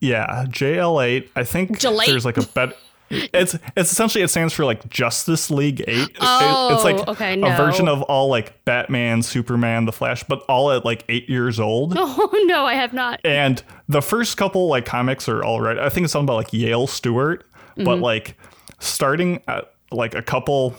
Yeah, 0.01 0.45
JL8. 0.49 1.29
I 1.37 1.45
think 1.45 1.79
Jalate? 1.79 2.07
there's 2.07 2.25
like 2.25 2.37
a 2.37 2.43
better. 2.47 2.75
It's 3.11 3.55
it's 3.77 3.93
essentially 3.93 4.25
it 4.25 4.29
stands 4.29 4.55
for 4.55 4.65
like 4.65 4.89
Justice 4.89 5.49
League 5.51 5.85
Eight. 5.87 6.09
Oh, 6.21 6.39
It- 6.41 6.55
Oh, 6.73 6.75
it's 6.75 6.85
like 6.85 7.07
okay, 7.09 7.35
a 7.41 7.57
version 7.57 7.87
of 7.87 8.03
all 8.03 8.29
like 8.29 8.65
Batman, 8.65 9.23
Superman, 9.23 9.85
The 9.85 9.93
Flash, 9.93 10.25
but 10.25 10.41
all 10.49 10.73
at 10.73 10.85
like 10.87 11.05
eight 11.09 11.29
years 11.29 11.61
old. 11.61 11.95
Oh 11.99 12.45
no, 12.47 12.65
I 12.65 12.75
have 12.75 12.93
not. 12.93 13.21
And 13.23 13.63
the 13.89 14.01
first 14.01 14.37
couple 14.37 14.69
like 14.69 14.85
comics 14.87 15.29
are 15.29 15.45
all 15.45 15.61
right. 15.61 15.79
I 15.79 15.91
think 15.91 16.05
it's 16.05 16.13
something 16.15 16.25
about 16.27 16.37
like 16.39 16.53
Yale 16.53 16.87
Stewart, 16.87 17.45
Mm-hmm. 17.77 17.85
but 17.85 17.99
like 18.01 18.37
starting 18.81 19.43
at 19.49 19.73
like 19.93 20.15
a 20.15 20.23
couple, 20.23 20.75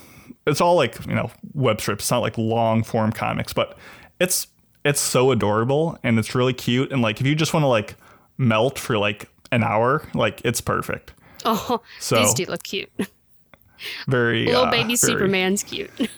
it's 0.48 0.60
all 0.60 0.76
like 0.76 1.06
you 1.06 1.14
know 1.16 1.30
web 1.54 1.80
strips. 1.80 2.06
It's 2.06 2.12
not 2.12 2.20
like 2.20 2.38
long 2.38 2.84
form 2.84 3.12
comics, 3.12 3.54
but 3.54 3.78
it's 4.20 4.48
it's 4.86 5.02
so 5.02 5.32
adorable 5.32 5.98
and 6.04 6.18
it's 6.18 6.34
really 6.36 6.54
cute. 6.54 6.92
And 6.94 7.02
like 7.02 7.20
if 7.20 7.28
you 7.28 7.36
just 7.36 7.54
want 7.54 7.64
to 7.64 7.68
like 7.68 7.96
melt 8.38 8.80
for 8.80 8.98
like 8.98 9.28
an 9.52 9.64
hour, 9.64 10.08
like 10.14 10.42
it's 10.46 10.62
perfect. 10.62 11.14
Oh, 11.44 11.82
So- 12.00 12.18
these 12.20 12.34
do 12.34 12.46
look 12.46 12.64
cute. 12.64 12.90
Very 14.08 14.46
Little 14.46 14.64
uh, 14.64 14.72
baby 14.72 14.96
very- 14.96 14.98
Superman's 14.98 15.64
cute. 15.64 15.92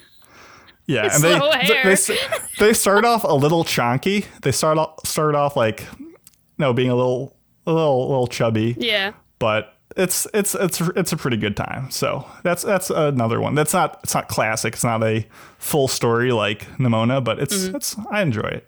Yeah, 0.90 1.04
His 1.04 1.16
and 1.16 1.24
they, 1.42 1.68
they 1.68 1.96
they 1.96 2.18
they 2.60 2.74
start 2.74 3.04
off 3.04 3.26
a 3.26 3.34
little 3.34 3.66
chonky. 3.66 4.26
They 4.44 4.54
start 4.54 4.78
off 4.78 5.06
start 5.06 5.36
off 5.36 5.58
like 5.58 5.84
no 6.58 6.72
being 6.72 6.90
a 6.90 6.96
little 6.96 7.36
a 7.66 7.74
little 7.74 8.08
little 8.08 8.28
chubby. 8.28 8.74
yeah. 8.80 9.12
but 9.38 9.77
it's 9.98 10.28
it's 10.34 10.56
it's 10.56 10.80
it's 10.80 11.12
a 11.12 11.18
pretty 11.18 11.38
good 11.38 11.58
time. 11.58 11.90
So 11.92 12.26
that's 12.44 12.64
that's 12.64 12.90
another 12.90 13.42
one. 13.42 13.56
That's 13.56 13.74
not 13.74 14.00
it's 14.04 14.14
not 14.14 14.28
classic. 14.28 14.74
It's 14.76 14.84
not 14.84 15.04
a 15.04 15.26
full 15.58 15.88
story 15.88 16.32
like 16.32 16.62
Nimona, 16.78 17.24
but 17.24 17.40
it's 17.40 17.66
Mm-hmm. 17.66 17.76
it's 17.76 17.96
I 18.12 18.22
enjoy 18.22 18.48
it. 18.48 18.68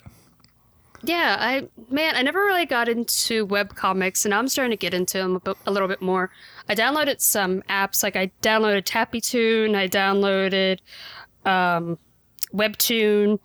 Yeah, 1.02 1.38
I 1.40 1.70
man, 1.90 2.16
I 2.16 2.24
never 2.24 2.40
really 2.40 2.66
got 2.66 2.90
into 2.90 3.46
web 3.46 3.76
comics, 3.76 4.26
and 4.26 4.34
I'm 4.34 4.50
starting 4.50 4.72
to 4.72 4.78
get 4.78 4.94
into 4.94 5.18
them 5.18 5.36
a, 5.38 5.40
bit, 5.40 5.58
a 5.66 5.72
little 5.72 5.88
bit 5.88 6.02
more. 6.02 6.30
I 6.68 6.76
downloaded 6.76 7.22
some 7.22 7.62
apps, 7.70 8.04
like 8.04 8.18
I 8.18 8.32
downloaded 8.42 8.84
Tappytoon, 8.84 9.76
I 9.76 9.88
downloaded 9.88 10.80
um, 11.46 11.98
Webtoon, 12.54 13.40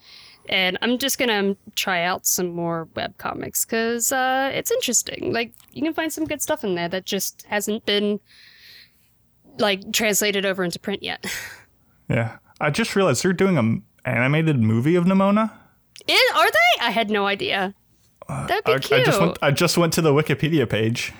and 0.48 0.78
I'm 0.82 0.98
just 0.98 1.18
gonna 1.18 1.56
try 1.74 2.02
out 2.02 2.26
some 2.26 2.48
more 2.48 2.88
web 2.94 3.16
comics 3.18 3.64
because 3.64 4.12
uh, 4.12 4.50
it's 4.54 4.70
interesting. 4.70 5.32
Like 5.32 5.52
you 5.72 5.82
can 5.82 5.94
find 5.94 6.12
some 6.12 6.24
good 6.24 6.42
stuff 6.42 6.64
in 6.64 6.74
there 6.74 6.88
that 6.88 7.04
just 7.04 7.44
hasn't 7.48 7.86
been 7.86 8.20
like 9.58 9.92
translated 9.92 10.44
over 10.44 10.64
into 10.64 10.78
print 10.78 11.02
yet. 11.02 11.24
Yeah, 12.06 12.36
I 12.60 12.68
just 12.68 12.94
realized 12.96 13.24
they're 13.24 13.32
doing 13.32 13.56
an 13.56 13.82
animated 14.04 14.60
movie 14.60 14.94
of 14.94 15.06
Nimona. 15.06 15.50
Is, 16.06 16.20
are 16.36 16.50
they? 16.50 16.82
I 16.82 16.90
had 16.90 17.08
no 17.08 17.26
idea. 17.26 17.74
That'd 18.28 18.64
be 18.64 18.72
I, 18.72 18.78
cute. 18.78 19.00
I 19.00 19.04
just 19.04 19.20
went 19.20 19.38
I 19.40 19.50
just 19.50 19.78
went 19.78 19.92
to 19.94 20.02
the 20.02 20.12
Wikipedia 20.12 20.68
page, 20.68 21.14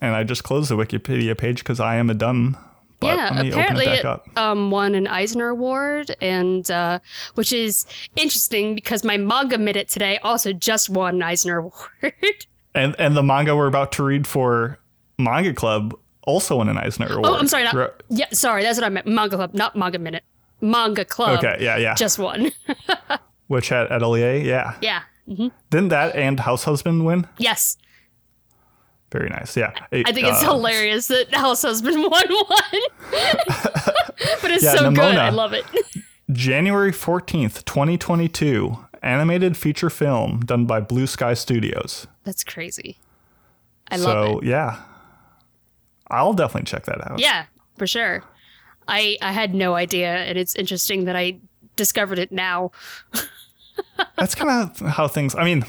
and 0.00 0.16
I 0.16 0.24
just 0.24 0.42
closed 0.42 0.70
the 0.70 0.76
Wikipedia 0.76 1.38
page 1.38 1.58
because 1.58 1.78
I 1.78 1.96
am 1.96 2.10
a 2.10 2.14
dumb. 2.14 2.56
But 3.00 3.16
yeah, 3.16 3.40
apparently 3.42 3.86
it 3.86 4.04
it 4.04 4.38
um, 4.38 4.70
won 4.70 4.94
an 4.94 5.06
Eisner 5.06 5.48
Award, 5.48 6.16
and 6.20 6.70
uh, 6.70 6.98
which 7.34 7.52
is 7.52 7.84
interesting 8.16 8.74
because 8.74 9.04
my 9.04 9.16
manga 9.16 9.58
minute 9.58 9.88
today 9.88 10.18
also 10.22 10.52
just 10.52 10.88
won 10.88 11.16
an 11.16 11.22
Eisner 11.22 11.58
Award. 12.02 12.46
And 12.74 12.94
and 12.98 13.16
the 13.16 13.22
manga 13.22 13.54
we're 13.54 13.66
about 13.66 13.92
to 13.92 14.02
read 14.02 14.26
for 14.26 14.78
Manga 15.18 15.52
Club 15.52 15.94
also 16.22 16.56
won 16.56 16.68
an 16.68 16.78
Eisner 16.78 17.10
Award. 17.10 17.26
oh, 17.26 17.36
I'm 17.36 17.48
sorry, 17.48 17.64
not 17.64 18.02
yeah, 18.08 18.26
sorry, 18.32 18.62
that's 18.62 18.78
what 18.78 18.84
I 18.84 18.88
meant. 18.88 19.06
Manga 19.06 19.36
Club, 19.36 19.54
not 19.54 19.76
Manga 19.76 19.98
Minute. 19.98 20.24
Manga 20.60 21.04
Club. 21.04 21.38
Okay, 21.38 21.58
yeah, 21.60 21.76
yeah. 21.76 21.94
just 21.94 22.18
one. 22.18 22.50
Witch 23.48 23.68
Hat 23.68 23.92
Atelier, 23.92 24.36
yeah. 24.36 24.74
yeah. 24.80 25.02
Didn't 25.26 25.88
that 25.88 26.14
and 26.14 26.40
House 26.40 26.64
Husband 26.64 27.04
win? 27.04 27.26
Yes, 27.38 27.76
Very 29.12 29.28
nice. 29.28 29.56
Yeah. 29.56 29.72
I 29.92 30.12
think 30.12 30.26
it's 30.26 30.42
Uh, 30.42 30.52
hilarious 30.52 31.06
that 31.08 31.32
House 31.34 31.62
Husband 31.62 31.96
won 32.00 32.10
one, 32.10 32.82
but 33.10 34.50
it's 34.50 34.64
Yeah, 34.64 34.74
so 34.74 34.90
good. 34.90 35.16
I 35.16 35.30
love 35.30 35.52
it. 35.52 35.64
January 36.32 36.92
14th, 36.92 37.64
2022. 37.64 38.78
Animated 39.02 39.56
feature 39.56 39.90
film 39.90 40.40
done 40.40 40.66
by 40.66 40.80
Blue 40.80 41.06
Sky 41.06 41.34
Studios. 41.34 42.08
That's 42.24 42.42
crazy. 42.42 42.98
I 43.88 43.98
so, 43.98 44.04
love 44.04 44.26
it. 44.26 44.30
So, 44.32 44.42
yeah. 44.42 44.80
I'll 46.10 46.32
definitely 46.34 46.66
check 46.66 46.86
that 46.86 47.08
out. 47.08 47.20
Yeah, 47.20 47.44
for 47.76 47.86
sure. 47.86 48.24
I 48.88 49.16
I 49.22 49.30
had 49.32 49.54
no 49.54 49.74
idea, 49.74 50.08
and 50.16 50.36
it's 50.38 50.54
interesting 50.56 51.04
that 51.04 51.14
I 51.16 51.38
discovered 51.76 52.18
it 52.18 52.32
now. 52.32 52.70
That's 54.16 54.34
kind 54.34 54.50
of 54.50 54.78
how 54.80 55.06
things. 55.08 55.34
I 55.34 55.44
mean, 55.44 55.64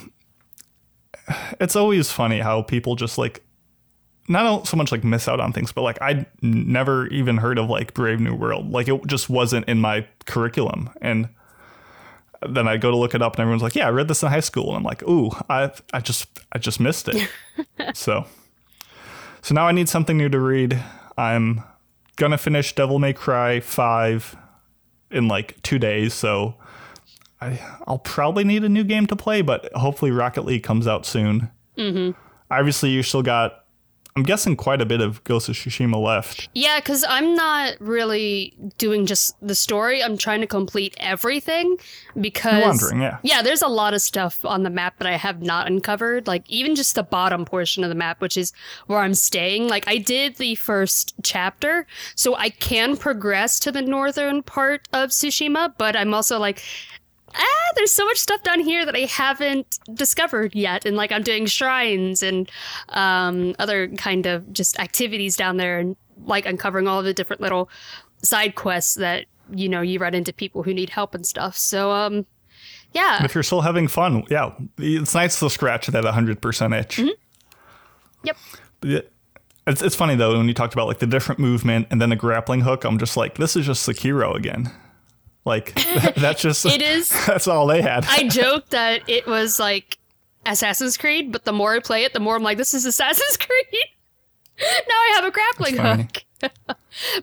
it's 1.60 1.76
always 1.76 2.12
funny 2.12 2.40
how 2.40 2.62
people 2.62 2.96
just 2.96 3.18
like 3.18 3.44
not 4.28 4.68
so 4.68 4.76
much 4.76 4.92
like 4.92 5.04
miss 5.04 5.28
out 5.28 5.40
on 5.40 5.54
things, 5.54 5.72
but 5.72 5.82
like 5.82 6.02
I'd 6.02 6.26
never 6.42 7.08
even 7.08 7.38
heard 7.38 7.58
of 7.58 7.70
like 7.70 7.94
Brave 7.94 8.20
New 8.20 8.36
World. 8.36 8.72
Like 8.72 8.88
it 8.88 9.08
just 9.08 9.30
wasn't 9.30 9.68
in 9.68 9.80
my 9.80 10.06
curriculum, 10.26 10.90
and 11.02 11.30
then 12.48 12.68
I 12.68 12.78
go 12.78 12.92
to 12.92 12.98
look 12.98 13.16
it 13.16 13.22
up, 13.22 13.34
and 13.34 13.42
everyone's 13.42 13.64
like, 13.64 13.76
"Yeah, 13.76 13.88
I 13.88 13.92
read 13.92 14.08
this 14.08 14.22
in 14.24 14.30
high 14.30 14.42
school," 14.42 14.68
and 14.70 14.78
I'm 14.78 14.84
like, 14.84 15.04
"Ooh, 15.04 15.32
I 15.50 15.72
I 15.94 16.02
just 16.02 16.28
I 16.52 16.58
just 16.58 16.80
missed 16.80 17.10
it." 17.10 17.30
so, 17.94 18.26
so 19.42 19.56
now 19.56 19.68
I 19.68 19.72
need 19.72 19.90
something 19.90 20.18
new 20.18 20.30
to 20.30 20.40
read. 20.40 20.82
I'm 21.18 21.64
gonna 22.18 22.38
finish 22.38 22.76
Devil 22.76 23.00
May 23.00 23.14
Cry 23.14 23.60
five 23.60 24.36
in 25.10 25.28
like 25.28 25.62
two 25.64 25.80
days, 25.80 26.14
so 26.14 26.56
I 27.40 27.60
I'll 27.88 28.00
probably 28.00 28.44
need 28.44 28.64
a 28.64 28.70
new 28.70 28.84
game 28.84 29.08
to 29.08 29.16
play, 29.16 29.42
but 29.42 29.72
hopefully 29.74 30.12
Rocket 30.12 30.44
League 30.44 30.64
comes 30.64 30.88
out 30.88 31.06
soon. 31.06 31.52
Mm-hmm. 31.78 32.20
Obviously, 32.50 32.90
you 32.90 33.04
still 33.04 33.22
got. 33.22 33.64
I'm 34.16 34.24
guessing 34.24 34.56
quite 34.56 34.82
a 34.82 34.86
bit 34.88 35.00
of 35.00 35.24
Ghost 35.26 35.48
of 35.48 35.54
Tsushima 35.54 36.04
left. 36.04 36.50
Yeah, 36.56 36.80
because 36.80 37.06
I'm 37.08 37.36
not 37.36 37.76
really 37.80 38.58
doing 38.80 39.06
just 39.06 39.36
the 39.46 39.54
story. 39.54 40.04
I'm 40.04 40.18
trying 40.18 40.42
to 40.42 40.48
complete 40.48 40.96
everything 41.00 41.78
because 42.20 42.64
wandering, 42.64 43.04
yeah. 43.04 43.20
yeah, 43.22 43.44
there's 43.44 43.62
a 43.62 43.68
lot 43.68 43.94
of 43.94 44.02
stuff 44.02 44.44
on 44.44 44.64
the 44.64 44.72
map 44.72 44.98
that 44.98 45.08
I 45.08 45.18
have 45.18 45.44
not 45.44 45.68
uncovered. 45.68 46.26
Like 46.26 46.50
even 46.50 46.74
just 46.74 46.96
the 46.96 47.04
bottom 47.04 47.46
portion 47.46 47.84
of 47.84 47.90
the 47.90 47.96
map, 47.96 48.20
which 48.20 48.38
is 48.38 48.54
where 48.88 48.98
I'm 48.98 49.14
staying. 49.14 49.68
Like 49.68 49.88
I 49.88 50.00
did 50.00 50.38
the 50.38 50.56
first 50.56 51.14
chapter, 51.22 51.86
so 52.16 52.36
I 52.36 52.50
can 52.50 52.98
progress 52.98 53.60
to 53.60 53.72
the 53.72 53.84
northern 53.84 54.42
part 54.42 54.88
of 54.94 55.12
Tsushima, 55.12 55.76
but 55.78 55.96
I'm 55.96 56.16
also 56.16 56.40
like. 56.40 56.64
Ah, 57.36 57.72
there's 57.76 57.92
so 57.92 58.06
much 58.06 58.18
stuff 58.18 58.42
down 58.44 58.60
here 58.60 58.86
that 58.86 58.96
I 58.96 59.02
haven't 59.02 59.80
discovered 59.94 60.56
yet, 60.56 60.86
and 60.86 60.96
like 60.96 61.12
I'm 61.12 61.24
doing 61.24 61.46
shrines 61.46 62.24
and 62.24 62.50
um, 62.90 63.54
other 63.60 63.88
kind 63.90 64.26
of 64.26 64.52
just 64.54 64.80
activities 64.80 65.36
down 65.36 65.58
there, 65.58 65.80
and 65.80 65.96
like 66.26 66.46
uncovering 66.46 66.88
all 66.88 67.00
of 67.00 67.06
the 67.06 67.14
different 67.14 67.42
little 67.42 67.70
side 68.24 68.56
quests 68.56 68.96
that 68.96 69.26
you 69.54 69.70
know 69.70 69.82
you 69.82 70.00
run 70.00 70.14
into 70.14 70.34
people 70.34 70.64
who 70.64 70.74
need 70.74 70.90
help 70.90 71.14
and 71.14 71.26
stuff. 71.26 71.56
So 71.58 71.92
um, 71.92 72.26
yeah, 72.94 73.24
If 73.24 73.36
you're 73.36 73.44
still 73.44 73.62
having 73.62 73.88
fun, 73.88 74.24
yeah, 74.30 74.52
it's 74.78 75.14
nice 75.14 75.40
to 75.40 75.50
scratch 75.50 75.88
that 75.88 76.04
100% 76.04 76.80
itch. 76.80 77.00
yep. 78.24 78.38
It- 78.84 79.12
It's, 79.68 79.82
it's 79.82 79.96
funny 79.98 80.16
though 80.16 80.38
when 80.38 80.48
you 80.48 80.54
talked 80.54 80.74
about 80.74 80.88
like 80.88 81.00
the 81.00 81.06
different 81.08 81.40
movement 81.40 81.88
and 81.92 82.02
then 82.02 82.10
the 82.10 82.16
grappling 82.16 82.62
hook. 82.62 82.86
I'm 82.86 82.98
just 82.98 83.18
like, 83.18 83.36
this 83.36 83.58
is 83.58 83.66
just 83.66 83.88
Sekiro 83.88 84.34
again. 84.34 84.72
Like 85.48 85.74
that's 86.16 86.42
just 86.42 86.66
It 86.66 86.82
is. 86.82 87.10
That's 87.26 87.48
all 87.48 87.66
they 87.68 87.82
had. 87.82 88.06
I 88.10 88.28
joked 88.30 88.72
that 88.72 89.10
it 89.10 89.26
was 89.26 89.60
like 89.60 89.98
Assassin's 90.46 90.98
Creed, 90.98 91.32
but 91.32 91.46
the 91.46 91.54
more 91.54 91.74
I 91.74 91.80
play 91.80 92.04
it, 92.04 92.14
the 92.14 92.20
more 92.20 92.36
I'm 92.36 92.44
like, 92.44 92.58
this 92.58 92.74
is 92.74 92.86
Assassin's 92.86 93.38
Creed. 93.38 93.86
now 94.60 94.66
I 94.96 95.12
have 95.16 95.26
a 95.26 95.32
grappling 95.32 95.78
hook. 95.78 96.24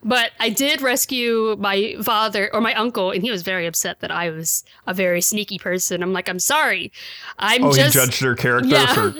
but 0.03 0.33
I 0.41 0.49
did 0.49 0.83
rescue 0.83 1.55
my 1.59 1.97
father 2.03 2.51
or 2.53 2.61
my 2.61 2.75
uncle, 2.75 3.11
and 3.13 3.23
he 3.23 3.31
was 3.31 3.43
very 3.43 3.67
upset 3.67 4.01
that 4.01 4.11
I 4.11 4.31
was 4.31 4.65
a 4.87 4.95
very 4.95 5.21
sneaky 5.21 5.59
person. 5.59 6.03
I'm 6.03 6.13
like, 6.13 6.29
I'm 6.29 6.39
sorry. 6.41 6.91
I'm 7.39 7.65
oh, 7.65 7.73
just. 7.73 7.95
he 7.95 8.01
judged 8.01 8.23
their 8.23 8.35
character 8.35 8.69
Yeah. 8.71 8.93
for 8.93 9.15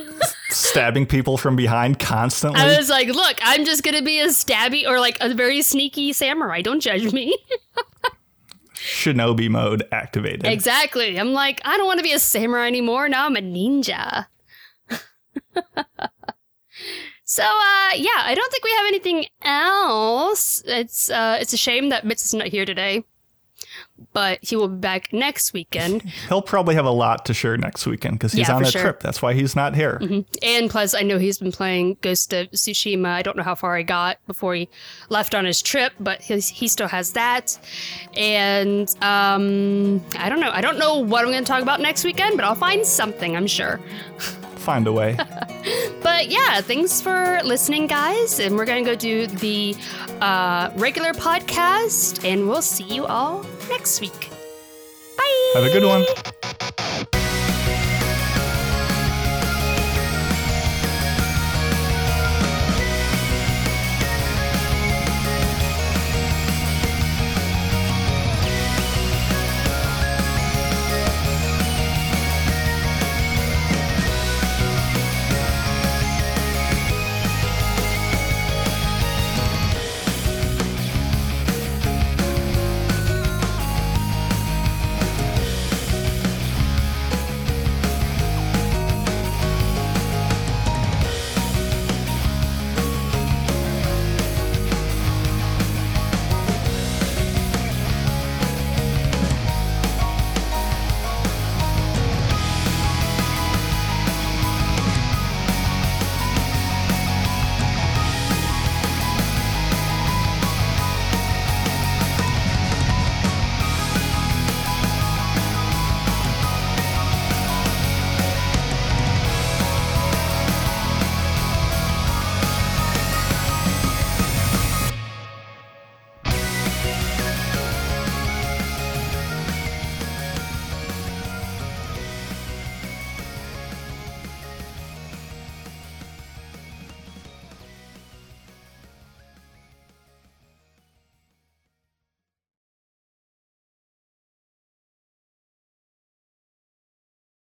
stabbing 0.51 1.07
people 1.07 1.37
from 1.37 1.57
behind 1.57 1.99
constantly. 2.01 2.61
I 2.61 2.77
was 2.77 2.89
like, 2.89 3.09
look, 3.09 3.37
I'm 3.43 3.65
just 3.65 3.83
gonna 3.83 4.03
be 4.03 4.19
a 4.21 4.29
stabby 4.29 4.89
or 4.89 4.99
like 4.99 5.19
a 5.21 5.33
very 5.35 5.63
sneaky 5.63 6.13
samurai. 6.13 6.63
Don't 6.63 6.81
judge 6.81 7.13
me. 7.13 7.37
Shinobi 8.85 9.49
mode 9.49 9.83
activated. 9.93 10.45
exactly. 10.45 11.19
I'm 11.19 11.33
like, 11.33 11.63
I 11.65 11.79
don't 11.79 11.87
want 11.87 12.01
to 12.01 12.03
be 12.03 12.13
a 12.13 12.19
samurai 12.19 12.67
anymore. 12.67 13.09
Now 13.09 13.25
I'm 13.25 13.35
a 13.35 13.41
ninja. 13.41 14.27
so 17.25 17.43
uh 17.43 17.91
yeah, 17.97 18.21
I 18.25 18.35
don't 18.35 18.53
think 18.53 18.63
we 18.63 18.73
have 18.73 18.87
anything 18.87 19.27
else. 19.43 20.63
It's 20.67 21.09
uh 21.11 21.39
it's 21.41 21.55
a 21.55 21.57
shame 21.57 21.89
that 21.89 22.05
Mitz 22.05 22.25
is 22.25 22.35
not 22.35 22.49
here 22.49 22.67
today. 22.67 23.05
But 24.13 24.41
he 24.43 24.57
will 24.57 24.69
be 24.69 24.77
back 24.79 25.13
next 25.13 25.53
weekend. 25.53 26.03
He'll 26.29 26.43
probably 26.43 26.75
have 26.75 26.85
a 26.85 26.91
lot 26.91 27.25
to 27.27 27.35
share 27.35 27.57
next 27.57 27.87
weekend 27.87 28.15
because 28.19 28.33
he's 28.33 28.49
Yeah, 28.49 28.57
on 28.57 28.63
a 28.65 28.71
sure. 28.71 28.83
trip. 28.83 29.01
That's 29.01 29.23
why 29.23 29.35
he's 29.35 29.55
not 29.55 29.75
here. 29.77 30.01
And 30.43 30.69
plus, 30.69 30.95
I 30.95 31.03
know 31.03 31.19
he's 31.19 31.39
been 31.39 31.53
playing 31.53 31.99
Ghost 32.01 32.33
of 32.33 32.51
Tsushima. 32.51 33.07
I 33.07 33.23
don't 33.23 33.37
know 33.37 33.45
how 33.45 33.55
far 33.55 33.77
he 33.77 33.85
got 33.85 34.19
before 34.27 34.55
he 34.57 34.69
left 35.11 35.33
on 35.35 35.45
his 35.45 35.63
trip, 35.63 35.93
but 36.01 36.21
he's, 36.21 36.49
he 36.49 36.67
still 36.67 36.89
has 36.89 37.13
that. 37.13 37.57
And 38.17 38.89
um, 39.01 40.05
I 40.19 40.29
don't 40.29 40.41
know. 40.41 40.51
I 40.51 40.61
don't 40.61 40.79
know 40.79 40.99
what 40.99 41.25
I'm 41.25 41.31
going 41.31 41.45
to 41.45 41.49
talk 41.49 41.63
about 41.63 41.81
next 41.81 42.05
weekend, 42.05 42.37
but 42.37 42.45
I'll 42.45 42.55
find 42.57 42.85
something, 42.85 43.37
I'm 43.37 43.47
sure. 43.47 43.81
Find 44.65 44.87
a 44.87 44.93
way. 44.93 45.19
But 46.05 46.29
yeah, 46.29 46.61
thanks 46.61 47.01
for 47.01 47.41
listening, 47.45 47.87
guys. 47.87 48.39
And 48.39 48.57
we're 48.57 48.67
going 48.67 48.85
to 48.85 48.91
go 48.91 48.95
do 48.95 49.27
the 49.27 49.75
uh, 50.21 50.71
regular 50.77 51.15
podcast, 51.15 52.23
and 52.31 52.47
we'll 52.47 52.61
see 52.61 52.85
you 52.85 53.07
all 53.07 53.43
next 53.71 54.03
week. 54.03 54.31
Bye. 55.17 55.53
have 55.55 55.65
a 55.65 55.71
good 55.73 55.85
one. 55.85 56.05